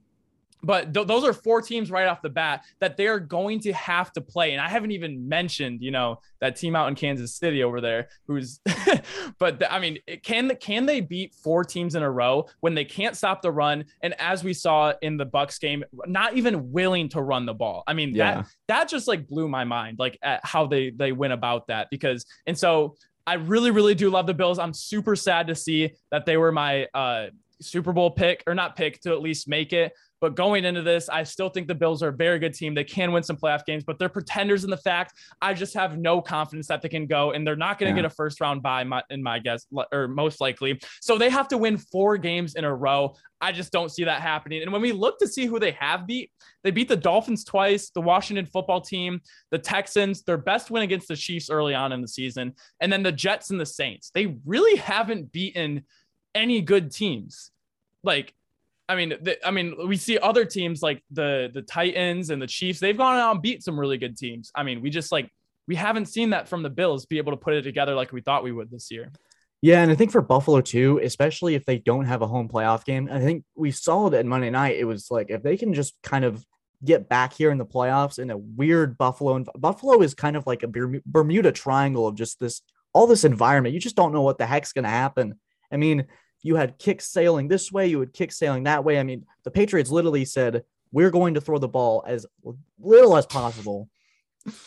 but 0.65 0.95
th- 0.95 1.07
those 1.07 1.25
are 1.25 1.33
four 1.33 1.61
teams 1.61 1.91
right 1.91 2.07
off 2.07 2.23
the 2.23 2.29
bat 2.29 2.65
that 2.81 2.97
they're 2.97 3.21
going 3.21 3.61
to 3.61 3.73
have 3.73 4.13
to 4.13 4.21
play. 4.21 4.53
And 4.53 4.61
I 4.61 4.69
haven't 4.69 4.93
even 4.93 5.29
mentioned, 5.29 5.83
you 5.83 5.91
know, 5.91 6.21
that 6.41 6.57
team 6.57 6.75
out 6.75 6.89
in 6.89 6.95
Kansas 6.95 7.35
City 7.35 7.63
over 7.63 7.81
there, 7.81 8.09
who's, 8.27 8.61
but 9.39 9.59
the, 9.59 9.73
I 9.73 9.79
mean, 9.79 9.99
can 10.23 10.57
can 10.57 10.87
they 10.87 11.01
beat 11.01 11.35
four 11.35 11.65
teams 11.65 11.95
in 11.95 12.03
a 12.03 12.11
row 12.11 12.47
when 12.61 12.75
they 12.75 12.85
can't 12.85 13.17
stop 13.17 13.43
the 13.43 13.53
run? 13.53 13.85
And 14.03 14.15
as 14.21 14.43
we 14.43 14.55
saw 14.55 14.93
in 15.03 15.17
the 15.17 15.27
Bucks 15.27 15.59
game, 15.59 15.85
not 16.07 16.35
even 16.35 16.73
willing 16.73 17.09
to 17.11 17.23
run 17.23 17.47
the 17.47 17.55
ball. 17.55 17.85
I 17.87 17.93
mean, 17.95 18.15
yeah. 18.15 18.35
that 18.35 18.47
that 18.69 18.89
just 18.89 19.09
like 19.09 19.27
blew 19.27 19.49
my 19.49 19.65
mind, 19.65 19.99
like 19.99 20.19
at 20.23 20.45
how 20.45 20.67
they 20.67 20.91
they 20.91 21.13
went 21.13 21.33
about 21.33 21.67
that 21.69 21.89
because, 21.91 22.27
and 22.47 22.59
so 22.59 22.97
I 23.27 23.35
really, 23.35 23.71
really 23.71 23.95
do 23.95 24.11
love 24.11 24.27
the 24.27 24.35
Bills. 24.35 24.59
I'm 24.59 24.75
super 24.75 25.17
sad 25.17 25.47
to 25.47 25.55
see 25.55 25.93
that 26.11 26.27
they 26.27 26.37
were 26.37 26.53
my 26.53 26.87
uh, 26.93 27.27
Super 27.61 27.93
Bowl 27.93 28.11
pick 28.11 28.43
or 28.47 28.55
not 28.55 28.77
pick 28.77 29.01
to 29.03 29.13
at 29.13 29.21
least 29.21 29.49
make 29.49 29.73
it. 29.73 29.93
But 30.21 30.37
going 30.37 30.65
into 30.65 30.83
this, 30.83 31.09
I 31.09 31.23
still 31.25 31.49
think 31.49 31.69
the 31.69 31.75
Bills 31.75 32.03
are 32.03 32.09
a 32.09 32.13
very 32.13 32.39
good 32.39 32.55
team. 32.55 32.75
They 32.75 32.85
can 32.85 33.13
win 33.13 33.23
some 33.23 33.37
playoff 33.37 33.65
games, 33.65 33.85
but 33.85 33.99
they're 33.99 34.09
pretenders 34.09 34.65
in 34.65 34.71
the 34.71 34.77
fact 34.77 35.15
I 35.43 35.55
just 35.55 35.75
have 35.75 35.99
no 35.99 36.23
confidence 36.23 36.67
that 36.69 36.83
they 36.83 36.89
can 36.89 37.07
go, 37.07 37.33
and 37.33 37.47
they're 37.47 37.57
not 37.57 37.79
going 37.79 37.93
to 37.93 37.97
yeah. 37.97 38.03
get 38.03 38.13
a 38.13 38.15
first 38.15 38.41
round 38.41 38.63
bye, 38.63 38.85
my, 38.85 39.03
in 39.11 39.23
my 39.23 39.39
guess, 39.39 39.67
or 39.93 40.09
most 40.09 40.41
likely. 40.41 40.81
So 41.01 41.19
they 41.19 41.31
have 41.31 41.49
to 41.49 41.59
win 41.59 41.77
four 41.77 42.17
games 42.17 42.55
in 42.55 42.65
a 42.65 42.75
row. 42.75 43.15
I 43.41 43.53
just 43.53 43.73
don't 43.73 43.91
see 43.91 44.05
that 44.05 44.23
happening. 44.23 44.63
And 44.63 44.73
when 44.73 44.81
we 44.81 44.93
look 44.93 45.19
to 45.19 45.29
see 45.29 45.45
who 45.45 45.59
they 45.59 45.73
have 45.73 46.07
beat, 46.07 46.31
they 46.63 46.71
beat 46.71 46.89
the 46.89 46.97
Dolphins 46.97 47.45
twice, 47.45 47.91
the 47.91 48.01
Washington 48.01 48.47
football 48.47 48.81
team, 48.81 49.21
the 49.51 49.59
Texans, 49.59 50.23
their 50.23 50.39
best 50.39 50.71
win 50.71 50.83
against 50.83 51.09
the 51.09 51.17
Chiefs 51.17 51.51
early 51.51 51.75
on 51.75 51.93
in 51.93 52.01
the 52.01 52.09
season, 52.09 52.55
and 52.81 52.91
then 52.91 53.03
the 53.03 53.13
Jets 53.13 53.51
and 53.51 53.61
the 53.61 53.67
Saints. 53.67 54.11
They 54.15 54.37
really 54.47 54.77
haven't 54.77 55.33
beaten 55.33 55.85
any 56.35 56.63
good 56.63 56.91
teams. 56.91 57.51
Like 58.03 58.35
I 58.89 58.97
mean, 58.97 59.15
the, 59.21 59.47
I 59.47 59.51
mean, 59.51 59.75
we 59.89 59.97
see 59.97 60.19
other 60.19 60.45
teams 60.45 60.83
like 60.83 61.03
the 61.11 61.51
the 61.53 61.63
Titans 61.63 62.31
and 62.31 62.41
the 62.41 62.47
Chiefs. 62.47 62.81
They've 62.81 62.97
gone 62.97 63.19
out 63.19 63.33
and 63.33 63.43
beat 63.43 63.63
some 63.63 63.79
really 63.79 63.99
good 63.99 64.17
teams. 64.17 64.51
I 64.55 64.63
mean, 64.63 64.83
we 64.83 64.91
just 64.91 65.11
like 65.11 65.31
we 65.67 65.75
haven't 65.75 66.07
seen 66.07 66.31
that 66.31 66.49
from 66.49 66.63
the 66.63 66.71
Bills 66.71 67.07
be 67.07 67.19
able 67.19 67.33
to 67.33 67.39
put 67.39 67.55
it 67.55 67.63
together 67.63 67.95
like 67.95 68.13
we 68.13 68.21
thought 68.21 68.45
we 68.45 68.53
would 68.53 68.71
this 68.71 68.91
year. 68.91 69.11
Yeah, 69.63 69.83
and 69.83 69.91
I 69.91 69.95
think 69.95 70.13
for 70.13 70.21
Buffalo 70.21 70.61
too, 70.61 71.01
especially 71.03 71.55
if 71.55 71.65
they 71.65 71.79
don't 71.79 72.05
have 72.05 72.21
a 72.21 72.27
home 72.27 72.49
playoff 72.49 72.85
game, 72.85 73.09
I 73.11 73.21
think 73.21 73.45
we 73.55 73.71
saw 73.71 74.11
that 74.11 74.27
Monday 74.27 74.51
night. 74.51 74.77
It 74.77 74.85
was 74.85 75.11
like 75.11 75.31
if 75.31 75.43
they 75.43 75.57
can 75.57 75.73
just 75.73 75.95
kind 76.03 76.25
of 76.25 76.45
get 76.85 77.09
back 77.09 77.33
here 77.33 77.51
in 77.51 77.57
the 77.57 77.65
playoffs 77.65 78.19
in 78.19 78.31
a 78.31 78.37
weird 78.37 78.99
Buffalo 78.99 79.37
and 79.37 79.49
Buffalo 79.57 80.03
is 80.03 80.13
kind 80.15 80.37
of 80.37 80.47
like 80.47 80.63
a 80.63 81.01
Bermuda 81.07 81.51
Triangle 81.51 82.07
of 82.07 82.15
just 82.15 82.39
this 82.39 82.61
all 82.93 83.07
this 83.07 83.25
environment. 83.25 83.75
You 83.75 83.81
just 83.81 83.97
don't 83.97 84.13
know 84.13 84.21
what 84.21 84.37
the 84.37 84.45
heck's 84.47 84.73
going 84.73 84.85
to 84.85 84.91
happen. 84.91 85.41
I 85.73 85.79
mean, 85.79 86.07
you 86.45 86.57
had 86.57 86.79
kicks 86.79 87.09
sailing 87.09 87.49
this 87.49 87.73
way, 87.73 87.89
you 87.89 87.99
had 87.99 88.13
kicks 88.13 88.37
sailing 88.37 88.65
that 88.65 88.85
way. 88.85 89.01
I 89.01 89.03
mean, 89.03 89.25
the 89.43 89.51
Patriots 89.51 89.91
literally 89.91 90.27
said, 90.27 90.63
We're 90.93 91.11
going 91.11 91.35
to 91.35 91.41
throw 91.41 91.59
the 91.59 91.67
ball 91.67 92.05
as 92.07 92.27
little 92.79 93.17
as 93.17 93.27
possible. 93.27 93.89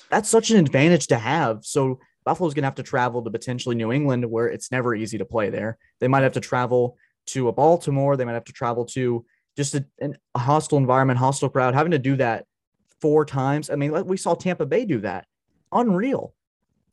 That's 0.10 0.28
such 0.28 0.50
an 0.50 0.58
advantage 0.58 1.08
to 1.08 1.20
have. 1.20 1.60
So 1.64 2.00
Buffalo's 2.26 2.56
going 2.56 2.64
to 2.64 2.68
have 2.68 2.76
to 2.76 2.84
travel 2.84 3.24
to 3.24 3.30
potentially 3.30 3.76
New 3.76 3.92
England, 3.92 4.26
where 4.26 4.48
it's 4.48 4.72
never 4.72 4.96
easy 4.96 5.20
to 5.20 5.26
play 5.26 5.52
there. 5.52 5.78
They 6.00 6.08
might 6.08 6.24
have 6.24 6.34
to 6.34 6.40
travel 6.40 6.98
to 7.28 7.48
a 7.48 7.54
Baltimore. 7.54 8.18
They 8.18 8.26
might 8.26 8.34
have 8.34 8.46
to 8.46 8.54
travel 8.54 8.86
to 8.88 9.24
just 9.56 9.76
a, 9.76 9.86
a 10.02 10.40
hostile 10.40 10.80
environment, 10.80 11.20
hostile 11.20 11.50
crowd. 11.50 11.76
Having 11.76 11.92
to 11.92 12.00
do 12.00 12.16
that 12.16 12.46
four 13.02 13.24
times. 13.24 13.70
I 13.70 13.76
mean, 13.76 13.92
we 14.06 14.18
saw 14.18 14.34
Tampa 14.34 14.66
Bay 14.66 14.86
do 14.86 15.02
that. 15.02 15.28
Unreal 15.72 16.34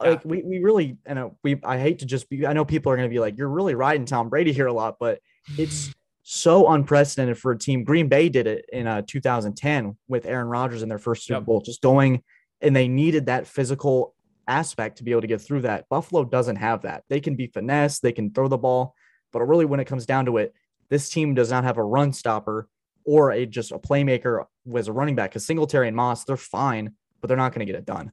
like 0.04 0.24
we, 0.24 0.42
we 0.42 0.58
really 0.60 0.96
you 1.08 1.14
know 1.14 1.36
we 1.42 1.60
I 1.64 1.78
hate 1.78 2.00
to 2.00 2.06
just 2.06 2.28
be 2.28 2.46
I 2.46 2.52
know 2.52 2.64
people 2.64 2.92
are 2.92 2.96
going 2.96 3.08
to 3.08 3.12
be 3.12 3.20
like 3.20 3.36
you're 3.36 3.48
really 3.48 3.74
riding 3.74 4.06
Tom 4.06 4.28
Brady 4.28 4.52
here 4.52 4.66
a 4.66 4.72
lot 4.72 4.96
but 4.98 5.20
it's 5.58 5.92
so 6.22 6.68
unprecedented 6.68 7.38
for 7.38 7.52
a 7.52 7.58
team. 7.58 7.84
Green 7.84 8.08
Bay 8.08 8.28
did 8.28 8.46
it 8.46 8.64
in 8.72 8.86
uh 8.86 9.02
2010 9.06 9.96
with 10.08 10.26
Aaron 10.26 10.48
Rodgers 10.48 10.82
in 10.82 10.88
their 10.88 10.98
first 10.98 11.26
Super 11.26 11.40
yep. 11.40 11.46
Bowl 11.46 11.60
just 11.60 11.82
going 11.82 12.22
and 12.60 12.74
they 12.74 12.88
needed 12.88 13.26
that 13.26 13.46
physical 13.46 14.14
aspect 14.46 14.98
to 14.98 15.04
be 15.04 15.10
able 15.10 15.22
to 15.22 15.26
get 15.26 15.40
through 15.40 15.62
that. 15.62 15.88
Buffalo 15.88 16.24
doesn't 16.24 16.56
have 16.56 16.82
that. 16.82 17.04
They 17.08 17.20
can 17.20 17.34
be 17.34 17.46
finesse 17.46 18.00
they 18.00 18.12
can 18.12 18.30
throw 18.32 18.48
the 18.48 18.58
ball 18.58 18.94
but 19.32 19.42
really 19.42 19.64
when 19.64 19.80
it 19.80 19.86
comes 19.86 20.06
down 20.06 20.26
to 20.26 20.38
it 20.38 20.54
this 20.90 21.08
team 21.08 21.34
does 21.34 21.50
not 21.50 21.64
have 21.64 21.78
a 21.78 21.84
run 21.84 22.12
stopper 22.12 22.68
or 23.04 23.32
a 23.32 23.46
just 23.46 23.72
a 23.72 23.78
playmaker 23.78 24.44
as 24.76 24.88
a 24.88 24.92
running 24.92 25.14
back 25.14 25.30
because 25.30 25.46
Singletary 25.46 25.88
and 25.88 25.96
Moss 25.96 26.24
they're 26.24 26.36
fine 26.36 26.94
but 27.20 27.28
they're 27.28 27.36
not 27.36 27.52
going 27.52 27.66
to 27.66 27.70
get 27.70 27.78
it 27.78 27.86
done 27.86 28.12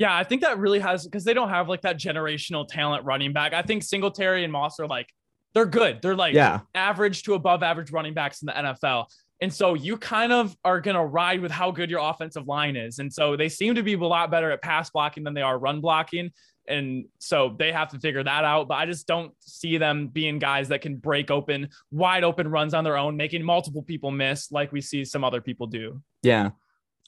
yeah, 0.00 0.16
I 0.16 0.24
think 0.24 0.40
that 0.40 0.56
really 0.56 0.78
has 0.78 1.04
because 1.04 1.24
they 1.24 1.34
don't 1.34 1.50
have 1.50 1.68
like 1.68 1.82
that 1.82 1.98
generational 1.98 2.66
talent 2.66 3.04
running 3.04 3.34
back. 3.34 3.52
I 3.52 3.60
think 3.60 3.82
Singletary 3.82 4.44
and 4.44 4.50
Moss 4.50 4.80
are 4.80 4.86
like 4.86 5.12
they're 5.52 5.66
good. 5.66 6.00
They're 6.00 6.16
like 6.16 6.32
yeah. 6.32 6.60
average 6.74 7.22
to 7.24 7.34
above 7.34 7.62
average 7.62 7.92
running 7.92 8.14
backs 8.14 8.40
in 8.40 8.46
the 8.46 8.52
NFL. 8.52 9.08
And 9.42 9.52
so 9.52 9.74
you 9.74 9.98
kind 9.98 10.32
of 10.32 10.56
are 10.64 10.80
going 10.80 10.94
to 10.94 11.04
ride 11.04 11.42
with 11.42 11.50
how 11.50 11.70
good 11.70 11.90
your 11.90 12.00
offensive 12.00 12.48
line 12.48 12.76
is. 12.76 12.98
And 12.98 13.12
so 13.12 13.36
they 13.36 13.50
seem 13.50 13.74
to 13.74 13.82
be 13.82 13.92
a 13.92 13.98
lot 13.98 14.30
better 14.30 14.50
at 14.50 14.62
pass 14.62 14.88
blocking 14.88 15.22
than 15.22 15.34
they 15.34 15.42
are 15.42 15.58
run 15.58 15.82
blocking. 15.82 16.30
And 16.66 17.04
so 17.18 17.54
they 17.58 17.70
have 17.70 17.90
to 17.90 17.98
figure 17.98 18.24
that 18.24 18.44
out. 18.44 18.68
But 18.68 18.76
I 18.76 18.86
just 18.86 19.06
don't 19.06 19.34
see 19.40 19.76
them 19.76 20.08
being 20.08 20.38
guys 20.38 20.68
that 20.68 20.80
can 20.80 20.96
break 20.96 21.30
open 21.30 21.68
wide 21.90 22.24
open 22.24 22.48
runs 22.48 22.72
on 22.72 22.84
their 22.84 22.96
own, 22.96 23.18
making 23.18 23.42
multiple 23.42 23.82
people 23.82 24.10
miss 24.10 24.50
like 24.50 24.72
we 24.72 24.80
see 24.80 25.04
some 25.04 25.24
other 25.24 25.42
people 25.42 25.66
do. 25.66 26.00
Yeah. 26.22 26.52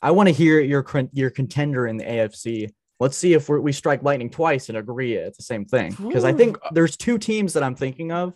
I 0.02 0.10
want 0.10 0.28
to 0.28 0.34
hear 0.34 0.60
your 0.60 0.84
your 1.12 1.30
contender 1.30 1.86
in 1.86 1.96
the 1.96 2.04
AFC. 2.04 2.70
Let's 3.02 3.16
see 3.16 3.32
if 3.32 3.48
we 3.48 3.72
strike 3.72 4.04
lightning 4.04 4.30
twice 4.30 4.68
and 4.68 4.78
agree 4.78 5.14
it's 5.14 5.36
the 5.36 5.42
same 5.42 5.64
thing. 5.64 5.90
Because 6.00 6.24
I 6.24 6.32
think 6.32 6.56
uh, 6.62 6.70
there's 6.72 6.96
two 6.96 7.18
teams 7.18 7.52
that 7.54 7.64
I'm 7.64 7.74
thinking 7.74 8.12
of, 8.12 8.32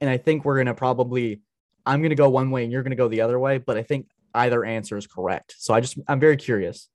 and 0.00 0.10
I 0.10 0.16
think 0.16 0.44
we're 0.44 0.58
gonna 0.58 0.74
probably 0.74 1.40
I'm 1.86 2.02
gonna 2.02 2.16
go 2.16 2.28
one 2.28 2.50
way 2.50 2.64
and 2.64 2.72
you're 2.72 2.82
gonna 2.82 2.96
go 2.96 3.06
the 3.06 3.20
other 3.20 3.38
way. 3.38 3.58
But 3.58 3.76
I 3.76 3.84
think 3.84 4.08
either 4.34 4.64
answer 4.64 4.96
is 4.96 5.06
correct. 5.06 5.54
So 5.58 5.72
I 5.72 5.80
just 5.80 5.98
I'm 6.08 6.18
very 6.18 6.36
curious. 6.36 6.88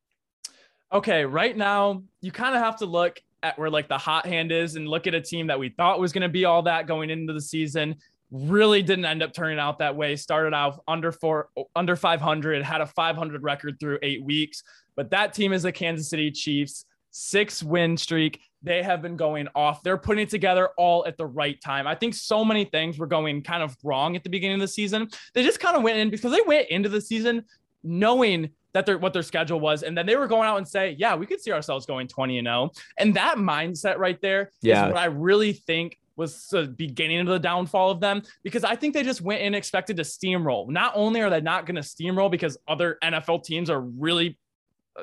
Okay, 0.91 1.23
right 1.23 1.55
now 1.55 2.03
you 2.19 2.33
kind 2.33 2.55
of 2.55 2.61
have 2.61 2.75
to 2.79 2.85
look 2.85 3.21
at 3.41 3.57
where 3.57 3.69
like 3.69 3.87
the 3.87 3.97
hot 3.97 4.25
hand 4.25 4.51
is 4.51 4.75
and 4.75 4.87
look 4.87 5.07
at 5.07 5.13
a 5.13 5.21
team 5.21 5.47
that 5.47 5.57
we 5.57 5.69
thought 5.69 6.01
was 6.01 6.11
going 6.11 6.23
to 6.23 6.29
be 6.29 6.43
all 6.43 6.63
that 6.63 6.87
going 6.87 7.09
into 7.09 7.31
the 7.31 7.41
season 7.41 7.95
really 8.31 8.81
didn't 8.81 9.05
end 9.05 9.21
up 9.21 9.31
turning 9.31 9.59
out 9.59 9.77
that 9.79 9.95
way. 9.95 10.15
Started 10.15 10.53
out 10.53 10.81
under 10.87 11.11
four, 11.11 11.49
under 11.75 11.95
500, 11.95 12.63
had 12.63 12.81
a 12.81 12.87
500 12.87 13.43
record 13.43 13.79
through 13.79 13.99
eight 14.01 14.23
weeks. 14.23 14.63
But 14.95 15.11
that 15.11 15.33
team 15.33 15.53
is 15.53 15.63
the 15.63 15.71
Kansas 15.71 16.09
City 16.09 16.31
Chiefs, 16.31 16.85
six 17.13 17.63
win 17.63 17.95
streak. 17.95 18.41
They 18.61 18.83
have 18.83 19.01
been 19.01 19.15
going 19.15 19.47
off. 19.55 19.83
They're 19.83 19.97
putting 19.97 20.23
it 20.23 20.29
together 20.29 20.69
all 20.77 21.05
at 21.05 21.17
the 21.17 21.25
right 21.25 21.59
time. 21.61 21.87
I 21.87 21.95
think 21.95 22.13
so 22.13 22.43
many 22.43 22.65
things 22.65 22.97
were 22.97 23.07
going 23.07 23.43
kind 23.43 23.63
of 23.63 23.77
wrong 23.83 24.15
at 24.15 24.23
the 24.23 24.29
beginning 24.29 24.55
of 24.55 24.61
the 24.61 24.67
season. 24.67 25.09
They 25.33 25.43
just 25.43 25.59
kind 25.59 25.77
of 25.77 25.83
went 25.83 25.97
in 25.97 26.09
because 26.09 26.31
they 26.31 26.41
went 26.45 26.69
into 26.69 26.89
the 26.89 27.01
season 27.01 27.45
knowing 27.83 28.49
that 28.73 28.85
their 28.85 28.97
what 28.97 29.13
their 29.13 29.21
schedule 29.21 29.59
was, 29.59 29.83
and 29.83 29.95
then 29.95 30.05
they 30.05 30.15
were 30.15 30.27
going 30.27 30.47
out 30.47 30.57
and 30.57 30.67
say, 30.67 30.95
"Yeah, 30.97 31.15
we 31.15 31.25
could 31.25 31.41
see 31.41 31.51
ourselves 31.51 31.85
going 31.85 32.07
20 32.07 32.39
and 32.39 32.47
0." 32.47 32.71
And 32.97 33.13
that 33.15 33.37
mindset 33.37 33.97
right 33.97 34.19
there 34.21 34.51
yeah. 34.61 34.87
is 34.87 34.93
what 34.93 35.01
I 35.01 35.05
really 35.05 35.53
think 35.53 35.99
was 36.15 36.47
the 36.47 36.67
beginning 36.67 37.19
of 37.19 37.27
the 37.27 37.39
downfall 37.39 37.91
of 37.91 37.99
them 37.99 38.21
because 38.43 38.63
I 38.63 38.75
think 38.75 38.93
they 38.93 39.03
just 39.03 39.21
went 39.21 39.41
in 39.41 39.55
expected 39.55 39.97
to 39.97 40.03
steamroll. 40.03 40.69
Not 40.69 40.93
only 40.95 41.21
are 41.21 41.29
they 41.29 41.41
not 41.41 41.65
going 41.65 41.75
to 41.75 41.81
steamroll 41.81 42.29
because 42.29 42.57
other 42.67 42.97
NFL 43.03 43.43
teams 43.43 43.69
are 43.69 43.81
really 43.81 44.37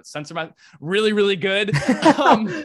censor 0.03 0.35
my 0.35 0.50
really 0.81 1.12
really 1.12 1.37
good. 1.37 1.74
um, 2.18 2.64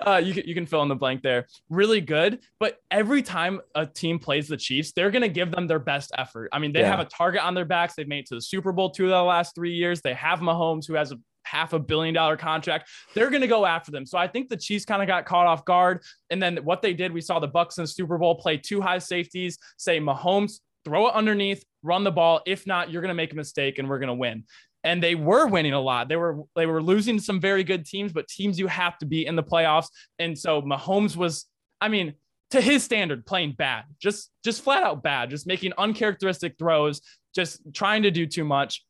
uh, 0.00 0.20
you, 0.22 0.34
can, 0.34 0.46
you 0.46 0.54
can 0.54 0.66
fill 0.66 0.82
in 0.82 0.88
the 0.88 0.94
blank 0.94 1.22
there. 1.22 1.46
Really 1.70 2.00
good. 2.00 2.40
But 2.60 2.78
every 2.90 3.22
time 3.22 3.60
a 3.74 3.86
team 3.86 4.18
plays 4.18 4.48
the 4.48 4.56
Chiefs, 4.56 4.92
they're 4.92 5.10
going 5.10 5.22
to 5.22 5.28
give 5.28 5.50
them 5.50 5.66
their 5.66 5.78
best 5.78 6.12
effort. 6.16 6.50
I 6.52 6.58
mean, 6.58 6.72
they 6.72 6.80
yeah. 6.80 6.90
have 6.90 7.00
a 7.00 7.06
target 7.06 7.42
on 7.42 7.54
their 7.54 7.64
backs. 7.64 7.94
They've 7.94 8.08
made 8.08 8.20
it 8.20 8.26
to 8.26 8.34
the 8.34 8.42
Super 8.42 8.72
Bowl 8.72 8.90
two 8.90 9.04
of 9.04 9.10
the 9.10 9.22
last 9.22 9.54
three 9.54 9.72
years. 9.72 10.00
They 10.00 10.14
have 10.14 10.40
Mahomes, 10.40 10.86
who 10.86 10.94
has 10.94 11.12
a 11.12 11.16
half 11.44 11.72
a 11.72 11.78
billion 11.78 12.14
dollar 12.14 12.36
contract. 12.36 12.90
They're 13.14 13.30
going 13.30 13.42
to 13.42 13.48
go 13.48 13.64
after 13.64 13.90
them. 13.90 14.04
So 14.04 14.18
I 14.18 14.28
think 14.28 14.48
the 14.48 14.56
Chiefs 14.56 14.84
kind 14.84 15.02
of 15.02 15.08
got 15.08 15.24
caught 15.24 15.46
off 15.46 15.64
guard. 15.64 16.02
And 16.30 16.42
then 16.42 16.58
what 16.58 16.82
they 16.82 16.92
did, 16.92 17.12
we 17.12 17.20
saw 17.20 17.38
the 17.38 17.48
Bucs 17.48 17.78
in 17.78 17.84
the 17.84 17.88
Super 17.88 18.18
Bowl 18.18 18.34
play 18.34 18.58
two 18.58 18.80
high 18.80 18.98
safeties, 18.98 19.58
say 19.78 19.98
Mahomes, 19.98 20.60
throw 20.84 21.08
it 21.08 21.14
underneath, 21.14 21.64
run 21.82 22.04
the 22.04 22.10
ball. 22.10 22.40
If 22.46 22.66
not, 22.66 22.90
you're 22.90 23.02
going 23.02 23.08
to 23.08 23.14
make 23.14 23.32
a 23.32 23.36
mistake 23.36 23.78
and 23.78 23.88
we're 23.88 23.98
going 23.98 24.08
to 24.08 24.14
win. 24.14 24.44
And 24.84 25.02
they 25.02 25.14
were 25.14 25.46
winning 25.46 25.72
a 25.72 25.80
lot. 25.80 26.08
They 26.08 26.16
were 26.16 26.42
they 26.54 26.66
were 26.66 26.82
losing 26.82 27.18
some 27.18 27.40
very 27.40 27.64
good 27.64 27.84
teams, 27.84 28.12
but 28.12 28.28
teams 28.28 28.58
you 28.58 28.68
have 28.68 28.96
to 28.98 29.06
be 29.06 29.26
in 29.26 29.36
the 29.36 29.42
playoffs. 29.42 29.88
And 30.18 30.38
so 30.38 30.62
Mahomes 30.62 31.16
was, 31.16 31.46
I 31.80 31.88
mean, 31.88 32.14
to 32.50 32.60
his 32.60 32.82
standard, 32.84 33.26
playing 33.26 33.52
bad, 33.52 33.84
just 34.00 34.30
just 34.44 34.62
flat 34.62 34.82
out 34.82 35.02
bad, 35.02 35.30
just 35.30 35.46
making 35.46 35.72
uncharacteristic 35.78 36.56
throws, 36.58 37.00
just 37.34 37.60
trying 37.74 38.02
to 38.04 38.10
do 38.10 38.26
too 38.26 38.44
much. 38.44 38.84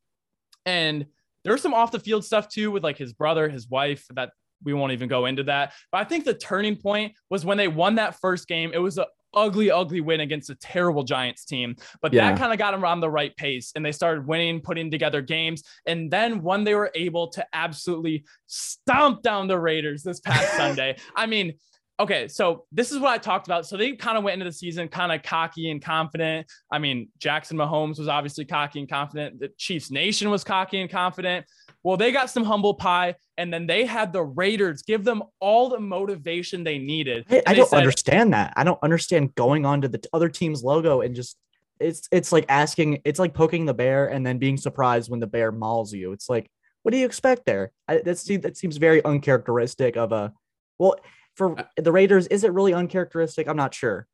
And 0.67 1.07
there's 1.45 1.63
some 1.63 1.75
off 1.75 1.91
the 1.91 2.01
field 2.01 2.25
stuff 2.25 2.49
too 2.49 2.71
with 2.71 2.85
like 2.85 2.99
his 2.99 3.13
brother, 3.13 3.49
his 3.49 3.69
wife 3.69 4.05
that 4.11 4.31
we 4.63 4.75
won't 4.75 4.93
even 4.93 5.09
go 5.09 5.27
into 5.27 5.45
that. 5.45 5.73
But 5.91 5.99
I 5.99 6.05
think 6.05 6.25
the 6.25 6.35
turning 6.35 6.77
point 6.77 7.15
was 7.31 7.45
when 7.45 7.59
they 7.59 7.69
won 7.69 7.95
that 7.97 8.21
first 8.21 8.49
game. 8.49 8.71
It 8.75 8.79
was 8.79 8.99
a 8.99 9.07
ugly, 9.35 9.71
ugly 9.71 10.01
win 10.01 10.21
against 10.21 10.51
a 10.51 10.55
terrible 10.55 11.03
Giants 11.03 11.45
team. 11.45 11.77
But 12.01 12.13
yeah. 12.13 12.31
that 12.31 12.39
kind 12.39 12.53
of 12.53 12.59
got 12.59 12.73
them 12.73 12.85
on 12.85 13.01
the 13.01 13.11
right 13.11 13.35
pace 13.37 13.73
and 13.75 13.85
they 13.85 13.93
started 13.93 14.27
winning, 14.27 14.61
putting 14.61 14.91
together 14.91 15.23
games. 15.23 15.63
And 15.87 16.11
then 16.11 16.43
when 16.43 16.65
they 16.65 16.75
were 16.75 16.91
able 16.95 17.29
to 17.29 17.47
absolutely 17.53 18.25
stomp 18.47 19.23
down 19.23 19.49
the 19.49 19.59
Raiders 19.59 20.03
this 20.03 20.21
past 20.21 20.53
Sunday, 20.57 20.97
I 21.15 21.27
mean, 21.27 21.55
okay, 22.01 22.29
so 22.29 22.65
this 22.71 22.93
is 22.93 22.99
what 22.99 23.11
I 23.11 23.19
talked 23.19 23.47
about. 23.49 23.67
So 23.67 23.77
they 23.77 23.97
kind 23.97 24.17
of 24.17 24.25
went 24.25 24.35
into 24.35 24.45
the 24.45 24.53
season 24.53 24.89
kind 24.89 25.13
of 25.13 25.23
cocky 25.23 25.71
and 25.71 25.83
confident. 25.83 26.47
I 26.71 26.79
mean, 26.79 27.09
Jackson 27.19 27.57
Mahomes 27.57 27.99
was 27.99 28.09
obviously 28.09 28.45
cocky 28.45 28.81
and 28.81 28.89
confident. 28.89 29.41
The 29.41 29.49
Chiefs 29.59 29.91
Nation 29.91 30.31
was 30.31 30.45
cocky 30.45 30.81
and 30.81 30.91
confident. 30.91 31.47
Well, 31.89 31.97
they 31.97 32.13
got 32.13 32.29
some 32.29 32.45
humble 32.45 32.75
pie, 32.75 33.15
and 33.39 33.51
then 33.51 33.67
they 33.67 33.87
had 33.87 34.13
the 34.13 34.23
Raiders 34.23 34.83
give 34.83 35.05
them 35.05 35.23
all 35.41 35.71
the 35.71 35.81
motivation 35.81 36.63
they 36.63 36.77
needed. 36.77 37.25
Hey, 37.27 37.41
I 37.47 37.55
don't 37.55 37.67
said, 37.67 37.79
understand 37.79 38.35
that. 38.35 38.53
I 38.57 38.65
don't 38.65 38.79
understand 38.83 39.35
going 39.37 39.65
on 39.65 39.81
to 39.81 39.89
the 39.89 39.99
other 40.13 40.29
team's 40.29 40.63
logo 40.63 41.01
and 41.01 41.15
just 41.15 41.39
it's 41.81 42.07
it's 42.13 42.31
like 42.31 42.45
asking, 42.51 43.01
it's 43.07 43.19
like 43.19 43.33
poking 43.33 43.65
the 43.65 43.73
bear 43.73 44.09
and 44.09 44.27
then 44.27 44.37
being 44.37 44.59
surprised 44.59 45.11
when 45.11 45.19
the 45.19 45.27
bear 45.27 45.51
mauls 45.51 45.95
you. 45.95 46.13
It's 46.13 46.29
like, 46.29 46.51
what 46.83 46.93
do 46.93 46.99
you 46.99 47.07
expect 47.07 47.47
there? 47.47 47.73
I, 47.89 48.03
that 48.05 48.19
seems 48.19 48.43
that 48.43 48.59
seems 48.59 48.77
very 48.77 49.03
uncharacteristic 49.03 49.97
of 49.97 50.13
a. 50.13 50.35
Well, 50.79 50.97
for 51.37 51.57
the 51.79 51.91
Raiders, 51.91 52.27
is 52.27 52.45
it 52.45 52.53
really 52.53 52.75
uncharacteristic? 52.75 53.49
I'm 53.49 53.57
not 53.57 53.73
sure. 53.73 54.07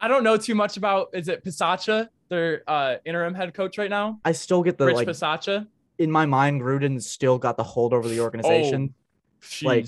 I 0.00 0.08
don't 0.08 0.24
know 0.24 0.36
too 0.36 0.56
much 0.56 0.76
about. 0.76 1.10
Is 1.12 1.28
it 1.28 1.44
Bisaccia, 1.44 2.08
their 2.28 2.64
uh, 2.66 2.96
interim 3.04 3.34
head 3.34 3.54
coach 3.54 3.78
right 3.78 3.88
now? 3.88 4.18
I 4.24 4.32
still 4.32 4.64
get 4.64 4.78
the 4.78 4.86
Rich 4.86 4.96
like 4.96 5.06
Bisaccia. 5.06 5.68
In 5.98 6.10
my 6.10 6.26
mind, 6.26 6.60
Gruden 6.60 7.00
still 7.02 7.38
got 7.38 7.56
the 7.56 7.62
hold 7.62 7.92
over 7.92 8.08
the 8.08 8.20
organization. 8.20 8.94
Oh, 8.94 9.48
like 9.62 9.86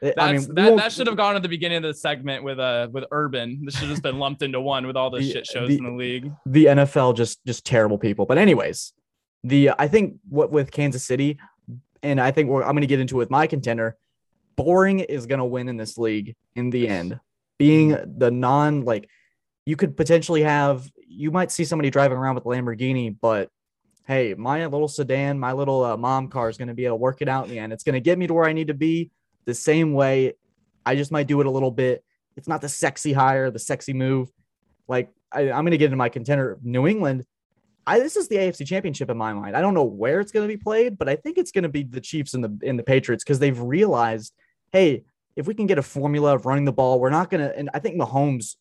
That's, 0.00 0.18
I 0.18 0.32
mean, 0.32 0.54
that, 0.54 0.76
that 0.76 0.92
should 0.92 1.06
have 1.06 1.16
gone 1.16 1.36
at 1.36 1.42
the 1.42 1.48
beginning 1.48 1.78
of 1.78 1.82
the 1.84 1.94
segment 1.94 2.44
with 2.44 2.58
uh 2.58 2.88
with 2.90 3.04
Urban. 3.10 3.64
This 3.64 3.76
should 3.78 3.88
have 3.88 4.02
been 4.02 4.18
lumped 4.18 4.42
into 4.42 4.60
one 4.60 4.86
with 4.86 4.96
all 4.96 5.10
the, 5.10 5.18
the 5.18 5.32
shit 5.32 5.46
shows 5.46 5.68
the, 5.68 5.78
in 5.78 5.84
the 5.84 5.90
league. 5.90 6.30
The 6.44 6.66
NFL 6.66 7.16
just 7.16 7.44
just 7.46 7.64
terrible 7.64 7.98
people. 7.98 8.26
But 8.26 8.38
anyways, 8.38 8.92
the 9.44 9.70
I 9.78 9.88
think 9.88 10.16
what 10.28 10.50
with 10.50 10.70
Kansas 10.70 11.04
City, 11.04 11.38
and 12.02 12.20
I 12.20 12.30
think 12.30 12.50
what 12.50 12.64
I'm 12.64 12.72
going 12.72 12.82
to 12.82 12.86
get 12.86 13.00
into 13.00 13.16
with 13.16 13.30
my 13.30 13.46
contender 13.46 13.96
boring 14.56 15.00
is 15.00 15.26
going 15.26 15.38
to 15.38 15.44
win 15.44 15.68
in 15.68 15.76
this 15.76 15.96
league 15.96 16.34
in 16.56 16.70
the 16.70 16.88
end. 16.88 17.20
Being 17.58 17.96
the 18.18 18.30
non, 18.30 18.84
like, 18.84 19.08
you 19.64 19.76
could 19.76 19.96
potentially 19.96 20.42
have, 20.42 20.90
you 21.06 21.30
might 21.30 21.52
see 21.52 21.64
somebody 21.64 21.90
driving 21.90 22.18
around 22.18 22.34
with 22.34 22.44
a 22.44 22.48
Lamborghini, 22.48 23.14
but 23.18 23.50
hey, 24.06 24.34
my 24.34 24.64
little 24.66 24.88
sedan, 24.88 25.38
my 25.38 25.52
little 25.52 25.84
uh, 25.84 25.96
mom 25.96 26.28
car 26.28 26.48
is 26.48 26.56
going 26.56 26.68
to 26.68 26.74
be 26.74 26.86
able 26.86 26.96
to 26.96 27.00
work 27.00 27.22
it 27.22 27.28
out 27.28 27.44
in 27.44 27.50
the 27.50 27.58
end. 27.58 27.72
It's 27.72 27.84
going 27.84 27.94
to 27.94 28.00
get 28.00 28.18
me 28.18 28.26
to 28.26 28.34
where 28.34 28.48
I 28.48 28.52
need 28.52 28.68
to 28.68 28.74
be 28.74 29.10
the 29.44 29.54
same 29.54 29.92
way. 29.92 30.34
I 30.84 30.94
just 30.94 31.10
might 31.10 31.26
do 31.26 31.40
it 31.40 31.46
a 31.46 31.50
little 31.50 31.72
bit. 31.72 32.04
It's 32.36 32.46
not 32.46 32.60
the 32.60 32.68
sexy 32.68 33.12
hire, 33.12 33.50
the 33.50 33.58
sexy 33.58 33.92
move. 33.92 34.30
Like, 34.86 35.10
I, 35.32 35.50
I'm 35.50 35.64
going 35.64 35.72
to 35.72 35.78
get 35.78 35.86
into 35.86 35.96
my 35.96 36.08
contender, 36.08 36.58
New 36.62 36.86
England. 36.86 37.24
I, 37.86 37.98
this 37.98 38.16
is 38.16 38.28
the 38.28 38.36
AFC 38.36 38.66
Championship 38.66 39.10
in 39.10 39.16
my 39.16 39.32
mind. 39.32 39.56
I 39.56 39.60
don't 39.60 39.74
know 39.74 39.84
where 39.84 40.20
it's 40.20 40.32
going 40.32 40.46
to 40.46 40.52
be 40.52 40.60
played, 40.60 40.98
but 40.98 41.08
I 41.08 41.16
think 41.16 41.38
it's 41.38 41.52
going 41.52 41.64
to 41.64 41.68
be 41.68 41.82
the 41.82 42.00
Chiefs 42.00 42.34
and 42.34 42.42
the 42.42 42.58
in 42.62 42.76
the 42.76 42.82
Patriots 42.82 43.22
because 43.22 43.38
they've 43.38 43.58
realized 43.58 44.32
hey, 44.72 45.04
if 45.36 45.46
we 45.46 45.54
can 45.54 45.66
get 45.66 45.78
a 45.78 45.82
formula 45.82 46.34
of 46.34 46.46
running 46.46 46.64
the 46.64 46.72
ball, 46.72 46.98
we're 46.98 47.10
not 47.10 47.30
going 47.30 47.40
to. 47.40 47.56
And 47.56 47.70
I 47.72 47.78
think 47.78 47.96
Mahomes, 47.96 48.56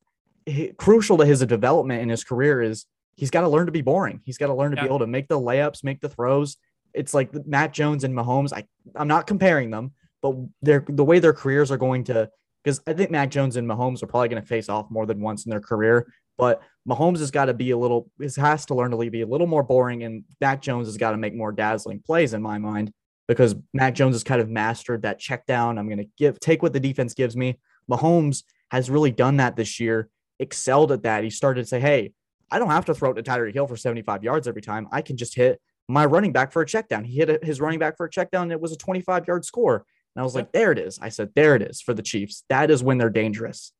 he, 0.45 0.67
crucial 0.77 1.17
to 1.17 1.25
his 1.25 1.39
development 1.45 2.01
in 2.01 2.09
his 2.09 2.23
career 2.23 2.61
is 2.61 2.85
he's 3.15 3.31
got 3.31 3.41
to 3.41 3.49
learn 3.49 3.65
to 3.65 3.71
be 3.71 3.81
boring. 3.81 4.21
He's 4.23 4.37
got 4.37 4.47
to 4.47 4.53
learn 4.53 4.71
to 4.71 4.77
yeah. 4.77 4.83
be 4.83 4.87
able 4.87 4.99
to 4.99 5.07
make 5.07 5.27
the 5.27 5.39
layups, 5.39 5.83
make 5.83 6.01
the 6.01 6.09
throws. 6.09 6.57
It's 6.93 7.13
like 7.13 7.33
Mac 7.45 7.73
Jones 7.73 8.03
and 8.03 8.15
Mahomes. 8.15 8.53
I 8.53 8.65
I'm 8.95 9.07
not 9.07 9.27
comparing 9.27 9.71
them, 9.71 9.91
but 10.21 10.35
they're 10.61 10.85
the 10.87 11.03
way 11.03 11.19
their 11.19 11.33
careers 11.33 11.71
are 11.71 11.77
going 11.77 12.03
to. 12.05 12.29
Because 12.63 12.81
I 12.87 12.93
think 12.93 13.11
Mac 13.11 13.29
Jones 13.29 13.57
and 13.57 13.67
Mahomes 13.67 14.01
are 14.01 14.07
probably 14.07 14.29
going 14.29 14.41
to 14.41 14.47
face 14.47 14.69
off 14.69 14.89
more 14.89 15.05
than 15.05 15.21
once 15.21 15.45
in 15.45 15.51
their 15.51 15.59
career. 15.59 16.07
But 16.37 16.61
Mahomes 16.89 17.19
has 17.19 17.31
got 17.31 17.45
to 17.45 17.53
be 17.53 17.71
a 17.71 17.77
little, 17.77 18.09
has 18.37 18.65
to 18.65 18.75
learn 18.75 18.91
to 18.91 18.97
be 19.09 19.21
a 19.21 19.27
little 19.27 19.47
more 19.47 19.63
boring, 19.63 20.03
and 20.03 20.23
Mac 20.41 20.61
Jones 20.61 20.87
has 20.87 20.97
got 20.97 21.11
to 21.11 21.17
make 21.17 21.35
more 21.35 21.51
dazzling 21.51 22.01
plays 22.05 22.33
in 22.33 22.41
my 22.41 22.57
mind 22.57 22.91
because 23.27 23.55
Mac 23.73 23.95
Jones 23.95 24.15
has 24.15 24.23
kind 24.23 24.41
of 24.41 24.49
mastered 24.49 25.03
that 25.03 25.19
check 25.19 25.45
down. 25.45 25.77
I'm 25.77 25.87
going 25.87 25.99
to 25.99 26.09
give 26.17 26.39
take 26.39 26.61
what 26.61 26.73
the 26.73 26.79
defense 26.79 27.13
gives 27.13 27.35
me. 27.37 27.59
Mahomes 27.89 28.43
has 28.71 28.89
really 28.89 29.11
done 29.11 29.37
that 29.37 29.55
this 29.55 29.79
year, 29.79 30.09
excelled 30.39 30.91
at 30.91 31.03
that. 31.03 31.23
He 31.23 31.29
started 31.29 31.61
to 31.61 31.67
say, 31.67 31.79
"Hey, 31.79 32.13
I 32.51 32.59
don't 32.59 32.69
have 32.69 32.85
to 32.85 32.93
throw 32.93 33.11
it 33.11 33.15
to 33.15 33.23
Tyreek 33.23 33.53
Hill 33.53 33.67
for 33.67 33.77
75 33.77 34.23
yards 34.23 34.47
every 34.47 34.61
time. 34.61 34.87
I 34.91 35.01
can 35.01 35.17
just 35.17 35.35
hit 35.35 35.59
my 35.87 36.05
running 36.05 36.31
back 36.31 36.51
for 36.51 36.61
a 36.61 36.65
check 36.65 36.87
down." 36.87 37.03
He 37.03 37.17
hit 37.17 37.43
his 37.43 37.59
running 37.59 37.79
back 37.79 37.97
for 37.97 38.05
a 38.05 38.09
check 38.09 38.31
down, 38.31 38.43
and 38.43 38.51
it 38.51 38.61
was 38.61 38.71
a 38.71 38.77
25 38.77 39.27
yard 39.27 39.45
score. 39.45 39.85
And 40.15 40.21
I 40.21 40.23
was 40.23 40.35
like, 40.35 40.51
"There 40.51 40.71
it 40.71 40.79
is." 40.79 40.99
I 41.01 41.09
said, 41.09 41.31
"There 41.35 41.55
it 41.55 41.61
is 41.61 41.81
for 41.81 41.93
the 41.93 42.03
Chiefs. 42.03 42.43
That 42.49 42.71
is 42.71 42.83
when 42.83 42.97
they're 42.97 43.09
dangerous." 43.09 43.71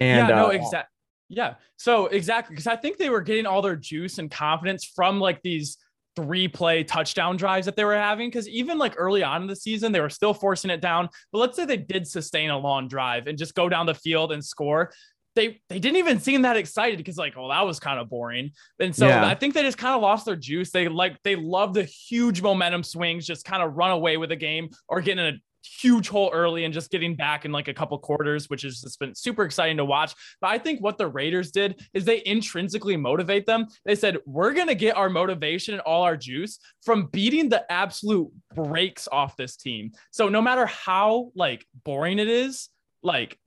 And 0.00 0.28
yeah, 0.28 0.34
no, 0.34 0.46
uh, 0.46 0.50
exactly. 0.50 0.92
Yeah. 1.28 1.54
So 1.76 2.06
exactly 2.06 2.54
because 2.54 2.66
I 2.66 2.76
think 2.76 2.96
they 2.96 3.10
were 3.10 3.20
getting 3.20 3.46
all 3.46 3.62
their 3.62 3.76
juice 3.76 4.18
and 4.18 4.30
confidence 4.30 4.84
from 4.84 5.20
like 5.20 5.42
these 5.42 5.76
three 6.16 6.48
play 6.48 6.82
touchdown 6.82 7.36
drives 7.36 7.66
that 7.66 7.76
they 7.76 7.84
were 7.84 7.94
having. 7.94 8.30
Cause 8.30 8.48
even 8.48 8.78
like 8.78 8.94
early 8.96 9.22
on 9.22 9.42
in 9.42 9.48
the 9.48 9.54
season, 9.54 9.92
they 9.92 10.00
were 10.00 10.10
still 10.10 10.34
forcing 10.34 10.70
it 10.70 10.80
down. 10.80 11.08
But 11.32 11.38
let's 11.38 11.56
say 11.56 11.64
they 11.64 11.76
did 11.76 12.08
sustain 12.08 12.50
a 12.50 12.58
long 12.58 12.88
drive 12.88 13.26
and 13.26 13.38
just 13.38 13.54
go 13.54 13.68
down 13.68 13.86
the 13.86 13.94
field 13.94 14.32
and 14.32 14.44
score. 14.44 14.92
They, 15.38 15.60
they 15.68 15.78
didn't 15.78 15.98
even 15.98 16.18
seem 16.18 16.42
that 16.42 16.56
excited 16.56 16.96
because 16.96 17.16
like 17.16 17.34
oh 17.36 17.48
that 17.48 17.64
was 17.64 17.78
kind 17.78 18.00
of 18.00 18.10
boring 18.10 18.50
and 18.80 18.94
so 18.94 19.06
yeah. 19.06 19.24
I 19.24 19.36
think 19.36 19.54
they 19.54 19.62
just 19.62 19.78
kind 19.78 19.94
of 19.94 20.02
lost 20.02 20.26
their 20.26 20.34
juice 20.34 20.72
they 20.72 20.88
like 20.88 21.22
they 21.22 21.36
love 21.36 21.74
the 21.74 21.84
huge 21.84 22.42
momentum 22.42 22.82
swings 22.82 23.24
just 23.24 23.44
kind 23.44 23.62
of 23.62 23.76
run 23.76 23.92
away 23.92 24.16
with 24.16 24.30
the 24.30 24.36
game 24.36 24.70
or 24.88 25.00
getting 25.00 25.24
a 25.24 25.38
huge 25.62 26.08
hole 26.08 26.30
early 26.32 26.64
and 26.64 26.74
just 26.74 26.90
getting 26.90 27.14
back 27.14 27.44
in 27.44 27.52
like 27.52 27.68
a 27.68 27.74
couple 27.74 27.98
quarters, 27.98 28.48
which 28.48 28.62
has 28.62 28.80
just 28.80 28.98
been 28.98 29.14
super 29.14 29.44
exciting 29.44 29.76
to 29.76 29.84
watch. 29.84 30.14
But 30.40 30.48
I 30.48 30.58
think 30.58 30.80
what 30.80 30.98
the 30.98 31.06
Raiders 31.06 31.50
did 31.50 31.80
is 31.94 32.04
they 32.04 32.22
intrinsically 32.24 32.96
motivate 32.96 33.46
them. 33.46 33.66
They 33.84 33.94
said, 33.94 34.18
we're 34.26 34.52
going 34.52 34.68
to 34.68 34.74
get 34.74 34.96
our 34.96 35.10
motivation 35.10 35.74
and 35.74 35.80
all 35.82 36.02
our 36.02 36.16
juice 36.16 36.58
from 36.82 37.06
beating 37.06 37.48
the 37.48 37.70
absolute 37.70 38.30
breaks 38.54 39.08
off 39.10 39.36
this 39.36 39.56
team. 39.56 39.92
So 40.10 40.28
no 40.28 40.42
matter 40.42 40.66
how 40.66 41.32
like 41.34 41.66
boring 41.84 42.18
it 42.18 42.28
is, 42.28 42.68
like 43.02 43.38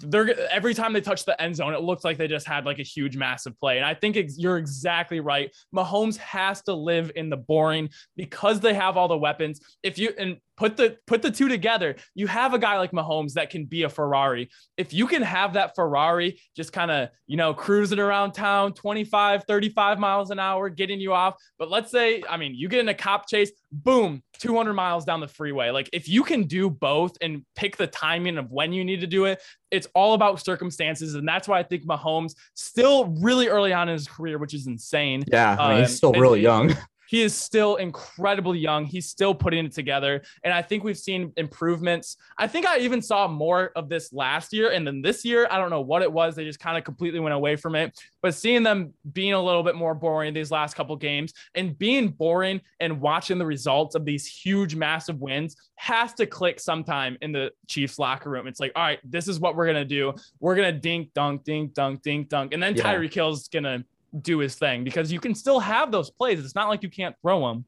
they're 0.00 0.50
every 0.50 0.74
time 0.74 0.92
they 0.92 1.00
touch 1.00 1.24
the 1.24 1.40
end 1.40 1.56
zone, 1.56 1.74
it 1.74 1.82
looks 1.82 2.04
like 2.04 2.18
they 2.18 2.28
just 2.28 2.46
had 2.46 2.64
like 2.66 2.78
a 2.78 2.84
huge, 2.84 3.16
massive 3.16 3.58
play. 3.58 3.76
And 3.76 3.86
I 3.86 3.94
think 3.94 4.18
you're 4.36 4.58
exactly 4.58 5.20
right. 5.20 5.50
Mahomes 5.74 6.16
has 6.18 6.62
to 6.62 6.74
live 6.74 7.12
in 7.14 7.30
the 7.30 7.36
boring 7.36 7.90
because 8.16 8.60
they 8.60 8.74
have 8.74 8.96
all 8.96 9.08
the 9.08 9.18
weapons. 9.18 9.60
If 9.82 9.98
you 9.98 10.12
and 10.18 10.38
put 10.60 10.76
the 10.76 10.98
put 11.06 11.22
the 11.22 11.30
two 11.30 11.48
together, 11.48 11.96
you 12.14 12.26
have 12.26 12.52
a 12.52 12.58
guy 12.58 12.76
like 12.76 12.92
Mahomes 12.92 13.32
that 13.32 13.48
can 13.48 13.64
be 13.64 13.84
a 13.84 13.88
Ferrari. 13.88 14.50
If 14.76 14.92
you 14.92 15.06
can 15.06 15.22
have 15.22 15.54
that 15.54 15.74
Ferrari 15.74 16.38
just 16.54 16.70
kind 16.70 16.90
of, 16.90 17.08
you 17.26 17.38
know, 17.38 17.54
cruising 17.54 17.98
around 17.98 18.32
town 18.32 18.74
25, 18.74 19.44
35 19.44 19.98
miles 19.98 20.30
an 20.30 20.38
hour, 20.38 20.68
getting 20.68 21.00
you 21.00 21.14
off. 21.14 21.36
But 21.58 21.70
let's 21.70 21.90
say, 21.90 22.22
I 22.28 22.36
mean, 22.36 22.54
you 22.54 22.68
get 22.68 22.80
in 22.80 22.88
a 22.90 22.94
cop 22.94 23.26
chase, 23.26 23.50
boom, 23.72 24.22
200 24.38 24.74
miles 24.74 25.06
down 25.06 25.20
the 25.20 25.28
freeway. 25.28 25.70
Like 25.70 25.88
if 25.94 26.10
you 26.10 26.22
can 26.22 26.42
do 26.42 26.68
both 26.68 27.16
and 27.22 27.42
pick 27.56 27.78
the 27.78 27.86
timing 27.86 28.36
of 28.36 28.50
when 28.50 28.74
you 28.74 28.84
need 28.84 29.00
to 29.00 29.06
do 29.06 29.24
it, 29.24 29.40
it's 29.70 29.86
all 29.94 30.12
about 30.12 30.44
circumstances. 30.44 31.14
And 31.14 31.26
that's 31.26 31.48
why 31.48 31.58
I 31.58 31.62
think 31.62 31.86
Mahomes 31.86 32.34
still 32.52 33.06
really 33.06 33.48
early 33.48 33.72
on 33.72 33.88
in 33.88 33.94
his 33.94 34.06
career, 34.06 34.36
which 34.36 34.52
is 34.52 34.66
insane. 34.66 35.24
Yeah. 35.26 35.56
I 35.58 35.68
mean, 35.70 35.80
he's 35.80 35.90
um, 35.90 35.96
still 35.96 36.12
really 36.12 36.42
young. 36.42 36.76
He 37.10 37.22
is 37.22 37.34
still 37.34 37.74
incredibly 37.74 38.60
young. 38.60 38.84
He's 38.84 39.08
still 39.08 39.34
putting 39.34 39.66
it 39.66 39.72
together. 39.72 40.22
And 40.44 40.54
I 40.54 40.62
think 40.62 40.84
we've 40.84 40.96
seen 40.96 41.32
improvements. 41.36 42.16
I 42.38 42.46
think 42.46 42.66
I 42.66 42.78
even 42.78 43.02
saw 43.02 43.26
more 43.26 43.72
of 43.74 43.88
this 43.88 44.12
last 44.12 44.52
year. 44.52 44.70
And 44.70 44.86
then 44.86 45.02
this 45.02 45.24
year, 45.24 45.48
I 45.50 45.58
don't 45.58 45.70
know 45.70 45.80
what 45.80 46.02
it 46.02 46.12
was. 46.12 46.36
They 46.36 46.44
just 46.44 46.60
kind 46.60 46.78
of 46.78 46.84
completely 46.84 47.18
went 47.18 47.34
away 47.34 47.56
from 47.56 47.74
it. 47.74 48.00
But 48.22 48.36
seeing 48.36 48.62
them 48.62 48.94
being 49.12 49.32
a 49.32 49.42
little 49.42 49.64
bit 49.64 49.74
more 49.74 49.92
boring 49.92 50.32
these 50.34 50.52
last 50.52 50.74
couple 50.76 50.94
games 50.94 51.34
and 51.56 51.76
being 51.76 52.10
boring 52.10 52.60
and 52.78 53.00
watching 53.00 53.38
the 53.38 53.46
results 53.46 53.96
of 53.96 54.04
these 54.04 54.24
huge, 54.24 54.76
massive 54.76 55.20
wins 55.20 55.56
has 55.74 56.14
to 56.14 56.26
click 56.26 56.60
sometime 56.60 57.18
in 57.22 57.32
the 57.32 57.50
Chiefs 57.66 57.98
locker 57.98 58.30
room. 58.30 58.46
It's 58.46 58.60
like, 58.60 58.70
all 58.76 58.84
right, 58.84 59.00
this 59.02 59.26
is 59.26 59.40
what 59.40 59.56
we're 59.56 59.66
going 59.66 59.74
to 59.74 59.84
do. 59.84 60.14
We're 60.38 60.54
going 60.54 60.72
to 60.72 60.80
dink, 60.80 61.12
dunk, 61.12 61.42
dink, 61.42 61.74
dunk, 61.74 62.02
dink, 62.02 62.28
dunk. 62.28 62.54
And 62.54 62.62
then 62.62 62.76
yeah. 62.76 62.84
Tyreek 62.84 63.12
Hill's 63.12 63.48
going 63.48 63.64
to 63.64 63.84
do 64.18 64.38
his 64.38 64.54
thing 64.54 64.84
because 64.84 65.12
you 65.12 65.20
can 65.20 65.34
still 65.34 65.60
have 65.60 65.90
those 65.90 66.10
plays. 66.10 66.44
It's 66.44 66.54
not 66.54 66.68
like 66.68 66.82
you 66.82 66.90
can't 66.90 67.16
throw 67.22 67.48
them. 67.48 67.64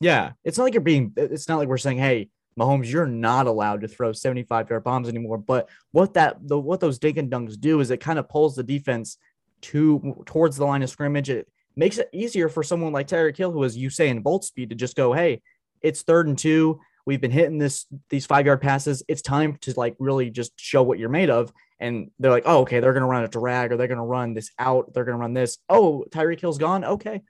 Yeah, 0.00 0.32
it's 0.44 0.58
not 0.58 0.64
like 0.64 0.74
you're 0.74 0.82
being. 0.82 1.12
It's 1.16 1.48
not 1.48 1.58
like 1.58 1.68
we're 1.68 1.78
saying, 1.78 1.98
"Hey, 1.98 2.28
Mahomes, 2.58 2.90
you're 2.90 3.06
not 3.06 3.46
allowed 3.46 3.80
to 3.82 3.88
throw 3.88 4.12
75 4.12 4.70
yard 4.70 4.84
bombs 4.84 5.08
anymore." 5.08 5.38
But 5.38 5.68
what 5.92 6.14
that 6.14 6.36
the 6.46 6.58
what 6.58 6.80
those 6.80 6.98
dink 6.98 7.16
and 7.16 7.30
dunks 7.30 7.58
do 7.58 7.80
is 7.80 7.90
it 7.90 8.00
kind 8.00 8.18
of 8.18 8.28
pulls 8.28 8.56
the 8.56 8.62
defense 8.62 9.18
to 9.62 10.22
towards 10.26 10.56
the 10.56 10.66
line 10.66 10.82
of 10.82 10.90
scrimmage. 10.90 11.30
It 11.30 11.48
makes 11.76 11.98
it 11.98 12.10
easier 12.12 12.48
for 12.48 12.62
someone 12.62 12.92
like 12.92 13.08
Tyreek 13.08 13.36
Hill, 13.36 13.52
who 13.52 13.62
is 13.64 13.76
Usain 13.76 14.22
Bolt 14.22 14.44
speed, 14.44 14.70
to 14.70 14.76
just 14.76 14.96
go, 14.96 15.12
"Hey, 15.12 15.40
it's 15.80 16.02
third 16.02 16.28
and 16.28 16.36
two. 16.36 16.80
We've 17.06 17.20
been 17.20 17.30
hitting 17.30 17.58
this 17.58 17.86
these 18.10 18.26
five 18.26 18.46
yard 18.46 18.60
passes. 18.60 19.02
It's 19.08 19.22
time 19.22 19.56
to 19.62 19.72
like 19.76 19.96
really 19.98 20.30
just 20.30 20.52
show 20.56 20.82
what 20.82 20.98
you're 20.98 21.08
made 21.08 21.30
of." 21.30 21.52
And 21.78 22.10
they're 22.18 22.30
like, 22.30 22.44
oh, 22.46 22.60
okay, 22.60 22.80
they're 22.80 22.92
going 22.92 23.02
to 23.02 23.08
run 23.08 23.24
a 23.24 23.28
drag 23.28 23.72
or 23.72 23.76
they're 23.76 23.88
going 23.88 23.98
to 23.98 24.04
run 24.04 24.34
this 24.34 24.50
out. 24.58 24.92
They're 24.94 25.04
going 25.04 25.16
to 25.16 25.20
run 25.20 25.34
this. 25.34 25.58
Oh, 25.68 26.04
Tyreek 26.10 26.40
Hill's 26.40 26.58
gone. 26.58 26.84
Okay. 26.84 27.22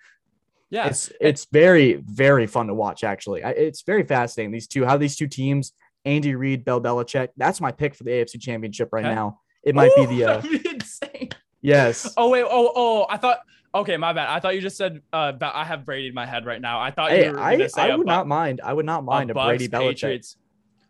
Yeah. 0.70 0.86
It's, 0.86 1.12
it's 1.20 1.46
very, 1.52 1.94
very 1.94 2.46
fun 2.46 2.68
to 2.68 2.74
watch, 2.74 3.04
actually. 3.04 3.42
It's 3.42 3.82
very 3.82 4.04
fascinating. 4.04 4.52
These 4.52 4.68
two, 4.68 4.84
how 4.84 4.96
these 4.96 5.16
two 5.16 5.26
teams, 5.26 5.72
Andy 6.04 6.34
Reid, 6.34 6.64
Bill 6.64 6.80
Belichick, 6.80 7.28
that's 7.36 7.60
my 7.60 7.72
pick 7.72 7.94
for 7.94 8.04
the 8.04 8.10
AFC 8.10 8.40
championship 8.40 8.90
right 8.92 9.04
okay. 9.04 9.14
now. 9.14 9.40
It 9.64 9.74
might 9.74 9.90
Ooh, 9.98 10.06
be 10.06 10.16
the, 10.16 10.24
uh, 10.38 10.40
be 10.40 10.68
insane. 10.68 11.30
yes. 11.60 12.12
Oh, 12.16 12.30
wait. 12.30 12.44
Oh, 12.48 12.72
oh, 12.74 13.06
I 13.08 13.16
thought, 13.16 13.40
okay, 13.74 13.96
my 13.96 14.12
bad. 14.12 14.28
I 14.28 14.38
thought 14.38 14.54
you 14.54 14.60
just 14.60 14.76
said, 14.76 15.02
uh, 15.12 15.32
I 15.40 15.64
have 15.64 15.84
Brady 15.84 16.08
in 16.08 16.14
my 16.14 16.26
head 16.26 16.46
right 16.46 16.60
now. 16.60 16.80
I 16.80 16.92
thought 16.92 17.10
hey, 17.10 17.26
you 17.26 17.32
were 17.32 17.40
I, 17.40 17.68
I 17.78 17.96
would 17.96 18.06
not 18.06 18.28
mind. 18.28 18.60
I 18.62 18.72
would 18.72 18.86
not 18.86 19.04
mind 19.04 19.30
a, 19.30 19.38
a 19.38 19.46
Brady 19.46 19.68
Belichick. 19.68 19.94
Patriots 19.94 20.36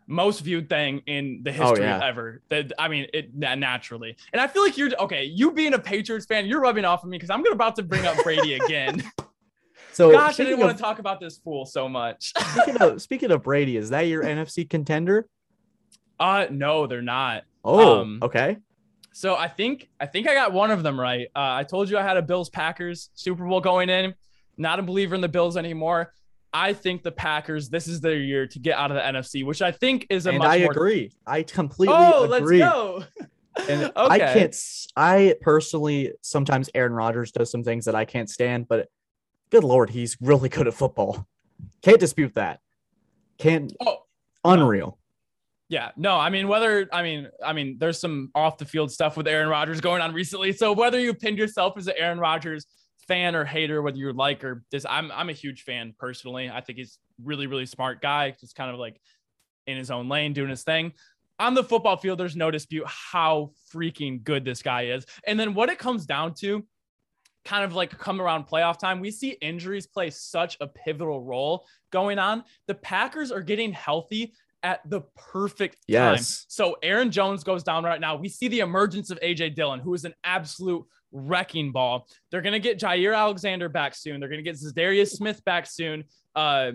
most 0.07 0.39
viewed 0.39 0.69
thing 0.69 1.01
in 1.05 1.41
the 1.43 1.51
oh, 1.51 1.53
history 1.53 1.85
oh, 1.85 1.87
yeah. 1.87 2.05
ever. 2.05 2.41
That 2.49 2.71
I 2.79 2.87
mean, 2.87 3.07
it 3.13 3.35
naturally. 3.35 4.15
And 4.31 4.41
I 4.41 4.47
feel 4.47 4.63
like 4.63 4.77
you're 4.77 4.89
okay. 5.01 5.25
You 5.25 5.51
being 5.51 5.73
a 5.73 5.79
Patriots 5.79 6.25
fan, 6.25 6.47
you're 6.47 6.61
rubbing 6.61 6.85
off 6.85 7.03
on 7.03 7.09
me 7.09 7.17
because 7.17 7.29
I'm 7.29 7.43
gonna 7.43 7.55
about 7.55 7.75
to 7.75 7.83
bring 7.83 8.05
up 8.05 8.21
Brady 8.23 8.53
again. 8.55 9.03
So 9.93 10.11
gosh, 10.11 10.39
I 10.39 10.43
didn't 10.43 10.59
of, 10.59 10.59
want 10.59 10.77
to 10.77 10.83
talk 10.83 10.99
about 10.99 11.19
this 11.19 11.39
fool 11.39 11.65
so 11.65 11.89
much. 11.89 12.31
speaking 12.51 12.77
of 12.77 13.01
speaking 13.01 13.31
of 13.31 13.41
Brady, 13.41 13.77
is 13.77 13.89
that 13.89 14.01
your 14.01 14.23
NFC 14.23 14.69
contender? 14.69 15.27
Uh 16.19 16.45
no, 16.51 16.85
they're 16.85 17.01
not. 17.01 17.45
Oh, 17.65 18.01
um, 18.01 18.19
okay. 18.21 18.57
So 19.11 19.35
I 19.35 19.47
think 19.47 19.89
I 19.99 20.05
think 20.05 20.27
I 20.27 20.35
got 20.35 20.53
one 20.53 20.69
of 20.69 20.83
them 20.83 20.99
right. 20.99 21.25
Uh, 21.35 21.39
I 21.39 21.63
told 21.63 21.89
you 21.89 21.97
I 21.97 22.03
had 22.03 22.15
a 22.15 22.21
Bills 22.21 22.47
Packers 22.47 23.09
Super 23.15 23.43
Bowl 23.43 23.59
going 23.59 23.89
in. 23.89 24.13
Not 24.55 24.77
a 24.77 24.83
believer 24.83 25.15
in 25.15 25.21
the 25.21 25.27
Bills 25.27 25.57
anymore. 25.57 26.13
I 26.53 26.73
think 26.73 27.03
the 27.03 27.11
Packers, 27.11 27.69
this 27.69 27.87
is 27.87 28.01
their 28.01 28.17
year 28.17 28.47
to 28.47 28.59
get 28.59 28.77
out 28.77 28.91
of 28.91 28.95
the 28.95 29.01
NFC, 29.01 29.45
which 29.45 29.61
I 29.61 29.71
think 29.71 30.07
is 30.09 30.25
a 30.25 30.29
and 30.29 30.39
much 30.39 30.47
I 30.47 30.59
more... 30.59 30.71
agree. 30.71 31.11
I 31.25 31.43
completely 31.43 31.95
oh, 31.97 32.31
agree. 32.31 32.63
Oh, 32.63 33.03
let's 33.57 33.67
go. 33.67 33.73
and 33.73 33.83
okay. 33.95 34.13
I 34.13 34.19
can't. 34.19 34.55
I 34.95 35.35
personally 35.41 36.13
sometimes 36.21 36.69
Aaron 36.73 36.93
Rodgers 36.93 37.31
does 37.31 37.51
some 37.51 37.63
things 37.63 37.85
that 37.85 37.95
I 37.95 38.05
can't 38.05 38.29
stand, 38.29 38.67
but 38.67 38.87
good 39.49 39.63
lord, 39.63 39.89
he's 39.89 40.17
really 40.21 40.49
good 40.49 40.67
at 40.67 40.73
football. 40.73 41.27
Can't 41.81 41.99
dispute 41.99 42.35
that. 42.35 42.59
Can't. 43.37 43.73
Oh, 43.85 44.03
unreal. 44.43 44.97
Yeah, 45.69 45.91
no, 45.97 46.15
I 46.15 46.29
mean 46.29 46.47
whether 46.47 46.87
I 46.93 47.03
mean 47.03 47.27
I 47.45 47.51
mean 47.51 47.77
there's 47.77 47.99
some 47.99 48.31
off 48.33 48.57
the 48.57 48.65
field 48.65 48.89
stuff 48.89 49.17
with 49.17 49.27
Aaron 49.27 49.49
Rodgers 49.49 49.81
going 49.81 50.01
on 50.01 50.13
recently. 50.13 50.53
So 50.53 50.71
whether 50.71 50.99
you 50.99 51.13
pinned 51.13 51.37
yourself 51.37 51.77
as 51.77 51.87
an 51.87 51.95
Aaron 51.97 52.19
Rodgers 52.19 52.65
fan 53.07 53.35
or 53.35 53.45
hater, 53.45 53.81
whether 53.81 53.97
you 53.97 54.11
like 54.13 54.43
or 54.43 54.63
this, 54.71 54.85
I'm 54.89 55.11
I'm 55.11 55.29
a 55.29 55.33
huge 55.33 55.63
fan 55.63 55.93
personally. 55.97 56.49
I 56.49 56.61
think 56.61 56.77
he's 56.77 56.99
really 57.23 57.47
really 57.47 57.65
smart 57.65 58.01
guy, 58.01 58.35
just 58.39 58.55
kind 58.55 58.71
of 58.71 58.79
like 58.79 58.99
in 59.65 59.77
his 59.77 59.91
own 59.91 60.09
lane 60.09 60.33
doing 60.33 60.49
his 60.49 60.63
thing. 60.63 60.93
On 61.39 61.53
the 61.53 61.63
football 61.63 61.97
field, 61.97 62.19
there's 62.19 62.35
no 62.35 62.49
dispute 62.49 62.85
how 62.87 63.51
freaking 63.71 64.23
good 64.23 64.43
this 64.43 64.63
guy 64.63 64.87
is. 64.87 65.05
And 65.27 65.39
then 65.39 65.53
what 65.53 65.69
it 65.69 65.77
comes 65.77 66.05
down 66.05 66.33
to, 66.35 66.65
kind 67.45 67.63
of 67.63 67.73
like 67.73 67.95
come 67.97 68.19
around 68.19 68.47
playoff 68.47 68.79
time, 68.79 68.99
we 68.99 69.11
see 69.11 69.29
injuries 69.41 69.85
play 69.85 70.09
such 70.09 70.57
a 70.61 70.67
pivotal 70.67 71.21
role 71.21 71.65
going 71.91 72.17
on. 72.17 72.43
The 72.65 72.73
Packers 72.75 73.31
are 73.31 73.41
getting 73.41 73.71
healthy 73.71 74.33
at 74.67 74.81
the 74.89 75.01
perfect 75.15 75.77
yes. 75.87 76.17
time. 76.17 76.45
So 76.49 76.77
Aaron 76.83 77.09
Jones 77.09 77.41
goes 77.41 77.63
down 77.63 77.85
right 77.85 78.01
now. 78.01 78.17
We 78.17 78.27
see 78.27 78.49
the 78.49 78.59
emergence 78.59 79.09
of 79.09 79.19
AJ 79.21 79.55
Dillon, 79.55 79.79
who 79.79 79.93
is 79.93 80.03
an 80.03 80.13
absolute 80.25 80.85
wrecking 81.13 81.71
ball. 81.71 82.05
They're 82.29 82.41
going 82.41 82.51
to 82.51 82.59
get 82.59 82.77
Jaire 82.77 83.15
Alexander 83.15 83.69
back 83.69 83.95
soon. 83.95 84.19
They're 84.19 84.27
going 84.27 84.43
to 84.43 84.51
get 84.51 84.59
Za'Darius 84.59 85.11
Smith 85.11 85.41
back 85.45 85.67
soon. 85.67 86.03
Uh, 86.35 86.73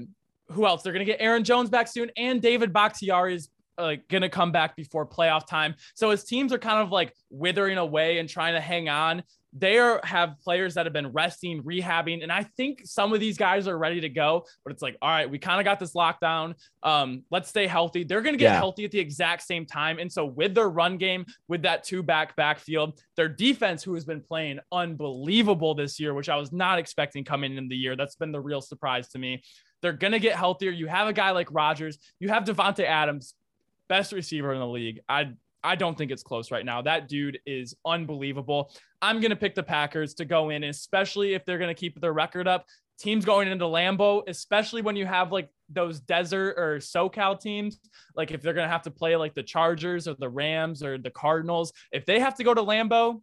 who 0.49 0.65
else? 0.67 0.83
They're 0.83 0.95
going 0.95 1.05
to 1.05 1.13
get 1.13 1.21
Aaron 1.21 1.45
Jones 1.45 1.69
back 1.69 1.87
soon, 1.87 2.11
and 2.17 2.41
David 2.41 2.73
Bakhtiari 2.73 3.35
is 3.35 3.51
going 3.77 4.23
to 4.23 4.29
come 4.29 4.53
back 4.53 4.77
before 4.77 5.07
playoff 5.07 5.47
time. 5.47 5.75
So 5.95 6.11
as 6.11 6.25
teams 6.25 6.53
are 6.53 6.59
kind 6.59 6.81
of 6.81 6.91
like 6.91 7.15
withering 7.31 7.79
away 7.79 8.19
and 8.19 8.29
trying 8.29 8.55
to 8.55 8.61
hang 8.61 8.89
on 8.89 9.23
they 9.53 9.79
are 9.79 10.01
have 10.03 10.41
players 10.41 10.75
that 10.75 10.87
have 10.87 10.93
been 10.93 11.09
resting, 11.09 11.63
rehabbing, 11.63 12.23
and 12.23 12.33
I 12.33 12.45
think 12.57 12.83
some 12.85 13.13
of 13.13 13.21
these 13.21 13.37
guys 13.37 13.69
are 13.69 13.77
ready 13.77 14.01
to 14.01 14.09
go. 14.09 14.47
But 14.65 14.73
it's 14.73 14.83
like, 14.83 14.97
all 15.03 15.11
right, 15.11 15.29
we 15.29 15.39
kind 15.39 15.61
of 15.61 15.65
got 15.65 15.79
this 15.79 15.93
lockdown. 15.93 16.55
Um, 16.83 17.25
let's 17.31 17.51
stay 17.51 17.67
healthy. 17.67 18.03
They're 18.03 18.23
to 18.23 18.39
get 18.39 18.53
yeah. 18.53 18.57
healthy 18.57 18.85
at 18.85 18.91
the 18.91 18.99
exact 18.99 19.43
same 19.43 19.67
time, 19.67 19.99
and 19.99 20.11
so 20.11 20.25
with 20.25 20.55
their 20.55 20.71
run 20.71 20.97
game, 20.97 21.27
with 21.49 21.63
that 21.63 21.85
two 21.85 22.03
back 22.03 22.35
backfield, 22.35 22.99
their 23.17 23.29
defense, 23.29 23.83
who 23.83 23.95
has 23.95 24.05
been 24.05 24.23
playing 24.23 24.59
unbelievable 24.71 25.75
this 25.75 26.01
year, 26.01 26.15
which 26.15 26.29
I 26.29 26.37
was 26.37 26.53
not 26.53 26.79
expecting 26.79 27.25
coming 27.25 27.57
in 27.57 27.69
the 27.69 27.77
year, 27.77 27.95
that's 27.95 28.17
been 28.17 28.33
the 28.33 28.41
real 28.41 28.63
surprise 28.63 29.09
to 29.09 29.19
me. 29.19 29.43
They're 29.83 29.93
to 30.13 30.21
get 30.21 30.37
healthier. 30.37 30.71
You 30.71 30.87
have 30.87 31.09
a 31.09 31.13
guy 31.13 31.33
like 31.33 31.49
Rodgers. 31.51 31.99
You 32.21 32.29
have 32.29 32.45
Davante 32.45 32.85
Adams, 32.85 33.35
best 33.89 34.13
receiver 34.13 34.53
in 34.53 34.61
the 34.61 34.67
league. 34.67 35.01
I 35.09 35.33
I 35.65 35.77
don't 35.77 35.97
think 35.97 36.11
it's 36.11 36.23
close 36.23 36.51
right 36.51 36.65
now. 36.65 36.83
That 36.83 37.09
dude 37.09 37.39
is 37.47 37.75
unbelievable. 37.87 38.73
I'm 39.01 39.21
going 39.21 39.31
to 39.31 39.37
pick 39.37 39.55
the 39.55 39.63
Packers 39.63 40.15
to 40.15 40.25
go 40.25 40.51
in, 40.51 40.65
especially 40.65 41.35
if 41.35 41.45
they're 41.45 41.59
going 41.59 41.75
to 41.75 41.79
keep 41.79 42.01
their 42.01 42.13
record 42.13 42.49
up. 42.49 42.67
Teams 42.99 43.25
going 43.25 43.49
into 43.49 43.65
Lambeau, 43.65 44.23
especially 44.29 44.83
when 44.83 44.97
you 44.97 45.07
have 45.07 45.33
like 45.33 45.49
those 45.69 46.01
desert 46.01 46.55
or 46.57 46.79
SoCal 46.79 47.41
teams, 47.41 47.81
like 48.15 48.31
if 48.31 48.43
they're 48.43 48.55
going 48.55 48.67
to 48.67 48.73
have 48.73 48.83
to 48.83 48.91
play 48.91 49.17
like 49.17 49.35
the 49.35 49.43
Chargers 49.43 50.07
or 50.07 50.15
the 50.15 50.29
Rams 50.29 50.83
or 50.83 50.99
the 50.99 51.11
Cardinals, 51.11 51.73
if 51.91 52.07
they 52.07 52.21
have 52.21 52.35
to 52.37 52.45
go 52.45 52.55
to 52.55 52.63
Lambeau, 52.63 53.21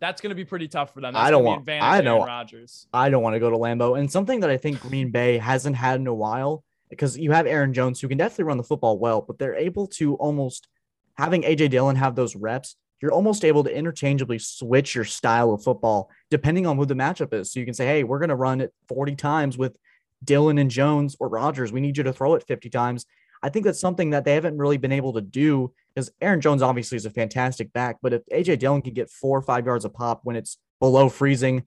that's 0.00 0.20
going 0.20 0.30
to 0.30 0.36
be 0.36 0.44
pretty 0.44 0.68
tough 0.68 0.92
for 0.92 1.00
them. 1.00 1.14
That's 1.14 1.26
I 1.26 1.30
don't 1.30 1.44
want. 1.44 1.68
I 1.68 2.00
know. 2.02 2.24
Rodgers. 2.24 2.86
I 2.92 3.10
don't 3.10 3.22
want 3.22 3.34
to 3.34 3.40
go 3.40 3.50
to 3.50 3.56
Lambeau, 3.56 3.98
and 3.98 4.10
something 4.10 4.40
that 4.40 4.50
I 4.50 4.56
think 4.56 4.80
Green 4.80 5.10
Bay 5.10 5.38
hasn't 5.38 5.76
had 5.76 6.00
in 6.00 6.06
a 6.06 6.14
while 6.14 6.64
because 6.90 7.18
you 7.18 7.32
have 7.32 7.46
Aaron 7.46 7.72
Jones 7.72 8.00
who 8.00 8.08
can 8.08 8.18
definitely 8.18 8.44
run 8.44 8.58
the 8.58 8.64
football 8.64 8.98
well, 8.98 9.20
but 9.22 9.38
they're 9.38 9.54
able 9.54 9.86
to 9.88 10.14
almost 10.16 10.68
having 11.16 11.42
AJ 11.42 11.70
Dillon 11.70 11.96
have 11.96 12.14
those 12.14 12.36
reps, 12.36 12.76
you're 13.00 13.12
almost 13.12 13.44
able 13.44 13.64
to 13.64 13.76
interchangeably 13.76 14.38
switch 14.38 14.94
your 14.94 15.04
style 15.04 15.52
of 15.52 15.62
football 15.62 16.10
depending 16.30 16.66
on 16.66 16.76
who 16.76 16.86
the 16.86 16.94
matchup 16.94 17.32
is. 17.32 17.52
So 17.52 17.60
you 17.60 17.66
can 17.66 17.74
say, 17.74 17.86
hey, 17.86 18.04
we're 18.04 18.18
going 18.18 18.30
to 18.30 18.36
run 18.36 18.60
it 18.60 18.72
40 18.88 19.14
times 19.16 19.58
with 19.58 19.76
Dillon 20.24 20.58
and 20.58 20.70
Jones 20.70 21.16
or 21.20 21.28
Rodgers. 21.28 21.72
We 21.72 21.80
need 21.80 21.96
you 21.96 22.04
to 22.04 22.12
throw 22.12 22.34
it 22.34 22.44
50 22.46 22.70
times. 22.70 23.06
I 23.42 23.50
think 23.50 23.66
that's 23.66 23.80
something 23.80 24.10
that 24.10 24.24
they 24.24 24.34
haven't 24.34 24.56
really 24.56 24.78
been 24.78 24.92
able 24.92 25.12
to 25.12 25.20
do 25.20 25.72
because 25.94 26.10
Aaron 26.20 26.40
Jones 26.40 26.62
obviously 26.62 26.96
is 26.96 27.04
a 27.04 27.10
fantastic 27.10 27.72
back, 27.72 27.98
but 28.02 28.14
if 28.14 28.22
AJ 28.32 28.58
Dillon 28.58 28.82
can 28.82 28.94
get 28.94 29.10
four 29.10 29.38
or 29.38 29.42
five 29.42 29.66
yards 29.66 29.84
a 29.84 29.90
pop 29.90 30.20
when 30.24 30.34
it's 30.34 30.58
below 30.80 31.08
freezing, 31.08 31.64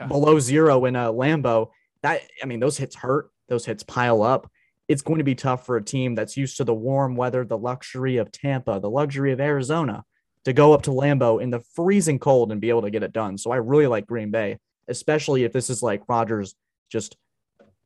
yeah. 0.00 0.06
below 0.06 0.40
zero 0.40 0.84
in 0.84 0.96
a 0.96 1.12
Lambeau, 1.12 1.68
that 2.02 2.22
I 2.42 2.46
mean, 2.46 2.58
those 2.58 2.76
hits 2.76 2.96
hurt, 2.96 3.30
those 3.48 3.66
hits 3.66 3.82
pile 3.82 4.22
up. 4.22 4.50
It's 4.88 5.02
going 5.02 5.18
to 5.18 5.24
be 5.24 5.34
tough 5.34 5.64
for 5.64 5.76
a 5.76 5.84
team 5.84 6.14
that's 6.14 6.36
used 6.36 6.56
to 6.58 6.64
the 6.64 6.74
warm 6.74 7.16
weather, 7.16 7.44
the 7.44 7.58
luxury 7.58 8.16
of 8.16 8.32
Tampa, 8.32 8.80
the 8.80 8.90
luxury 8.90 9.32
of 9.32 9.40
Arizona 9.40 10.04
to 10.44 10.52
go 10.52 10.72
up 10.72 10.82
to 10.82 10.90
Lambeau 10.90 11.40
in 11.40 11.50
the 11.50 11.60
freezing 11.74 12.18
cold 12.18 12.50
and 12.50 12.60
be 12.60 12.68
able 12.68 12.82
to 12.82 12.90
get 12.90 13.02
it 13.02 13.12
done. 13.12 13.38
So 13.38 13.52
I 13.52 13.56
really 13.56 13.86
like 13.86 14.06
Green 14.06 14.30
Bay, 14.30 14.58
especially 14.88 15.44
if 15.44 15.52
this 15.52 15.70
is 15.70 15.82
like 15.82 16.02
Rodgers 16.08 16.54
just 16.90 17.16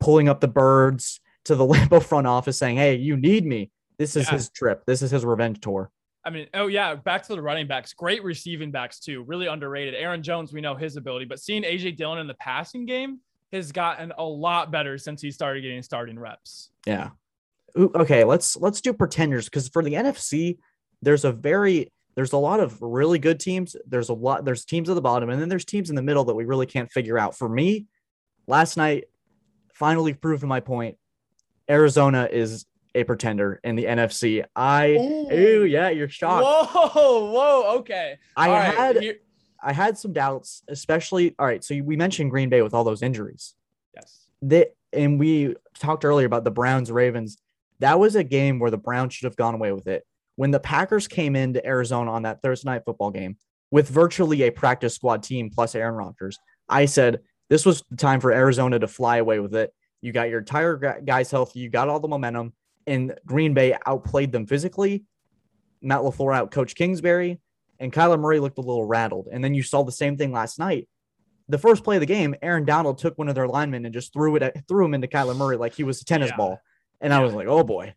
pulling 0.01 0.29
up 0.29 0.41
the 0.41 0.49
birds 0.49 1.21
to 1.45 1.55
the 1.55 1.67
Lambeau 1.67 2.03
front 2.03 2.27
office 2.27 2.59
saying, 2.59 2.77
Hey, 2.77 2.97
you 2.97 3.17
need 3.17 3.45
me. 3.45 3.71
This 3.99 4.17
is 4.17 4.27
yeah. 4.27 4.33
his 4.33 4.51
trip. 4.51 4.85
This 4.87 5.03
is 5.03 5.11
his 5.11 5.25
revenge 5.25 5.61
tour. 5.61 5.91
I 6.25 6.31
mean, 6.31 6.49
oh 6.55 6.67
yeah, 6.67 6.97
back 6.97 7.23
to 7.29 7.37
the 7.37 7.41
running 7.41 7.69
backs. 7.69 7.93
Great 7.93 8.25
receiving 8.25 8.73
backs 8.73 8.99
too. 8.99 9.23
Really 9.23 9.47
underrated. 9.47 9.95
Aaron 9.95 10.25
Jones, 10.25 10.53
we 10.53 10.61
know 10.61 10.75
his 10.75 10.97
ability, 10.97 11.25
but 11.25 11.39
seeing 11.39 11.63
AJ 11.63 11.97
Dillon 11.97 12.19
in 12.19 12.27
the 12.27 12.35
passing 12.35 12.85
game 12.85 13.21
has 13.53 13.73
gotten 13.73 14.13
a 14.17 14.25
lot 14.25 14.71
better 14.71 14.99
since 14.99 15.21
he 15.23 15.31
started 15.31 15.63
getting 15.63 15.83
starting 15.83 16.19
reps. 16.19 16.71
Yeah. 16.87 17.11
Ooh, 17.79 17.91
okay, 17.95 18.25
let's 18.25 18.57
let's 18.57 18.81
do 18.81 18.93
pretenders 18.93 19.47
because 19.47 19.69
for 19.69 19.83
the 19.83 19.95
NFC, 19.95 20.59
there's 21.03 21.25
a 21.25 21.33
very 21.33 21.93
there's 22.15 22.33
a 22.33 22.39
lot 22.39 22.61
of 22.61 22.81
really 22.81 23.19
good 23.19 23.39
teams. 23.39 23.77
There's 23.87 24.09
a 24.09 24.15
lot 24.15 24.45
there's 24.45 24.65
teams 24.65 24.89
at 24.89 24.95
the 24.95 25.03
bottom, 25.03 25.29
and 25.29 25.41
then 25.41 25.49
there's 25.49 25.65
teams 25.65 25.91
in 25.91 25.97
the 25.97 26.03
middle 26.03 26.25
that 26.25 26.35
we 26.35 26.45
really 26.45 26.67
can't 26.67 26.91
figure 26.91 27.19
out. 27.19 27.37
For 27.37 27.49
me, 27.49 27.87
last 28.47 28.77
night 28.77 29.05
finally 29.75 30.15
proved 30.15 30.43
my 30.45 30.61
point. 30.61 30.97
Arizona 31.69 32.29
is 32.31 32.65
a 32.95 33.05
pretender 33.05 33.61
in 33.63 33.77
the 33.77 33.85
NFC. 33.85 34.45
I 34.55 34.93
ooh, 34.93 35.33
ooh 35.33 35.65
yeah, 35.65 35.91
you're 35.91 36.09
shocked. 36.09 36.45
Whoa, 36.45 37.31
whoa, 37.31 37.77
okay. 37.79 38.19
I 38.35 38.49
all 38.49 38.57
had 38.57 38.97
right, 38.97 39.21
I 39.67 39.73
had 39.73 39.99
some 39.99 40.13
doubts, 40.13 40.63
especially 40.69 41.35
all 41.41 41.47
right. 41.47 41.63
So 41.63 41.75
we 41.83 41.97
mentioned 41.97 42.31
Green 42.31 42.49
Bay 42.49 42.63
with 42.63 42.73
all 42.73 42.85
those 42.85 43.03
injuries. 43.03 43.55
Yes. 43.97 44.29
They 44.41 44.67
and 44.93 45.19
we 45.19 45.57
talked 45.77 46.05
earlier 46.05 46.27
about 46.27 46.45
the 46.45 46.53
Browns 46.53 46.93
Ravens. 46.93 47.37
That 47.81 47.99
was 47.99 48.15
a 48.15 48.23
game 48.23 48.61
where 48.61 48.71
the 48.71 48.79
Browns 48.79 49.13
should 49.13 49.25
have 49.25 49.37
gone 49.37 49.55
away 49.55 49.73
with 49.73 49.89
it. 49.89 50.07
When 50.37 50.53
the 50.53 50.61
Packers 50.61 51.09
came 51.09 51.35
into 51.35 51.67
Arizona 51.67 52.13
on 52.13 52.23
that 52.23 52.43
Thursday 52.43 52.71
night 52.71 52.83
football 52.85 53.11
game 53.11 53.39
with 53.73 53.89
virtually 53.89 54.43
a 54.43 54.51
practice 54.51 54.95
squad 54.95 55.25
team 55.25 55.51
plus 55.51 55.75
Aaron 55.75 55.97
Rodgers, 55.97 56.39
I 56.69 56.87
said 56.87 57.23
this 57.51 57.67
was 57.67 57.83
the 57.91 57.97
time 57.97 58.21
for 58.21 58.31
Arizona 58.31 58.79
to 58.79 58.87
fly 58.87 59.17
away 59.17 59.41
with 59.41 59.57
it. 59.57 59.75
You 60.01 60.13
got 60.13 60.29
your 60.29 60.39
entire 60.39 60.77
guys 61.05 61.33
healthy, 61.33 61.59
you 61.59 61.71
got 61.71 61.89
all 61.89 61.99
the 61.99 62.07
momentum, 62.07 62.53
and 62.87 63.19
Green 63.27 63.53
Bay 63.53 63.77
outplayed 63.85 64.31
them 64.31 64.47
physically. 64.47 65.03
Matt 65.83 66.03
LaFleur 66.03 66.37
out 66.37 66.53
Coach 66.53 66.77
Kingsbury, 66.77 67.41
and 67.79 67.93
Kyler 67.93 68.19
Murray 68.19 68.41
looked 68.41 68.59
a 68.59 68.63
little 68.63 68.85
rattled. 68.85 69.29
And 69.31 69.43
then 69.43 69.55
you 69.55 69.63
saw 69.63 69.83
the 69.83 69.93
same 69.93 70.17
thing 70.17 70.33
last 70.33 70.59
night. 70.59 70.89
The 71.49 71.59
first 71.59 71.85
play 71.85 71.97
of 71.97 72.01
the 72.01 72.07
game, 72.07 72.35
Aaron 72.43 72.65
Donald 72.65 72.99
took 72.99 73.17
one 73.19 73.29
of 73.29 73.35
their 73.35 73.47
linemen 73.47 73.85
and 73.85 73.95
just 73.95 74.13
threw 74.13 74.37
it 74.37 74.43
at, 74.43 74.67
threw 74.67 74.85
him 74.85 74.95
into 74.95 75.07
Kyler 75.07 75.37
Murray 75.37 75.57
like 75.57 75.75
he 75.75 75.85
was 75.85 76.01
a 76.01 76.05
tennis 76.05 76.31
yeah. 76.31 76.37
ball. 76.37 76.61
And 77.01 77.13
yeah. 77.13 77.19
I 77.19 77.23
was 77.23 77.35
like, 77.35 77.47
oh 77.47 77.63
boy. 77.63 77.95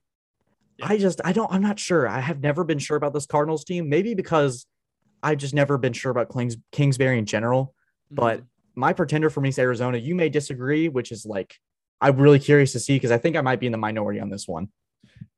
Yeah. 0.77 0.88
I 0.88 0.97
just 0.97 1.19
I 1.25 1.34
don't 1.34 1.51
I'm 1.51 1.61
not 1.61 1.80
sure. 1.80 2.07
I 2.07 2.19
have 2.19 2.41
never 2.41 2.63
been 2.63 2.80
sure 2.80 2.95
about 2.95 3.13
this 3.13 3.25
Cardinals 3.25 3.65
team. 3.65 3.89
Maybe 3.89 4.13
because 4.13 4.65
I've 5.21 5.38
just 5.38 5.53
never 5.53 5.77
been 5.77 5.93
sure 5.93 6.11
about 6.11 6.32
Kings, 6.32 6.57
Kingsbury 6.71 7.17
in 7.17 7.25
general. 7.25 7.65
Mm-hmm. 7.65 8.15
But 8.15 8.43
my 8.75 8.93
pretender 8.93 9.30
for 9.30 9.41
me 9.41 9.49
is 9.49 9.59
Arizona. 9.59 9.97
You 9.97 10.15
may 10.15 10.30
disagree, 10.30 10.88
which 10.88 11.11
is 11.11 11.25
like 11.25 11.59
I'm 12.01 12.17
really 12.17 12.39
curious 12.39 12.71
to 12.73 12.80
see 12.80 12.95
because 12.95 13.11
I 13.11 13.17
think 13.17 13.36
I 13.36 13.41
might 13.41 13.59
be 13.59 13.65
in 13.65 13.71
the 13.71 13.77
minority 13.77 14.19
on 14.19 14.30
this 14.30 14.47
one. 14.47 14.69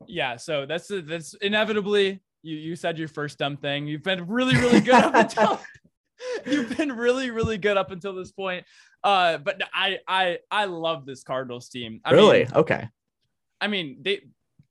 Yeah, 0.06 0.36
so 0.36 0.66
that's 0.66 0.90
that's 0.90 1.34
inevitably 1.36 2.22
you 2.44 2.56
you 2.56 2.76
said 2.76 2.98
your 2.98 3.08
first 3.08 3.38
dumb 3.38 3.58
thing. 3.58 3.88
You've 3.88 4.04
been 4.04 4.28
really 4.28 4.56
really 4.56 4.82
good 4.82 4.96
up 4.96 5.16
until 5.16 5.60
you've 6.46 6.76
been 6.78 6.92
really 6.92 7.32
really 7.32 7.58
good 7.58 7.78
up 7.78 7.92
until 7.92 8.14
this 8.14 8.32
point. 8.32 8.66
Uh, 9.04 9.38
but 9.38 9.62
I 9.74 10.00
I 10.08 10.40
I 10.50 10.66
love 10.66 11.06
this 11.06 11.24
Cardinals 11.24 11.70
team. 11.70 12.02
I 12.06 12.12
really? 12.12 12.40
Mean, 12.40 12.54
okay. 12.56 12.88
I 13.60 13.68
mean 13.68 14.00
they 14.02 14.22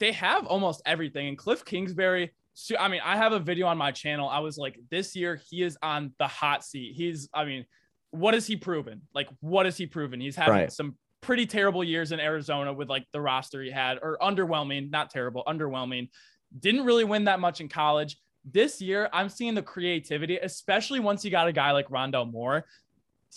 they 0.01 0.13
have 0.13 0.47
almost 0.47 0.83
everything, 0.85 1.29
and 1.29 1.39
Cliff 1.39 1.65
Kingsbury. 1.65 2.33
So, 2.55 2.75
I 2.79 2.89
mean, 2.89 3.01
I 3.05 3.17
have 3.17 3.33
a 3.33 3.39
video 3.39 3.67
on 3.67 3.79
my 3.79 3.93
channel. 3.93 4.29
I 4.29 4.41
was 4.41 4.59
like, 4.59 4.79
this 4.91 5.15
year 5.15 5.41
he 5.49 5.63
is 5.63 5.79
on 5.83 6.13
the 6.19 6.27
hot 6.27 6.65
seat. 6.65 6.95
He's, 6.97 7.29
I 7.33 7.45
mean, 7.45 7.65
what 8.11 8.35
has 8.35 8.47
he 8.47 8.57
proven? 8.57 9.03
Like, 9.15 9.29
what 9.41 9.67
has 9.67 9.77
he 9.77 9.87
proven? 9.87 10.21
He's 10.21 10.35
having 10.35 10.55
right. 10.55 10.73
some 10.73 10.97
pretty 11.21 11.47
terrible 11.47 11.85
years 11.85 12.13
in 12.13 12.19
Arizona 12.19 12.73
with 12.73 12.89
like 12.89 13.07
the 13.13 13.21
roster 13.21 13.63
he 13.63 13.71
had, 13.71 13.99
or 14.03 14.19
underwhelming, 14.21 14.91
not 14.91 15.11
terrible, 15.11 15.45
underwhelming. 15.47 16.09
Didn't 16.59 16.85
really 16.85 17.05
win 17.05 17.25
that 17.25 17.41
much 17.41 17.61
in 17.61 17.69
college. 17.69 18.17
This 18.45 18.81
year, 18.81 19.09
I'm 19.13 19.29
seeing 19.29 19.55
the 19.55 19.63
creativity, 19.63 20.39
especially 20.39 21.01
once 21.01 21.25
you 21.25 21.31
got 21.31 21.49
a 21.49 21.53
guy 21.53 21.73
like 21.73 21.89
Rondale 21.89 22.31
Moore. 22.31 22.65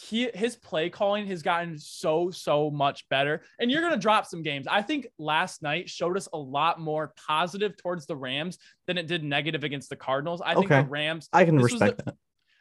He 0.02 0.28
his 0.34 0.56
play 0.56 0.90
calling 0.90 1.28
has 1.28 1.44
gotten 1.44 1.78
so 1.78 2.32
so 2.32 2.72
much 2.72 3.08
better, 3.10 3.44
and 3.60 3.70
you're 3.70 3.82
gonna 3.82 3.98
drop 3.98 4.26
some 4.26 4.42
games. 4.42 4.66
I 4.68 4.82
think 4.82 5.06
last 5.20 5.62
night 5.62 5.88
showed 5.88 6.18
us 6.18 6.28
a 6.34 6.38
lot 6.38 6.80
more 6.80 7.14
positive 7.28 7.78
towards 7.78 8.08
the 8.08 8.16
Rams 8.16 8.58
than 8.88 8.98
it 8.98 9.06
did 9.06 9.24
negative 9.24 9.64
against 9.64 9.90
the 9.90 9.96
Cardinals. 9.96 10.42
I 10.42 10.56
think 10.56 10.70
the 10.70 10.84
Rams. 10.84 11.30
I 11.32 11.46
can 11.46 11.60
respect 11.60 11.98
the, 11.98 12.06
that. 12.06 12.16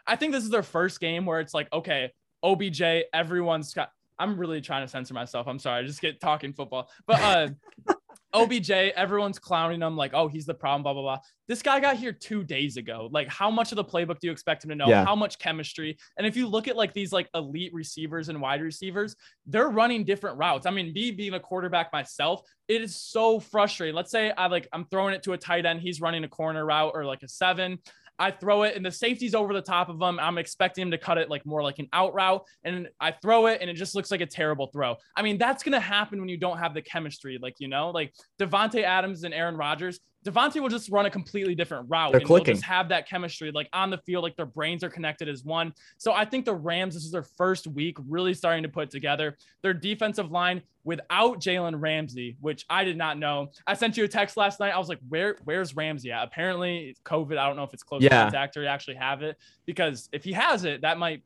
I 0.06 0.16
think 0.16 0.32
this 0.32 0.44
is 0.44 0.50
their 0.50 0.62
first 0.62 1.00
game 1.00 1.24
where 1.24 1.40
it's 1.40 1.54
like, 1.54 1.72
okay, 1.72 2.12
OBJ, 2.42 2.82
everyone's 3.14 3.72
got 3.72 3.90
I'm 4.18 4.36
really 4.38 4.60
trying 4.60 4.84
to 4.84 4.88
censor 4.88 5.14
myself. 5.14 5.48
I'm 5.48 5.58
sorry. 5.58 5.82
I 5.82 5.86
just 5.86 6.00
get 6.00 6.20
talking 6.20 6.52
football. 6.52 6.90
But 7.06 7.20
uh 7.20 7.48
OBJ, 8.34 8.70
everyone's 8.70 9.38
clowning 9.38 9.82
him 9.82 9.96
like, 9.96 10.12
oh, 10.14 10.28
he's 10.28 10.46
the 10.46 10.54
problem, 10.54 10.82
blah, 10.82 10.92
blah, 10.92 11.02
blah. 11.02 11.18
This 11.48 11.60
guy 11.60 11.80
got 11.80 11.96
here 11.96 12.12
two 12.12 12.44
days 12.44 12.76
ago. 12.76 13.08
Like, 13.12 13.28
how 13.28 13.50
much 13.50 13.72
of 13.72 13.76
the 13.76 13.84
playbook 13.84 14.20
do 14.20 14.26
you 14.28 14.32
expect 14.32 14.64
him 14.64 14.70
to 14.70 14.76
know? 14.76 14.88
Yeah. 14.88 15.04
How 15.04 15.14
much 15.14 15.38
chemistry? 15.38 15.98
And 16.16 16.26
if 16.26 16.36
you 16.36 16.46
look 16.46 16.66
at 16.66 16.76
like 16.76 16.94
these 16.94 17.12
like 17.12 17.28
elite 17.34 17.74
receivers 17.74 18.28
and 18.28 18.40
wide 18.40 18.62
receivers, 18.62 19.16
they're 19.46 19.68
running 19.68 20.04
different 20.04 20.38
routes. 20.38 20.66
I 20.66 20.70
mean, 20.70 20.92
me 20.92 21.10
being 21.10 21.34
a 21.34 21.40
quarterback 21.40 21.92
myself, 21.92 22.42
it 22.68 22.80
is 22.80 22.96
so 22.96 23.38
frustrating. 23.38 23.94
Let's 23.94 24.10
say 24.10 24.30
I 24.30 24.46
like 24.46 24.68
I'm 24.72 24.86
throwing 24.86 25.14
it 25.14 25.22
to 25.24 25.34
a 25.34 25.38
tight 25.38 25.66
end, 25.66 25.80
he's 25.80 26.00
running 26.00 26.24
a 26.24 26.28
corner 26.28 26.64
route 26.64 26.92
or 26.94 27.04
like 27.04 27.22
a 27.22 27.28
seven. 27.28 27.78
I 28.18 28.30
throw 28.30 28.62
it 28.62 28.76
and 28.76 28.84
the 28.84 28.90
safety's 28.90 29.34
over 29.34 29.52
the 29.52 29.62
top 29.62 29.88
of 29.88 30.00
him. 30.00 30.18
I'm 30.20 30.38
expecting 30.38 30.82
him 30.82 30.90
to 30.90 30.98
cut 30.98 31.18
it 31.18 31.30
like 31.30 31.44
more 31.44 31.62
like 31.62 31.78
an 31.78 31.88
out 31.92 32.14
route. 32.14 32.44
And 32.64 32.88
I 33.00 33.12
throw 33.12 33.46
it 33.46 33.60
and 33.60 33.68
it 33.68 33.74
just 33.74 33.94
looks 33.94 34.10
like 34.10 34.20
a 34.20 34.26
terrible 34.26 34.68
throw. 34.68 34.96
I 35.16 35.22
mean, 35.22 35.38
that's 35.38 35.62
going 35.62 35.72
to 35.72 35.80
happen 35.80 36.20
when 36.20 36.28
you 36.28 36.36
don't 36.36 36.58
have 36.58 36.74
the 36.74 36.82
chemistry. 36.82 37.38
Like, 37.40 37.54
you 37.58 37.68
know, 37.68 37.90
like 37.90 38.14
Davante 38.38 38.82
Adams 38.82 39.24
and 39.24 39.34
Aaron 39.34 39.56
Rodgers, 39.56 40.00
Davante 40.24 40.60
will 40.60 40.68
just 40.68 40.88
run 40.90 41.06
a 41.06 41.10
completely 41.10 41.54
different 41.54 41.88
route 41.88 42.12
They're 42.12 42.20
and 42.20 42.26
clicking. 42.26 42.46
they'll 42.46 42.54
just 42.54 42.64
have 42.64 42.88
that 42.90 43.08
chemistry 43.08 43.50
like 43.50 43.68
on 43.72 43.90
the 43.90 43.98
field, 43.98 44.22
like 44.22 44.36
their 44.36 44.46
brains 44.46 44.84
are 44.84 44.88
connected 44.88 45.28
as 45.28 45.44
one. 45.44 45.72
So 45.98 46.12
I 46.12 46.24
think 46.24 46.44
the 46.44 46.54
Rams, 46.54 46.94
this 46.94 47.04
is 47.04 47.10
their 47.10 47.24
first 47.24 47.66
week 47.66 47.96
really 48.08 48.34
starting 48.34 48.62
to 48.62 48.68
put 48.68 48.90
together 48.90 49.36
their 49.62 49.74
defensive 49.74 50.30
line 50.30 50.62
without 50.84 51.40
Jalen 51.40 51.80
Ramsey, 51.80 52.36
which 52.40 52.64
I 52.70 52.84
did 52.84 52.96
not 52.96 53.18
know. 53.18 53.48
I 53.66 53.74
sent 53.74 53.96
you 53.96 54.04
a 54.04 54.08
text 54.08 54.36
last 54.36 54.60
night. 54.60 54.70
I 54.70 54.78
was 54.78 54.88
like, 54.88 55.00
where 55.08 55.36
where's 55.44 55.74
Ramsey 55.74 56.12
at? 56.12 56.24
Apparently 56.24 56.88
it's 56.90 57.00
COVID. 57.00 57.36
I 57.36 57.46
don't 57.46 57.56
know 57.56 57.64
if 57.64 57.74
it's 57.74 57.82
close 57.82 58.02
yeah. 58.02 58.22
contact 58.24 58.56
or 58.56 58.62
he 58.62 58.68
actually 58.68 58.96
have 58.96 59.22
it 59.22 59.36
because 59.66 60.08
if 60.12 60.24
he 60.24 60.32
has 60.32 60.64
it, 60.64 60.82
that 60.82 60.98
might 60.98 61.22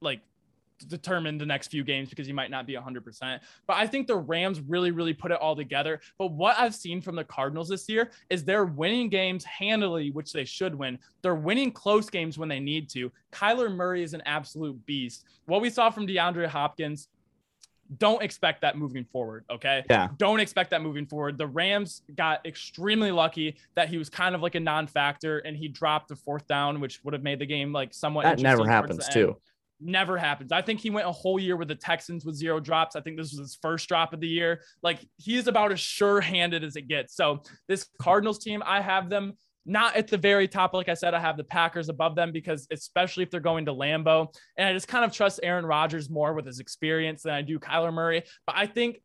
like 0.00 0.20
determine 0.84 1.38
the 1.38 1.46
next 1.46 1.68
few 1.68 1.84
games 1.84 2.08
because 2.08 2.26
he 2.26 2.32
might 2.32 2.50
not 2.50 2.66
be 2.66 2.74
100%. 2.74 3.40
But 3.66 3.76
I 3.76 3.86
think 3.86 4.06
the 4.06 4.16
Rams 4.16 4.60
really, 4.60 4.90
really 4.90 5.14
put 5.14 5.30
it 5.30 5.38
all 5.40 5.56
together. 5.56 6.00
But 6.18 6.32
what 6.32 6.56
I've 6.58 6.74
seen 6.74 7.00
from 7.00 7.16
the 7.16 7.24
Cardinals 7.24 7.68
this 7.68 7.88
year 7.88 8.10
is 8.30 8.44
they're 8.44 8.64
winning 8.64 9.08
games 9.08 9.44
handily, 9.44 10.10
which 10.10 10.32
they 10.32 10.44
should 10.44 10.74
win. 10.74 10.98
They're 11.22 11.34
winning 11.34 11.72
close 11.72 12.10
games 12.10 12.38
when 12.38 12.48
they 12.48 12.60
need 12.60 12.88
to. 12.90 13.10
Kyler 13.32 13.74
Murray 13.74 14.02
is 14.02 14.14
an 14.14 14.22
absolute 14.26 14.84
beast. 14.86 15.24
What 15.46 15.60
we 15.60 15.70
saw 15.70 15.90
from 15.90 16.06
DeAndre 16.06 16.46
Hopkins, 16.46 17.08
don't 17.98 18.22
expect 18.22 18.62
that 18.62 18.78
moving 18.78 19.04
forward. 19.04 19.44
Okay. 19.50 19.84
Yeah. 19.90 20.08
Don't 20.16 20.40
expect 20.40 20.70
that 20.70 20.82
moving 20.82 21.06
forward. 21.06 21.36
The 21.36 21.46
Rams 21.46 22.02
got 22.14 22.44
extremely 22.46 23.10
lucky 23.10 23.56
that 23.74 23.88
he 23.88 23.98
was 23.98 24.08
kind 24.08 24.34
of 24.34 24.40
like 24.40 24.54
a 24.54 24.60
non 24.60 24.86
factor 24.86 25.38
and 25.40 25.56
he 25.56 25.68
dropped 25.68 26.08
the 26.08 26.16
fourth 26.16 26.46
down, 26.46 26.80
which 26.80 27.04
would 27.04 27.12
have 27.12 27.22
made 27.22 27.38
the 27.38 27.46
game 27.46 27.72
like 27.72 27.92
somewhat. 27.92 28.22
That 28.22 28.38
never 28.38 28.66
happens, 28.66 29.08
too 29.08 29.36
never 29.82 30.16
happens. 30.16 30.52
I 30.52 30.62
think 30.62 30.80
he 30.80 30.90
went 30.90 31.06
a 31.06 31.12
whole 31.12 31.38
year 31.38 31.56
with 31.56 31.68
the 31.68 31.74
Texans 31.74 32.24
with 32.24 32.34
zero 32.34 32.60
drops. 32.60 32.96
I 32.96 33.00
think 33.00 33.16
this 33.16 33.32
was 33.32 33.38
his 33.38 33.58
first 33.60 33.88
drop 33.88 34.12
of 34.12 34.20
the 34.20 34.28
year. 34.28 34.62
Like 34.82 35.00
he 35.16 35.36
is 35.36 35.48
about 35.48 35.72
as 35.72 35.80
sure 35.80 36.20
handed 36.20 36.64
as 36.64 36.76
it 36.76 36.88
gets. 36.88 37.14
So 37.14 37.42
this 37.68 37.88
Cardinals 38.00 38.38
team, 38.38 38.62
I 38.64 38.80
have 38.80 39.10
them 39.10 39.34
not 39.64 39.96
at 39.96 40.08
the 40.08 40.18
very 40.18 40.48
top. 40.48 40.74
Like 40.74 40.88
I 40.88 40.94
said, 40.94 41.14
I 41.14 41.20
have 41.20 41.36
the 41.36 41.44
Packers 41.44 41.88
above 41.88 42.14
them 42.14 42.32
because 42.32 42.66
especially 42.70 43.22
if 43.22 43.30
they're 43.30 43.40
going 43.40 43.66
to 43.66 43.74
Lambeau. 43.74 44.34
And 44.56 44.68
I 44.68 44.72
just 44.72 44.88
kind 44.88 45.04
of 45.04 45.12
trust 45.12 45.40
Aaron 45.42 45.66
Rodgers 45.66 46.10
more 46.10 46.32
with 46.34 46.46
his 46.46 46.60
experience 46.60 47.22
than 47.22 47.34
I 47.34 47.42
do 47.42 47.58
Kyler 47.58 47.92
Murray. 47.92 48.24
But 48.46 48.56
I 48.56 48.66
think 48.66 48.98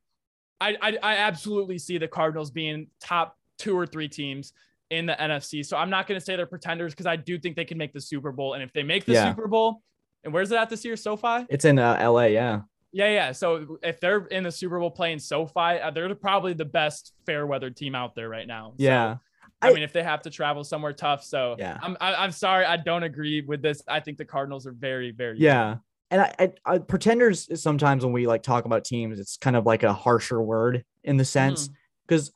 I, 0.59 0.75
I, 0.81 0.97
I 1.03 1.15
absolutely 1.17 1.77
see 1.77 1.97
the 1.97 2.07
Cardinals 2.07 2.51
being 2.51 2.87
top 3.01 3.37
two 3.59 3.77
or 3.77 3.85
three 3.85 4.07
teams 4.07 4.53
in 4.89 5.05
the 5.05 5.13
NFC. 5.13 5.65
So 5.65 5.77
I'm 5.77 5.89
not 5.89 6.07
going 6.07 6.19
to 6.19 6.25
say 6.25 6.35
they're 6.35 6.45
pretenders 6.45 6.93
because 6.93 7.05
I 7.05 7.15
do 7.15 7.37
think 7.37 7.55
they 7.55 7.65
can 7.65 7.77
make 7.77 7.93
the 7.93 8.01
Super 8.01 8.31
Bowl. 8.31 8.53
And 8.53 8.63
if 8.63 8.73
they 8.73 8.83
make 8.83 9.05
the 9.05 9.13
yeah. 9.13 9.29
Super 9.29 9.47
Bowl, 9.47 9.81
and 10.27 10.33
where's 10.33 10.51
it 10.51 10.57
at 10.57 10.69
this 10.69 10.83
year? 10.83 10.97
SoFi? 10.97 11.45
It's 11.49 11.63
in 11.65 11.79
uh, 11.79 11.97
LA. 12.11 12.23
Yeah. 12.25 12.61
Yeah, 12.91 13.09
yeah. 13.09 13.31
So 13.31 13.77
if 13.81 13.99
they're 14.01 14.25
in 14.27 14.43
the 14.43 14.51
Super 14.51 14.77
Bowl 14.79 14.91
playing 14.91 15.19
SoFi, 15.19 15.79
uh, 15.81 15.91
they're 15.91 16.13
probably 16.15 16.53
the 16.53 16.65
best 16.65 17.13
fair 17.25 17.47
weather 17.47 17.69
team 17.69 17.95
out 17.95 18.13
there 18.13 18.27
right 18.29 18.45
now. 18.47 18.73
So, 18.77 18.83
Yeah. 18.83 19.15
I, 19.61 19.69
I- 19.69 19.73
mean, 19.73 19.83
if 19.83 19.93
they 19.93 20.03
have 20.03 20.21
to 20.23 20.29
travel 20.29 20.63
somewhere 20.65 20.91
tough, 20.93 21.23
so 21.23 21.55
Yeah. 21.57 21.77
I'm 21.81 21.95
I, 22.01 22.13
I'm 22.15 22.31
sorry, 22.31 22.65
I 22.65 22.75
don't 22.77 23.03
agree 23.03 23.41
with 23.41 23.61
this. 23.61 23.81
I 23.87 24.01
think 24.01 24.17
the 24.17 24.25
Cardinals 24.25 24.67
are 24.67 24.73
very 24.73 25.11
very 25.11 25.39
Yeah. 25.39 25.77
And 26.11 26.21
I, 26.21 26.35
I, 26.39 26.53
I 26.65 26.77
pretenders 26.79 27.61
sometimes 27.61 28.03
when 28.03 28.13
we 28.13 28.27
like 28.27 28.43
talk 28.43 28.65
about 28.65 28.83
teams, 28.83 29.19
it's 29.19 29.37
kind 29.37 29.55
of 29.55 29.65
like 29.65 29.83
a 29.83 29.93
harsher 29.93 30.41
word 30.41 30.83
in 31.05 31.15
the 31.17 31.25
sense 31.25 31.69
because 32.05 32.31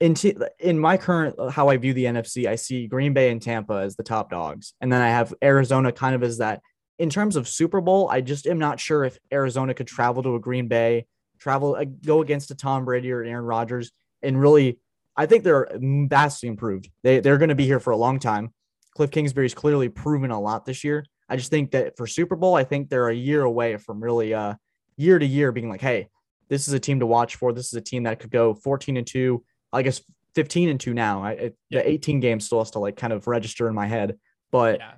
in 0.00 0.14
t- 0.14 0.36
in 0.60 0.78
my 0.78 0.96
current 0.96 1.34
uh, 1.38 1.48
how 1.50 1.68
I 1.68 1.76
view 1.76 1.92
the 1.94 2.04
NFC, 2.04 2.46
I 2.46 2.54
see 2.56 2.86
Green 2.86 3.12
Bay 3.14 3.30
and 3.30 3.42
Tampa 3.42 3.74
as 3.74 3.96
the 3.96 4.02
top 4.04 4.30
dogs, 4.30 4.74
and 4.80 4.92
then 4.92 5.02
I 5.02 5.08
have 5.08 5.34
Arizona 5.42 5.90
kind 5.92 6.14
of 6.14 6.22
as 6.22 6.38
that. 6.38 6.60
In 6.98 7.10
terms 7.10 7.36
of 7.36 7.46
Super 7.48 7.80
Bowl, 7.80 8.08
I 8.10 8.20
just 8.20 8.46
am 8.46 8.58
not 8.58 8.80
sure 8.80 9.04
if 9.04 9.18
Arizona 9.32 9.72
could 9.74 9.86
travel 9.86 10.22
to 10.24 10.34
a 10.34 10.40
Green 10.40 10.66
Bay, 10.66 11.06
travel 11.38 11.76
uh, 11.76 11.84
go 11.84 12.22
against 12.22 12.50
a 12.50 12.56
Tom 12.56 12.84
Brady 12.84 13.12
or 13.12 13.22
Aaron 13.22 13.44
Rodgers, 13.44 13.92
and 14.22 14.40
really, 14.40 14.78
I 15.16 15.26
think 15.26 15.44
they're 15.44 15.68
vastly 15.80 16.48
improved. 16.48 16.90
They 17.02 17.20
they're 17.20 17.38
going 17.38 17.50
to 17.50 17.54
be 17.54 17.66
here 17.66 17.80
for 17.80 17.92
a 17.92 17.96
long 17.96 18.18
time. 18.18 18.52
Cliff 18.96 19.10
Kingsbury's 19.12 19.54
clearly 19.54 19.88
proven 19.88 20.32
a 20.32 20.40
lot 20.40 20.64
this 20.64 20.82
year. 20.82 21.06
I 21.28 21.36
just 21.36 21.50
think 21.50 21.70
that 21.70 21.96
for 21.96 22.06
Super 22.06 22.34
Bowl, 22.34 22.56
I 22.56 22.64
think 22.64 22.88
they're 22.88 23.08
a 23.08 23.14
year 23.14 23.42
away 23.42 23.76
from 23.76 24.02
really 24.02 24.34
uh 24.34 24.54
year 24.96 25.18
to 25.18 25.26
year 25.26 25.52
being 25.52 25.68
like, 25.68 25.80
hey, 25.80 26.08
this 26.48 26.66
is 26.66 26.74
a 26.74 26.80
team 26.80 26.98
to 27.00 27.06
watch 27.06 27.36
for. 27.36 27.52
This 27.52 27.66
is 27.66 27.74
a 27.74 27.80
team 27.80 28.02
that 28.04 28.18
could 28.18 28.32
go 28.32 28.54
14 28.54 28.96
and 28.96 29.06
2, 29.06 29.44
I 29.72 29.82
guess 29.82 30.00
15 30.34 30.68
and 30.70 30.80
2 30.80 30.94
now. 30.94 31.22
I, 31.22 31.32
it, 31.32 31.56
Yeah. 31.70 31.82
The 31.82 31.90
18 31.90 32.18
game 32.20 32.40
still 32.40 32.58
has 32.58 32.72
to 32.72 32.80
like 32.80 32.96
kind 32.96 33.12
of 33.12 33.28
register 33.28 33.68
in 33.68 33.74
my 33.74 33.86
head. 33.86 34.18
But 34.50 34.78
Yeah. 34.80 34.92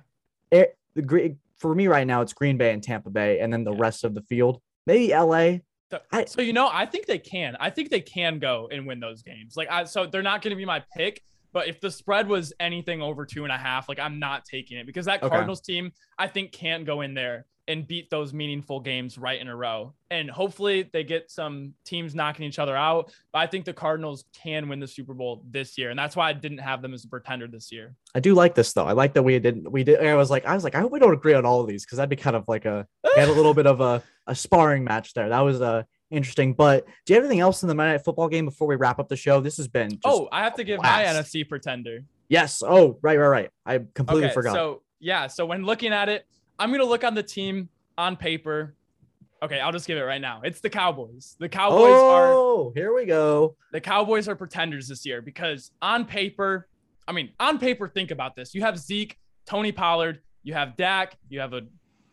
it, 0.49 0.77
the 0.95 1.01
great 1.03 1.35
for 1.61 1.75
me 1.75 1.87
right 1.87 2.07
now, 2.07 2.21
it's 2.21 2.33
Green 2.33 2.57
Bay 2.57 2.73
and 2.73 2.81
Tampa 2.83 3.09
Bay, 3.11 3.39
and 3.39 3.53
then 3.53 3.63
the 3.63 3.71
Yeah. 3.73 3.79
rest 3.79 4.03
of 4.03 4.15
the 4.15 4.21
field. 4.23 4.61
Maybe 4.87 5.13
LA. 5.13 5.59
So, 5.91 5.99
I- 6.11 6.25
so 6.25 6.41
you 6.41 6.53
know, 6.53 6.69
I 6.71 6.85
think 6.87 7.05
they 7.05 7.19
can. 7.19 7.55
I 7.59 7.69
think 7.69 7.89
they 7.91 8.01
can 8.01 8.39
go 8.39 8.67
and 8.71 8.87
win 8.87 8.99
those 8.99 9.21
games. 9.21 9.55
Like 9.55 9.69
I 9.69 9.83
so 9.83 10.05
they're 10.07 10.23
not 10.23 10.41
gonna 10.41 10.55
be 10.55 10.65
my 10.65 10.83
pick. 10.97 11.21
But 11.53 11.67
if 11.67 11.81
the 11.81 11.91
spread 11.91 12.27
was 12.29 12.53
anything 12.61 13.01
over 13.01 13.25
two 13.25 13.43
and 13.43 13.51
a 13.51 13.57
half, 13.57 13.89
like 13.89 13.99
I'm 13.99 14.17
not 14.19 14.45
taking 14.45 14.77
it 14.77 14.85
because 14.85 15.05
that 15.05 15.21
Okay. 15.21 15.29
Cardinals 15.29 15.59
team, 15.61 15.91
I 16.17 16.27
think, 16.27 16.53
can't 16.53 16.85
go 16.85 17.01
in 17.01 17.13
there 17.13 17.45
and 17.67 17.87
beat 17.87 18.09
those 18.09 18.33
meaningful 18.33 18.79
games 18.79 19.17
right 19.17 19.39
in 19.39 19.47
a 19.47 19.55
row. 19.55 19.93
And 20.09 20.29
hopefully 20.29 20.89
they 20.91 21.03
get 21.03 21.29
some 21.31 21.73
teams 21.85 22.15
knocking 22.15 22.45
each 22.45 22.59
other 22.59 22.75
out. 22.75 23.13
But 23.31 23.39
I 23.39 23.47
think 23.47 23.65
the 23.65 23.73
Cardinals 23.73 24.25
can 24.33 24.67
win 24.67 24.79
the 24.79 24.87
Super 24.87 25.13
Bowl 25.13 25.43
this 25.49 25.77
year. 25.77 25.89
And 25.89 25.97
that's 25.97 26.15
why 26.15 26.29
I 26.29 26.33
didn't 26.33 26.57
have 26.57 26.81
them 26.81 26.93
as 26.93 27.05
a 27.05 27.07
pretender 27.07 27.47
this 27.47 27.71
year. 27.71 27.95
I 28.13 28.19
do 28.19 28.33
like 28.33 28.55
this 28.55 28.73
though. 28.73 28.85
I 28.85 28.93
like 28.93 29.13
that 29.13 29.23
we 29.23 29.37
didn't 29.39 29.71
we 29.71 29.83
did. 29.83 30.05
I 30.05 30.15
was 30.15 30.29
like, 30.29 30.45
I 30.45 30.53
was 30.53 30.63
like, 30.63 30.75
I 30.75 30.79
hope 30.79 30.91
we 30.91 30.99
don't 30.99 31.13
agree 31.13 31.33
on 31.33 31.45
all 31.45 31.61
of 31.61 31.67
these 31.67 31.85
because 31.85 31.97
that'd 31.97 32.09
be 32.09 32.15
kind 32.15 32.35
of 32.35 32.47
like 32.47 32.65
a 32.65 32.87
had 33.15 33.29
a 33.29 33.33
little 33.33 33.53
bit 33.53 33.67
of 33.67 33.79
a, 33.79 34.03
a 34.27 34.35
sparring 34.35 34.83
match 34.83 35.13
there. 35.13 35.29
That 35.29 35.41
was 35.41 35.61
uh 35.61 35.83
interesting. 36.09 36.53
But 36.53 36.85
do 37.05 37.13
you 37.13 37.15
have 37.15 37.23
anything 37.23 37.39
else 37.39 37.63
in 37.63 37.69
the 37.69 37.75
Monday 37.75 37.93
Night 37.93 38.03
Football 38.03 38.27
game 38.27 38.45
before 38.45 38.67
we 38.67 38.75
wrap 38.75 38.99
up 38.99 39.07
the 39.07 39.15
show? 39.15 39.39
This 39.39 39.57
has 39.57 39.67
been 39.67 39.91
just, 39.91 40.01
oh, 40.05 40.27
I 40.31 40.43
have 40.43 40.55
to 40.55 40.63
give 40.63 40.81
my. 40.81 41.05
NFC 41.05 41.47
pretender. 41.47 42.03
yes. 42.27 42.61
Oh, 42.65 42.99
right, 43.01 43.17
right, 43.17 43.27
right. 43.27 43.49
I 43.65 43.79
completely 43.93 44.25
okay, 44.25 44.33
forgot. 44.33 44.53
So 44.53 44.81
yeah, 44.99 45.27
so 45.27 45.45
when 45.45 45.65
looking 45.65 45.93
at 45.93 46.09
it, 46.09 46.25
I'm 46.61 46.71
gonna 46.71 46.85
look 46.85 47.03
on 47.03 47.15
the 47.15 47.23
team 47.23 47.69
on 47.97 48.15
paper. 48.15 48.75
Okay, 49.41 49.59
I'll 49.59 49.71
just 49.71 49.87
give 49.87 49.97
it 49.97 50.03
right 50.03 50.21
now. 50.21 50.41
It's 50.43 50.61
the 50.61 50.69
Cowboys. 50.69 51.35
The 51.39 51.49
Cowboys 51.49 51.95
are 51.95 52.33
oh, 52.33 52.71
here 52.75 52.93
we 52.93 53.07
go. 53.07 53.55
the 53.71 53.81
Cowboys 53.81 54.27
are 54.27 54.35
pretenders 54.35 54.87
this 54.87 55.03
year 55.03 55.23
because 55.23 55.71
on 55.81 56.05
paper, 56.05 56.67
I 57.07 57.13
mean, 57.13 57.31
on 57.39 57.57
paper, 57.57 57.87
think 57.87 58.11
about 58.11 58.35
this. 58.35 58.53
You 58.53 58.61
have 58.61 58.77
Zeke, 58.77 59.17
Tony 59.47 59.71
Pollard, 59.71 60.19
you 60.43 60.53
have 60.53 60.77
Dak, 60.77 61.17
you 61.29 61.39
have 61.39 61.53
a 61.53 61.61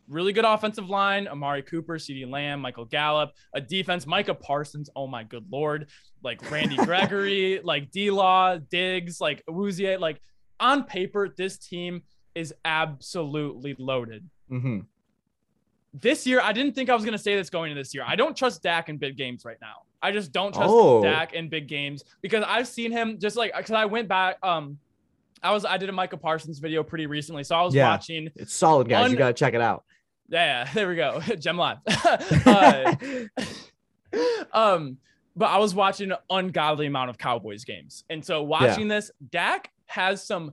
really 0.09 0.33
good 0.33 0.47
offensive 0.47 0.89
line, 0.89 1.29
Amari 1.29 1.61
Cooper, 1.61 1.99
CeeDee 1.99 2.27
Lamb, 2.27 2.61
Michael 2.61 2.87
Gallup, 2.87 3.33
a 3.55 3.61
defense, 3.61 4.07
Micah 4.07 4.33
Parsons, 4.33 4.89
oh 4.97 5.07
my 5.07 5.25
good 5.25 5.45
lord, 5.53 5.91
like 6.25 6.51
Randy 6.51 6.77
Gregory, 6.87 7.61
like 7.63 7.91
D 7.91 8.11
Law, 8.11 8.57
Diggs, 8.57 9.21
like 9.21 9.45
Awuzie, 9.45 10.01
like 10.01 10.23
on 10.59 10.85
paper, 10.85 11.35
this 11.37 11.59
team 11.59 12.01
is 12.35 12.55
absolutely 12.65 13.77
loaded 13.79 14.27
hmm 14.49 14.81
this 15.95 16.27
year, 16.27 16.41
I 16.43 16.53
didn't 16.53 16.75
think 16.75 16.91
I 16.91 16.95
was 16.95 17.03
going 17.03 17.17
to 17.17 17.23
say 17.23 17.35
this 17.35 17.49
going 17.49 17.71
into 17.71 17.81
this 17.81 17.95
year. 17.95 18.05
I 18.07 18.15
don't 18.15 18.37
trust 18.37 18.63
Dak 18.63 18.91
in 18.91 18.99
big 18.99 19.17
games 19.17 19.45
right 19.47 19.57
now. 19.61 19.83
I 20.03 20.13
just 20.13 20.33
don't 20.33 20.53
trust 20.55 20.69
Oh. 20.71 21.03
Dak 21.03 21.33
in 21.33 21.49
big 21.49 21.67
games 21.67 22.05
because 22.21 22.45
I've 22.47 22.69
seen 22.69 22.93
him 22.93 23.19
just 23.19 23.37
like 23.37 23.53
because 23.57 23.73
I 23.73 23.87
went 23.87 24.07
back. 24.07 24.37
Um, 24.43 24.79
I 25.43 25.51
was 25.51 25.65
I 25.65 25.77
did 25.79 25.89
a 25.89 25.93
Micah 25.93 26.19
Parsons 26.19 26.59
video 26.59 26.83
pretty 26.83 27.07
recently, 27.07 27.43
so 27.43 27.57
I 27.57 27.63
was 27.63 27.75
Yeah. 27.75 27.89
watching. 27.91 28.29
It's 28.37 28.55
solid, 28.55 28.89
guys. 28.89 29.11
you 29.11 29.17
gotta 29.17 29.33
check 29.33 29.55
it 29.55 29.61
out. 29.63 29.85
Yeah, 30.29 30.65
yeah, 30.67 30.73
there 30.75 30.89
we 30.89 30.95
go, 30.95 31.21
Gem 31.39 31.57
Live. 31.57 31.79
uh, 32.47 32.95
um, 34.53 34.99
but 35.37 35.47
I 35.47 35.59
was 35.59 35.75
watching 35.75 36.11
an 36.11 36.19
ungodly 36.31 36.87
amount 36.87 37.11
of 37.11 37.19
Cowboys 37.19 37.65
games, 37.65 38.05
and 38.11 38.25
so 38.25 38.43
watching 38.43 38.89
this, 38.89 39.11
Dak 39.31 39.71
has 39.87 40.25
some 40.27 40.53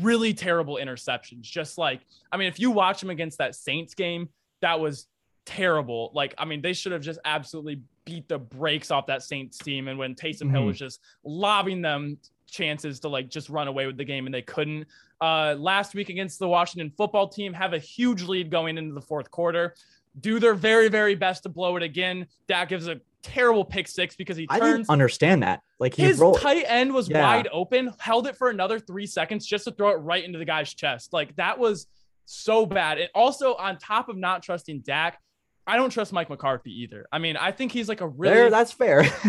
really 0.00 0.32
terrible 0.34 0.76
interceptions. 0.76 1.42
Just 1.42 1.78
like 1.78 2.00
I 2.32 2.36
mean, 2.36 2.48
if 2.48 2.58
you 2.58 2.70
watch 2.70 3.02
him 3.02 3.10
against 3.10 3.38
that 3.38 3.54
Saints 3.54 3.94
game, 3.94 4.28
that 4.60 4.78
was 4.80 5.06
terrible. 5.46 6.10
Like 6.14 6.34
I 6.38 6.44
mean, 6.44 6.60
they 6.62 6.72
should 6.72 6.92
have 6.92 7.02
just 7.02 7.18
absolutely 7.24 7.80
beat 8.04 8.28
the 8.28 8.38
brakes 8.38 8.90
off 8.90 9.06
that 9.06 9.22
Saints 9.22 9.58
team. 9.58 9.88
And 9.88 9.98
when 9.98 10.14
Taysom 10.14 10.50
Hill 10.50 10.62
Mhm. 10.62 10.66
was 10.66 10.78
just 10.78 11.00
lobbing 11.24 11.82
them 11.82 12.18
chances 12.46 13.00
to 13.00 13.08
like 13.08 13.28
just 13.28 13.48
run 13.48 13.68
away 13.68 13.86
with 13.86 13.96
the 13.96 14.04
game, 14.04 14.26
and 14.26 14.34
they 14.34 14.42
couldn't. 14.42 14.86
Uh, 15.20 15.54
last 15.58 15.94
week 15.94 16.08
against 16.10 16.38
the 16.38 16.48
Washington 16.48 16.90
football 16.96 17.28
team, 17.28 17.52
have 17.52 17.72
a 17.72 17.78
huge 17.78 18.22
lead 18.22 18.50
going 18.50 18.76
into 18.78 18.94
the 18.94 19.00
fourth 19.00 19.30
quarter. 19.30 19.74
Do 20.20 20.38
their 20.38 20.54
very, 20.54 20.88
very 20.88 21.14
best 21.14 21.42
to 21.44 21.48
blow 21.48 21.76
it 21.76 21.82
again. 21.82 22.26
Dak 22.46 22.68
gives 22.68 22.86
a 22.88 23.00
terrible 23.24 23.64
pick 23.64 23.88
six 23.88 24.14
because 24.14 24.36
he 24.36 24.46
turns. 24.46 24.62
I 24.62 24.70
didn't 24.70 24.90
understand 24.90 25.42
that. 25.42 25.62
Like 25.80 25.94
he 25.94 26.02
his 26.04 26.18
rolled. 26.18 26.40
tight 26.40 26.64
end 26.68 26.92
was 26.94 27.08
Yeah. 27.08 27.22
wide 27.22 27.48
open, 27.52 27.92
held 27.98 28.26
it 28.28 28.36
for 28.36 28.50
another 28.50 28.78
three 28.78 29.06
seconds 29.06 29.44
just 29.46 29.64
to 29.64 29.72
throw 29.72 29.90
it 29.90 29.94
right 29.96 30.22
into 30.22 30.38
the 30.38 30.44
guy's 30.44 30.72
chest. 30.72 31.12
Like 31.12 31.34
that 31.36 31.58
was 31.58 31.86
so 32.26 32.64
bad. 32.66 32.98
And 32.98 33.08
also 33.14 33.54
on 33.54 33.78
top 33.78 34.08
of 34.08 34.16
not 34.16 34.42
trusting 34.42 34.80
Dak, 34.80 35.18
I 35.66 35.76
don't 35.76 35.90
trust 35.90 36.12
Mike 36.12 36.28
McCarthy 36.30 36.82
either. 36.82 37.06
I 37.10 37.18
mean, 37.18 37.36
I 37.36 37.50
think 37.50 37.72
he's 37.72 37.88
like 37.88 38.00
a 38.02 38.06
really 38.08 38.34
There, 38.34 38.50
that's 38.50 38.72
fair. 38.72 39.02
that's 39.02 39.24
I 39.24 39.26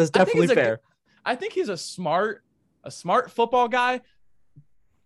think 0.00 0.12
definitely 0.12 0.40
he's 0.42 0.52
fair. 0.52 0.80
I 1.24 1.34
think 1.34 1.52
he's 1.54 1.68
a 1.68 1.76
smart, 1.76 2.42
a 2.84 2.90
smart 2.90 3.30
football 3.30 3.68
guy. 3.68 4.00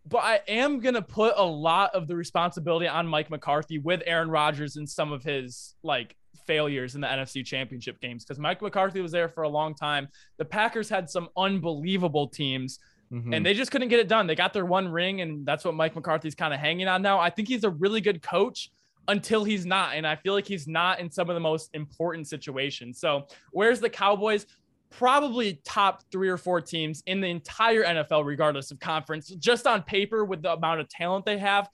But 0.09 0.19
I 0.19 0.41
am 0.47 0.79
gonna 0.79 1.03
put 1.03 1.35
a 1.37 1.45
lot 1.45 1.95
of 1.97 2.07
the 2.07 2.15
responsibility 2.15 2.87
on 2.87 3.09
Mike 3.09 3.29
McCarthy 3.29 3.79
with 3.79 4.03
Aaron 4.07 4.31
Rodgers 4.31 4.77
and 4.77 4.89
some 4.89 5.11
of 5.13 5.25
his 5.25 5.75
like 5.83 6.17
failures 6.47 6.95
in 6.95 7.01
the 7.01 7.07
NFC 7.07 7.45
championship 7.45 8.01
games 8.01 8.25
because 8.25 8.39
Mike 8.39 8.63
McCarthy 8.63 9.01
was 9.01 9.13
there 9.13 9.29
for 9.29 9.43
a 9.45 9.49
long 9.49 9.75
time. 9.75 10.09
The 10.39 10.45
Packers 10.45 10.89
had 10.89 11.09
some 11.11 11.29
unbelievable 11.37 12.29
teams 12.29 12.79
Mhm. 13.13 13.37
and 13.37 13.47
they 13.47 13.55
just 13.55 13.71
couldn't 13.71 13.89
get 13.89 14.01
it 14.01 14.09
done. 14.09 14.27
They 14.27 14.35
got 14.35 14.53
their 14.53 14.65
one 14.67 14.89
ring, 14.89 15.21
and 15.21 15.47
that's 15.47 15.65
what 15.65 15.75
Mike 15.75 15.95
McCarthy's 15.95 16.35
kind 16.35 16.53
of 16.53 16.59
hanging 16.59 16.89
on 16.89 17.03
now. 17.03 17.21
I 17.21 17.31
think 17.31 17.47
he's 17.47 17.63
a 17.63 17.71
really 17.71 18.01
good 18.01 18.21
coach 18.21 18.71
until 19.09 19.45
he's 19.45 19.65
not, 19.65 19.95
and 19.95 20.05
I 20.05 20.17
feel 20.17 20.33
like 20.33 20.47
he's 20.49 20.67
not 20.67 20.99
in 20.99 21.09
some 21.11 21.31
of 21.31 21.35
the 21.35 21.41
most 21.41 21.71
important 21.75 22.27
situations. 22.27 22.99
So, 22.99 23.29
where's 23.53 23.79
the 23.79 23.89
Cowboys? 23.89 24.47
Probably 24.91 25.61
top 25.65 26.03
three 26.11 26.29
or 26.29 26.37
four 26.37 26.61
teams 26.61 27.03
in 27.07 27.21
the 27.21 27.29
entire 27.29 27.85
NFL, 27.85 28.25
regardless 28.25 28.71
of 28.71 28.81
conference, 28.81 29.29
just 29.29 29.67
on 29.67 29.83
paper 29.83 30.25
with 30.25 30.43
the 30.43 30.53
amount 30.55 30.81
of 30.81 30.89
talent 30.89 31.25
they 31.25 31.39
have. 31.39 31.69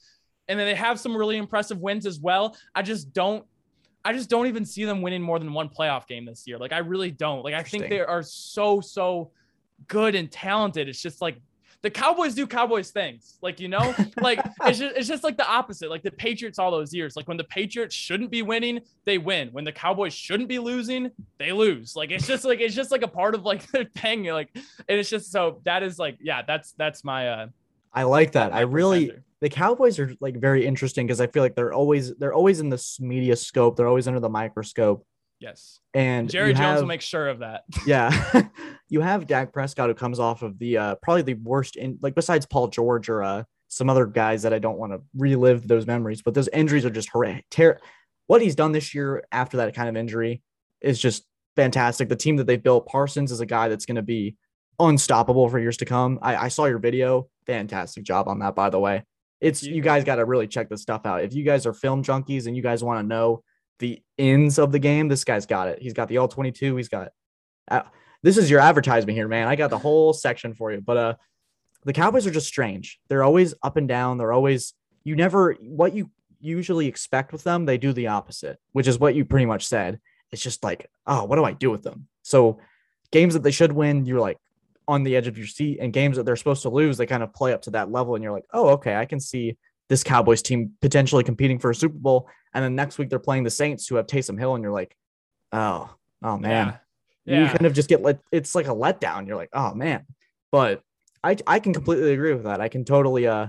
And 0.48 0.58
then 0.58 0.66
they 0.66 0.74
have 0.74 0.98
some 0.98 1.16
really 1.16 1.36
impressive 1.36 1.78
wins 1.78 2.04
as 2.04 2.18
well. 2.20 2.56
I 2.74 2.82
just 2.82 3.12
don't. 3.14 3.46
I 4.04 4.12
just 4.12 4.28
don't 4.28 4.46
even 4.46 4.64
see 4.64 4.84
them 4.84 5.02
winning 5.02 5.22
more 5.22 5.38
than 5.38 5.52
one 5.52 5.68
playoff 5.68 6.06
game 6.06 6.24
this 6.24 6.46
year. 6.46 6.58
Like 6.58 6.72
I 6.72 6.78
really 6.78 7.10
don't. 7.10 7.44
Like 7.44 7.54
I 7.54 7.62
think 7.62 7.88
they 7.88 8.00
are 8.00 8.22
so 8.22 8.80
so 8.80 9.30
good 9.88 10.14
and 10.14 10.30
talented. 10.30 10.88
It's 10.88 11.00
just 11.00 11.20
like 11.20 11.36
the 11.82 11.90
Cowboys 11.90 12.34
do 12.34 12.46
Cowboys 12.46 12.90
things. 12.90 13.38
Like, 13.42 13.58
you 13.60 13.68
know, 13.68 13.94
like 14.20 14.40
it's 14.64 14.78
just 14.78 14.96
it's 14.96 15.08
just 15.08 15.24
like 15.24 15.36
the 15.36 15.46
opposite. 15.46 15.90
Like 15.90 16.02
the 16.02 16.10
Patriots 16.10 16.58
all 16.58 16.70
those 16.70 16.94
years. 16.94 17.16
Like 17.16 17.28
when 17.28 17.36
the 17.36 17.44
Patriots 17.44 17.94
shouldn't 17.94 18.30
be 18.30 18.42
winning, 18.42 18.80
they 19.04 19.18
win. 19.18 19.48
When 19.52 19.64
the 19.64 19.72
Cowboys 19.72 20.14
shouldn't 20.14 20.48
be 20.48 20.58
losing, 20.58 21.10
they 21.38 21.52
lose. 21.52 21.94
Like 21.94 22.10
it's 22.10 22.26
just 22.26 22.44
like 22.44 22.60
it's 22.60 22.74
just 22.74 22.90
like 22.90 23.02
a 23.02 23.08
part 23.08 23.34
of 23.34 23.44
like 23.44 23.66
their 23.72 23.84
thing. 23.84 24.24
Like 24.24 24.48
and 24.54 24.98
it's 24.98 25.10
just 25.10 25.30
so 25.30 25.60
that 25.64 25.82
is 25.82 25.98
like, 25.98 26.16
yeah, 26.20 26.42
that's 26.42 26.72
that's 26.72 27.04
my 27.04 27.28
uh 27.28 27.46
I 27.92 28.04
like 28.04 28.32
that. 28.32 28.54
I 28.54 28.60
really 28.60 29.06
pretender. 29.06 29.24
The 29.42 29.50
Cowboys 29.50 29.98
are 29.98 30.14
like 30.20 30.36
very 30.36 30.64
interesting 30.64 31.04
because 31.04 31.20
I 31.20 31.26
feel 31.26 31.42
like 31.42 31.56
they're 31.56 31.72
always 31.72 32.14
they're 32.14 32.32
always 32.32 32.60
in 32.60 32.70
this 32.70 33.00
media 33.00 33.34
scope. 33.34 33.76
They're 33.76 33.88
always 33.88 34.06
under 34.06 34.20
the 34.20 34.28
microscope. 34.28 35.04
yes. 35.40 35.80
And 35.92 36.30
Jerry 36.30 36.52
Jones 36.52 36.60
have, 36.60 36.80
will 36.80 36.86
make 36.86 37.00
sure 37.00 37.28
of 37.28 37.40
that. 37.40 37.64
yeah, 37.86 38.42
you 38.88 39.00
have 39.00 39.26
Dak 39.26 39.52
Prescott 39.52 39.88
who 39.88 39.94
comes 39.94 40.20
off 40.20 40.42
of 40.42 40.60
the 40.60 40.78
uh 40.78 40.94
probably 41.02 41.22
the 41.22 41.34
worst 41.34 41.74
in 41.74 41.98
like 42.00 42.14
besides 42.14 42.46
Paul 42.46 42.68
George 42.68 43.08
or 43.08 43.24
uh 43.24 43.42
some 43.66 43.90
other 43.90 44.06
guys 44.06 44.42
that 44.42 44.54
I 44.54 44.60
don't 44.60 44.78
want 44.78 44.92
to 44.92 45.00
relive 45.16 45.66
those 45.66 45.88
memories, 45.88 46.22
but 46.22 46.34
those 46.34 46.48
injuries 46.48 46.84
are 46.84 46.90
just 46.90 47.08
horrific. 47.08 47.44
Ter- 47.50 47.80
what 48.28 48.42
he's 48.42 48.54
done 48.54 48.70
this 48.70 48.94
year 48.94 49.24
after 49.32 49.56
that 49.56 49.74
kind 49.74 49.88
of 49.88 49.96
injury 49.96 50.40
is 50.80 51.00
just 51.00 51.24
fantastic. 51.56 52.08
The 52.08 52.16
team 52.16 52.36
that 52.36 52.46
they 52.46 52.58
built, 52.58 52.86
Parsons 52.86 53.32
is 53.32 53.40
a 53.40 53.46
guy 53.46 53.68
that's 53.68 53.86
going 53.86 53.96
to 53.96 54.02
be 54.02 54.36
unstoppable 54.78 55.48
for 55.48 55.58
years 55.58 55.78
to 55.78 55.84
come. 55.84 56.18
I, 56.22 56.36
I 56.36 56.48
saw 56.48 56.66
your 56.66 56.78
video. 56.78 57.28
Fantastic 57.46 58.04
job 58.04 58.28
on 58.28 58.38
that, 58.40 58.54
by 58.54 58.70
the 58.70 58.78
way. 58.78 59.04
It's 59.42 59.62
you. 59.62 59.74
you 59.74 59.82
guys 59.82 60.04
got 60.04 60.16
to 60.16 60.24
really 60.24 60.46
check 60.46 60.68
this 60.68 60.82
stuff 60.82 61.04
out. 61.04 61.22
If 61.22 61.34
you 61.34 61.44
guys 61.44 61.66
are 61.66 61.74
film 61.74 62.02
junkies 62.02 62.46
and 62.46 62.56
you 62.56 62.62
guys 62.62 62.82
want 62.82 63.00
to 63.00 63.06
know 63.06 63.42
the 63.80 64.00
ins 64.16 64.58
of 64.58 64.72
the 64.72 64.78
game, 64.78 65.08
this 65.08 65.24
guy's 65.24 65.46
got 65.46 65.68
it. 65.68 65.82
He's 65.82 65.92
got 65.92 66.08
the 66.08 66.18
all 66.18 66.28
22. 66.28 66.76
He's 66.76 66.88
got 66.88 67.08
uh, 67.70 67.82
this 68.22 68.38
is 68.38 68.48
your 68.48 68.60
advertisement 68.60 69.16
here, 69.16 69.28
man. 69.28 69.48
I 69.48 69.56
got 69.56 69.70
the 69.70 69.78
whole 69.78 70.12
section 70.12 70.54
for 70.54 70.72
you. 70.72 70.80
But 70.80 70.96
uh 70.96 71.14
the 71.84 71.92
Cowboys 71.92 72.28
are 72.28 72.30
just 72.30 72.46
strange. 72.46 73.00
They're 73.08 73.24
always 73.24 73.54
up 73.60 73.76
and 73.76 73.88
down. 73.88 74.16
They're 74.18 74.32
always 74.32 74.74
you 75.04 75.16
never 75.16 75.54
what 75.60 75.94
you 75.94 76.10
usually 76.42 76.86
expect 76.86 77.32
with 77.32 77.44
them, 77.44 77.64
they 77.64 77.78
do 77.78 77.92
the 77.92 78.08
opposite, 78.08 78.58
which 78.72 78.88
is 78.88 78.98
what 78.98 79.14
you 79.14 79.24
pretty 79.24 79.46
much 79.46 79.66
said. 79.66 80.00
It's 80.32 80.42
just 80.42 80.64
like, 80.64 80.90
oh, 81.06 81.24
what 81.24 81.36
do 81.36 81.44
I 81.44 81.52
do 81.52 81.70
with 81.70 81.82
them? 81.82 82.08
So 82.22 82.58
games 83.10 83.34
that 83.34 83.42
they 83.42 83.50
should 83.50 83.72
win, 83.72 84.04
you're 84.04 84.20
like 84.20 84.38
on 84.88 85.02
the 85.02 85.16
edge 85.16 85.26
of 85.26 85.38
your 85.38 85.46
seat, 85.46 85.78
and 85.80 85.92
games 85.92 86.16
that 86.16 86.24
they're 86.24 86.36
supposed 86.36 86.62
to 86.62 86.70
lose, 86.70 86.96
they 86.96 87.06
kind 87.06 87.22
of 87.22 87.32
play 87.32 87.52
up 87.52 87.62
to 87.62 87.70
that 87.70 87.90
level, 87.90 88.14
and 88.14 88.22
you're 88.22 88.32
like, 88.32 88.46
oh, 88.52 88.70
okay, 88.70 88.96
I 88.96 89.04
can 89.04 89.20
see 89.20 89.56
this 89.88 90.02
Cowboys 90.02 90.42
team 90.42 90.72
potentially 90.80 91.24
competing 91.24 91.58
for 91.58 91.70
a 91.70 91.74
Super 91.74 91.98
Bowl. 91.98 92.28
And 92.54 92.64
then 92.64 92.74
next 92.74 92.98
week 92.98 93.10
they're 93.10 93.18
playing 93.18 93.44
the 93.44 93.50
Saints 93.50 93.86
who 93.86 93.96
have 93.96 94.06
Taysom 94.06 94.38
Hill, 94.38 94.54
and 94.54 94.62
you're 94.62 94.72
like, 94.72 94.96
oh, 95.52 95.90
oh 96.22 96.38
man. 96.38 96.78
Yeah. 97.24 97.42
You 97.42 97.46
kind 97.46 97.66
of 97.66 97.72
just 97.72 97.88
get 97.88 98.02
let 98.02 98.20
it's 98.32 98.54
like 98.54 98.66
a 98.66 98.74
letdown. 98.74 99.26
You're 99.26 99.36
like, 99.36 99.50
oh 99.52 99.74
man. 99.74 100.06
But 100.50 100.82
I 101.22 101.36
I 101.46 101.60
can 101.60 101.72
completely 101.72 102.12
agree 102.12 102.34
with 102.34 102.44
that. 102.44 102.60
I 102.60 102.68
can 102.68 102.84
totally 102.84 103.26
uh 103.26 103.48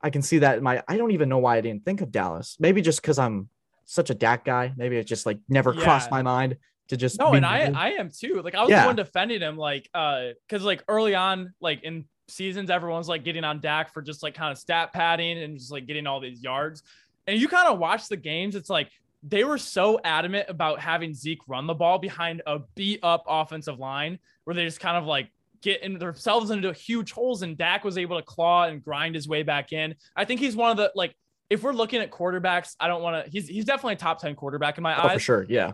I 0.00 0.10
can 0.10 0.22
see 0.22 0.38
that 0.38 0.58
in 0.58 0.62
my 0.62 0.82
I 0.86 0.96
don't 0.96 1.10
even 1.10 1.28
know 1.28 1.38
why 1.38 1.56
I 1.56 1.60
didn't 1.60 1.84
think 1.84 2.00
of 2.00 2.12
Dallas. 2.12 2.56
Maybe 2.60 2.80
just 2.80 3.02
because 3.02 3.18
I'm 3.18 3.48
such 3.86 4.10
a 4.10 4.14
Dak 4.14 4.44
guy. 4.44 4.72
Maybe 4.76 4.96
it 4.98 5.04
just 5.04 5.26
like 5.26 5.38
never 5.48 5.74
yeah. 5.74 5.82
crossed 5.82 6.10
my 6.10 6.22
mind 6.22 6.58
to 6.92 6.98
just 6.98 7.18
no, 7.18 7.32
and 7.32 7.44
I 7.44 7.72
I 7.74 7.92
am 7.92 8.10
too. 8.10 8.42
Like 8.44 8.54
I 8.54 8.60
was 8.60 8.70
yeah. 8.70 8.82
the 8.82 8.86
one 8.86 8.96
defending 8.96 9.40
him, 9.40 9.56
like 9.56 9.88
uh, 9.94 10.28
because 10.46 10.62
like 10.62 10.84
early 10.88 11.14
on, 11.14 11.54
like 11.58 11.82
in 11.84 12.04
seasons, 12.28 12.68
everyone's 12.68 13.08
like 13.08 13.24
getting 13.24 13.44
on 13.44 13.60
Dak 13.60 13.94
for 13.94 14.02
just 14.02 14.22
like 14.22 14.34
kind 14.34 14.52
of 14.52 14.58
stat 14.58 14.92
padding 14.92 15.42
and 15.42 15.58
just 15.58 15.72
like 15.72 15.86
getting 15.86 16.06
all 16.06 16.20
these 16.20 16.42
yards. 16.42 16.82
And 17.26 17.40
you 17.40 17.48
kind 17.48 17.66
of 17.66 17.78
watch 17.78 18.08
the 18.08 18.16
games, 18.18 18.54
it's 18.56 18.68
like 18.68 18.90
they 19.22 19.42
were 19.42 19.56
so 19.56 20.00
adamant 20.04 20.50
about 20.50 20.80
having 20.80 21.14
Zeke 21.14 21.40
run 21.48 21.66
the 21.66 21.74
ball 21.74 21.98
behind 21.98 22.42
a 22.46 22.60
beat 22.74 23.00
up 23.02 23.24
offensive 23.26 23.78
line 23.78 24.18
where 24.44 24.54
they 24.54 24.64
just 24.64 24.80
kind 24.80 24.98
of 24.98 25.06
like 25.06 25.30
get 25.62 25.82
in 25.82 25.98
themselves 25.98 26.50
into 26.50 26.74
huge 26.74 27.12
holes 27.12 27.40
and 27.40 27.56
Dak 27.56 27.84
was 27.84 27.96
able 27.96 28.18
to 28.18 28.22
claw 28.22 28.64
and 28.64 28.84
grind 28.84 29.14
his 29.14 29.26
way 29.26 29.42
back 29.42 29.72
in. 29.72 29.94
I 30.14 30.26
think 30.26 30.40
he's 30.40 30.56
one 30.56 30.70
of 30.70 30.76
the 30.76 30.92
like 30.94 31.14
if 31.48 31.62
we're 31.62 31.72
looking 31.72 32.00
at 32.00 32.10
quarterbacks, 32.10 32.76
I 32.78 32.88
don't 32.88 33.02
want 33.02 33.24
to 33.24 33.30
he's 33.30 33.48
he's 33.48 33.64
definitely 33.64 33.94
a 33.94 33.96
top 33.96 34.20
10 34.20 34.34
quarterback 34.34 34.76
in 34.76 34.82
my 34.82 34.94
oh, 34.94 35.06
eyes. 35.06 35.14
For 35.14 35.20
sure, 35.20 35.46
yeah. 35.48 35.72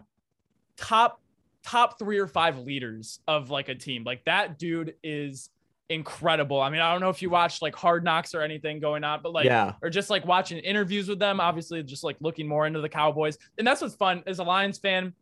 Top 0.79 1.21
top 1.65 1.99
3 1.99 2.19
or 2.19 2.27
5 2.27 2.61
leaders 2.61 3.21
of 3.29 3.51
like 3.51 3.69
a 3.69 3.75
team. 3.75 4.05
Like 4.05 4.25
that 4.25 4.59
dude 4.59 4.95
is 5.03 5.51
incredible. 5.91 6.61
I 6.61 6.71
mean, 6.71 6.81
I 6.81 6.93
don't 6.93 7.01
know 7.01 7.09
if 7.09 7.23
you 7.23 7.31
watched 7.31 7.63
like 7.63 7.75
Hard 7.75 8.05
Knocks 8.05 8.35
or 8.35 8.43
anything 8.43 8.81
going 8.81 9.05
on, 9.05 9.21
but 9.23 9.33
like, 9.33 9.47
yeah, 9.47 9.75
or 9.83 9.91
just 9.91 10.11
like 10.11 10.27
watching 10.27 10.59
interviews 10.59 11.09
with 11.09 11.19
them. 11.19 11.41
Obviously, 11.41 11.83
just 11.83 12.05
like 12.05 12.17
looking 12.21 12.47
more 12.47 12.67
into 12.67 12.81
the 12.81 12.89
Cowboys, 12.89 13.39
and 13.57 13.67
that's 13.67 13.81
what's 13.81 13.95
fun 13.95 14.23
as 14.27 14.39
a 14.39 14.45
Lions 14.45 14.79
fan. 14.79 15.15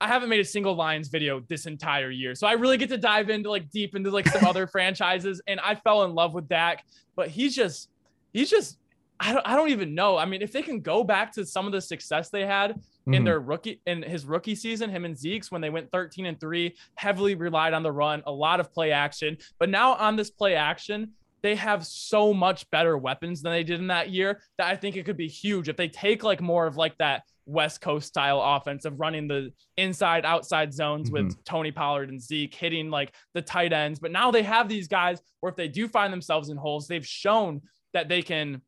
I 0.00 0.08
haven't 0.08 0.28
made 0.28 0.40
a 0.40 0.44
single 0.44 0.74
Lions 0.74 1.08
video 1.08 1.40
this 1.48 1.66
entire 1.66 2.10
year, 2.10 2.34
so 2.34 2.46
I 2.46 2.52
really 2.52 2.76
get 2.76 2.88
to 2.90 2.98
dive 2.98 3.30
into 3.30 3.50
like 3.50 3.70
deep 3.70 3.94
into 3.94 4.10
like 4.10 4.28
some 4.28 4.44
other 4.44 4.66
franchises, 4.72 5.40
and 5.46 5.60
I 5.60 5.74
fell 5.74 6.04
in 6.04 6.14
love 6.14 6.34
with 6.34 6.48
Dak. 6.48 6.84
But 7.16 7.28
he's 7.28 7.54
just, 7.54 7.90
he's 8.32 8.50
just 8.50 8.78
I 9.20 9.32
don't, 9.32 9.46
I 9.46 9.54
don't 9.56 9.70
even 9.70 9.94
know. 9.94 10.16
I 10.16 10.26
mean, 10.26 10.42
if 10.42 10.52
they 10.52 10.62
can 10.62 10.80
go 10.80 11.04
back 11.04 11.32
to 11.34 11.46
some 11.46 11.66
of 11.66 11.72
the 11.72 11.80
success 11.80 12.30
they 12.30 12.44
had 12.44 12.80
mm-hmm. 13.06 13.14
in 13.14 13.24
their 13.24 13.40
rookie 13.40 13.80
in 13.86 14.02
his 14.02 14.24
rookie 14.26 14.54
season, 14.54 14.90
him 14.90 15.04
and 15.04 15.16
Zeke's 15.16 15.50
when 15.50 15.60
they 15.60 15.70
went 15.70 15.90
13 15.92 16.26
and 16.26 16.40
3, 16.40 16.74
heavily 16.96 17.34
relied 17.34 17.74
on 17.74 17.82
the 17.82 17.92
run, 17.92 18.22
a 18.26 18.32
lot 18.32 18.60
of 18.60 18.72
play 18.72 18.92
action. 18.92 19.36
But 19.58 19.68
now 19.68 19.94
on 19.94 20.16
this 20.16 20.30
play 20.30 20.54
action, 20.54 21.12
they 21.42 21.54
have 21.54 21.84
so 21.86 22.32
much 22.32 22.68
better 22.70 22.96
weapons 22.96 23.42
than 23.42 23.52
they 23.52 23.64
did 23.64 23.78
in 23.78 23.88
that 23.88 24.08
year 24.08 24.40
that 24.56 24.66
I 24.66 24.76
think 24.76 24.96
it 24.96 25.04
could 25.04 25.18
be 25.18 25.28
huge 25.28 25.68
if 25.68 25.76
they 25.76 25.88
take 25.88 26.24
like 26.24 26.40
more 26.40 26.66
of 26.66 26.78
like 26.78 26.96
that 26.96 27.24
West 27.46 27.82
Coast 27.82 28.08
style 28.08 28.40
offense 28.40 28.86
of 28.86 28.98
running 28.98 29.28
the 29.28 29.52
inside 29.76 30.24
outside 30.24 30.72
zones 30.72 31.10
mm-hmm. 31.10 31.26
with 31.26 31.44
Tony 31.44 31.70
Pollard 31.70 32.08
and 32.08 32.18
Zeke 32.18 32.54
hitting 32.54 32.90
like 32.90 33.14
the 33.34 33.42
tight 33.42 33.74
ends. 33.74 33.98
But 33.98 34.10
now 34.10 34.30
they 34.30 34.42
have 34.42 34.70
these 34.70 34.88
guys 34.88 35.20
where 35.40 35.50
if 35.50 35.56
they 35.56 35.68
do 35.68 35.86
find 35.86 36.10
themselves 36.10 36.48
in 36.48 36.56
holes, 36.56 36.88
they've 36.88 37.06
shown 37.06 37.60
that 37.92 38.08
they 38.08 38.22
can 38.22 38.62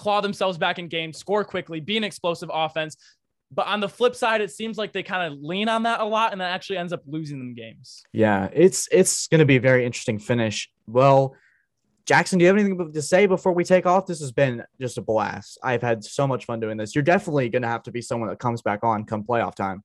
claw 0.00 0.20
themselves 0.20 0.58
back 0.58 0.78
in 0.78 0.88
games, 0.88 1.18
score 1.18 1.44
quickly, 1.44 1.78
be 1.78 1.96
an 1.96 2.04
explosive 2.04 2.50
offense. 2.52 2.96
But 3.52 3.66
on 3.66 3.80
the 3.80 3.88
flip 3.88 4.14
side, 4.14 4.40
it 4.40 4.50
seems 4.50 4.78
like 4.78 4.92
they 4.92 5.02
kind 5.02 5.32
of 5.32 5.40
lean 5.40 5.68
on 5.68 5.82
that 5.82 6.00
a 6.00 6.04
lot, 6.04 6.32
and 6.32 6.40
that 6.40 6.52
actually 6.52 6.78
ends 6.78 6.92
up 6.92 7.02
losing 7.06 7.38
them 7.38 7.54
games. 7.54 8.02
Yeah, 8.12 8.48
it's 8.52 8.88
it's 8.92 9.26
going 9.26 9.40
to 9.40 9.44
be 9.44 9.56
a 9.56 9.60
very 9.60 9.84
interesting 9.84 10.18
finish. 10.18 10.70
Well, 10.86 11.34
Jackson, 12.06 12.38
do 12.38 12.44
you 12.44 12.48
have 12.48 12.56
anything 12.56 12.92
to 12.92 13.02
say 13.02 13.26
before 13.26 13.52
we 13.52 13.64
take 13.64 13.86
off? 13.86 14.06
This 14.06 14.20
has 14.20 14.32
been 14.32 14.62
just 14.80 14.98
a 14.98 15.02
blast. 15.02 15.58
I've 15.62 15.82
had 15.82 16.04
so 16.04 16.26
much 16.26 16.44
fun 16.44 16.60
doing 16.60 16.76
this. 16.76 16.94
You're 16.94 17.02
definitely 17.02 17.48
going 17.48 17.62
to 17.62 17.68
have 17.68 17.82
to 17.84 17.92
be 17.92 18.00
someone 18.00 18.28
that 18.28 18.38
comes 18.38 18.62
back 18.62 18.84
on 18.84 19.04
come 19.04 19.24
playoff 19.24 19.54
time. 19.54 19.82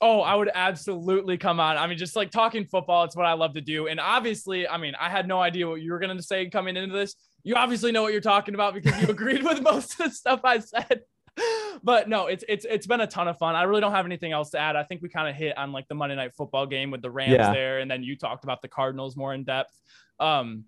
Oh, 0.00 0.20
I 0.20 0.34
would 0.34 0.50
absolutely 0.54 1.38
come 1.38 1.58
on. 1.58 1.78
I 1.78 1.86
mean, 1.86 1.96
just 1.96 2.16
like 2.16 2.30
talking 2.30 2.66
football, 2.66 3.04
it's 3.04 3.16
what 3.16 3.24
I 3.24 3.32
love 3.32 3.54
to 3.54 3.62
do. 3.62 3.86
And 3.86 3.98
obviously, 3.98 4.68
I 4.68 4.76
mean, 4.76 4.94
I 5.00 5.08
had 5.08 5.26
no 5.26 5.40
idea 5.40 5.66
what 5.66 5.80
you 5.80 5.90
were 5.92 5.98
going 5.98 6.14
to 6.14 6.22
say 6.22 6.50
coming 6.50 6.76
into 6.76 6.94
this 6.94 7.14
you 7.46 7.54
obviously 7.54 7.92
know 7.92 8.02
what 8.02 8.10
you're 8.10 8.20
talking 8.20 8.54
about 8.54 8.74
because 8.74 9.00
you 9.00 9.06
agreed 9.08 9.44
with 9.44 9.62
most 9.62 9.92
of 9.92 9.98
the 9.98 10.10
stuff 10.10 10.40
I 10.42 10.58
said. 10.58 11.02
But 11.82 12.08
no, 12.08 12.26
it's 12.26 12.42
it's 12.48 12.64
it's 12.64 12.86
been 12.86 13.02
a 13.02 13.06
ton 13.06 13.28
of 13.28 13.38
fun. 13.38 13.54
I 13.54 13.64
really 13.64 13.82
don't 13.82 13.92
have 13.92 14.06
anything 14.06 14.32
else 14.32 14.50
to 14.50 14.58
add. 14.58 14.76
I 14.76 14.82
think 14.82 15.02
we 15.02 15.08
kind 15.10 15.28
of 15.28 15.36
hit 15.36 15.56
on 15.58 15.72
like 15.72 15.86
the 15.88 15.94
Monday 15.94 16.16
night 16.16 16.34
football 16.34 16.66
game 16.66 16.90
with 16.90 17.02
the 17.02 17.10
Rams 17.10 17.32
yeah. 17.32 17.52
there, 17.52 17.78
and 17.80 17.88
then 17.88 18.02
you 18.02 18.16
talked 18.16 18.44
about 18.44 18.62
the 18.62 18.66
Cardinals 18.66 19.14
more 19.14 19.34
in 19.34 19.44
depth. 19.44 19.78
Um, 20.18 20.64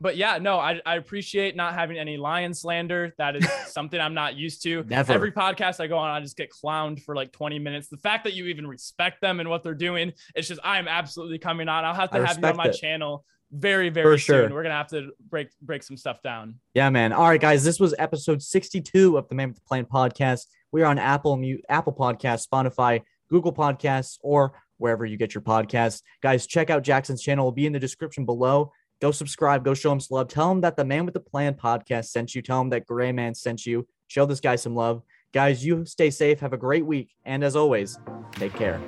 but 0.00 0.16
yeah, 0.16 0.38
no, 0.38 0.58
I, 0.58 0.80
I 0.84 0.96
appreciate 0.96 1.56
not 1.56 1.74
having 1.74 1.98
any 1.98 2.16
lion 2.16 2.52
slander. 2.52 3.14
That 3.18 3.36
is 3.36 3.50
something 3.68 3.98
I'm 3.98 4.14
not 4.14 4.34
used 4.36 4.62
to. 4.64 4.84
Never. 4.86 5.12
Every 5.12 5.32
podcast 5.32 5.80
I 5.80 5.86
go 5.86 5.96
on, 5.96 6.10
I 6.10 6.20
just 6.20 6.36
get 6.36 6.50
clowned 6.50 7.02
for 7.02 7.14
like 7.14 7.32
20 7.32 7.58
minutes. 7.58 7.88
The 7.88 7.96
fact 7.96 8.24
that 8.24 8.34
you 8.34 8.46
even 8.46 8.66
respect 8.66 9.20
them 9.20 9.40
and 9.40 9.48
what 9.48 9.62
they're 9.62 9.74
doing, 9.74 10.12
it's 10.34 10.48
just 10.48 10.60
I 10.62 10.78
am 10.78 10.88
absolutely 10.88 11.38
coming 11.38 11.68
on. 11.68 11.84
I'll 11.84 11.94
have 11.94 12.10
to 12.10 12.18
I 12.18 12.26
have 12.26 12.38
you 12.38 12.46
on 12.46 12.56
my 12.56 12.66
it. 12.66 12.72
channel 12.72 13.24
very 13.54 13.88
very 13.88 14.04
For 14.04 14.18
soon. 14.18 14.48
Sure. 14.48 14.54
We're 14.54 14.62
gonna 14.62 14.74
have 14.74 14.88
to 14.88 15.10
break 15.28 15.48
break 15.62 15.82
some 15.82 15.96
stuff 15.96 16.22
down. 16.22 16.56
Yeah, 16.74 16.90
man. 16.90 17.12
All 17.12 17.28
right, 17.28 17.40
guys. 17.40 17.64
This 17.64 17.78
was 17.80 17.94
episode 17.98 18.42
62 18.42 19.16
of 19.16 19.28
the 19.28 19.34
Man 19.34 19.48
with 19.48 19.56
the 19.56 19.62
Plan 19.62 19.84
podcast. 19.84 20.46
We're 20.72 20.86
on 20.86 20.98
Apple 20.98 21.40
Apple 21.68 21.92
Podcasts, 21.92 22.46
Spotify, 22.48 23.02
Google 23.30 23.52
Podcasts, 23.52 24.18
or 24.22 24.54
wherever 24.78 25.06
you 25.06 25.16
get 25.16 25.34
your 25.34 25.42
podcasts. 25.42 26.02
Guys, 26.22 26.46
check 26.46 26.70
out 26.70 26.82
Jackson's 26.82 27.22
channel. 27.22 27.44
It 27.44 27.46
will 27.46 27.52
be 27.52 27.66
in 27.66 27.72
the 27.72 27.78
description 27.78 28.24
below. 28.24 28.72
Go 29.00 29.10
subscribe. 29.10 29.64
Go 29.64 29.74
show 29.74 29.92
him 29.92 30.00
some 30.00 30.16
love. 30.16 30.28
Tell 30.28 30.50
him 30.50 30.60
that 30.62 30.76
the 30.76 30.84
Man 30.84 31.04
with 31.04 31.14
the 31.14 31.20
Plan 31.20 31.54
podcast 31.54 32.06
sent 32.06 32.34
you. 32.34 32.42
Tell 32.42 32.60
him 32.60 32.70
that 32.70 32.86
Gray 32.86 33.12
Man 33.12 33.34
sent 33.34 33.66
you. 33.66 33.86
Show 34.08 34.26
this 34.26 34.40
guy 34.40 34.56
some 34.56 34.74
love. 34.74 35.02
Guys, 35.32 35.64
you 35.64 35.84
stay 35.84 36.10
safe. 36.10 36.40
Have 36.40 36.52
a 36.52 36.58
great 36.58 36.86
week. 36.86 37.12
And 37.24 37.42
as 37.42 37.56
always, 37.56 37.98
take 38.32 38.54
care. 38.54 38.80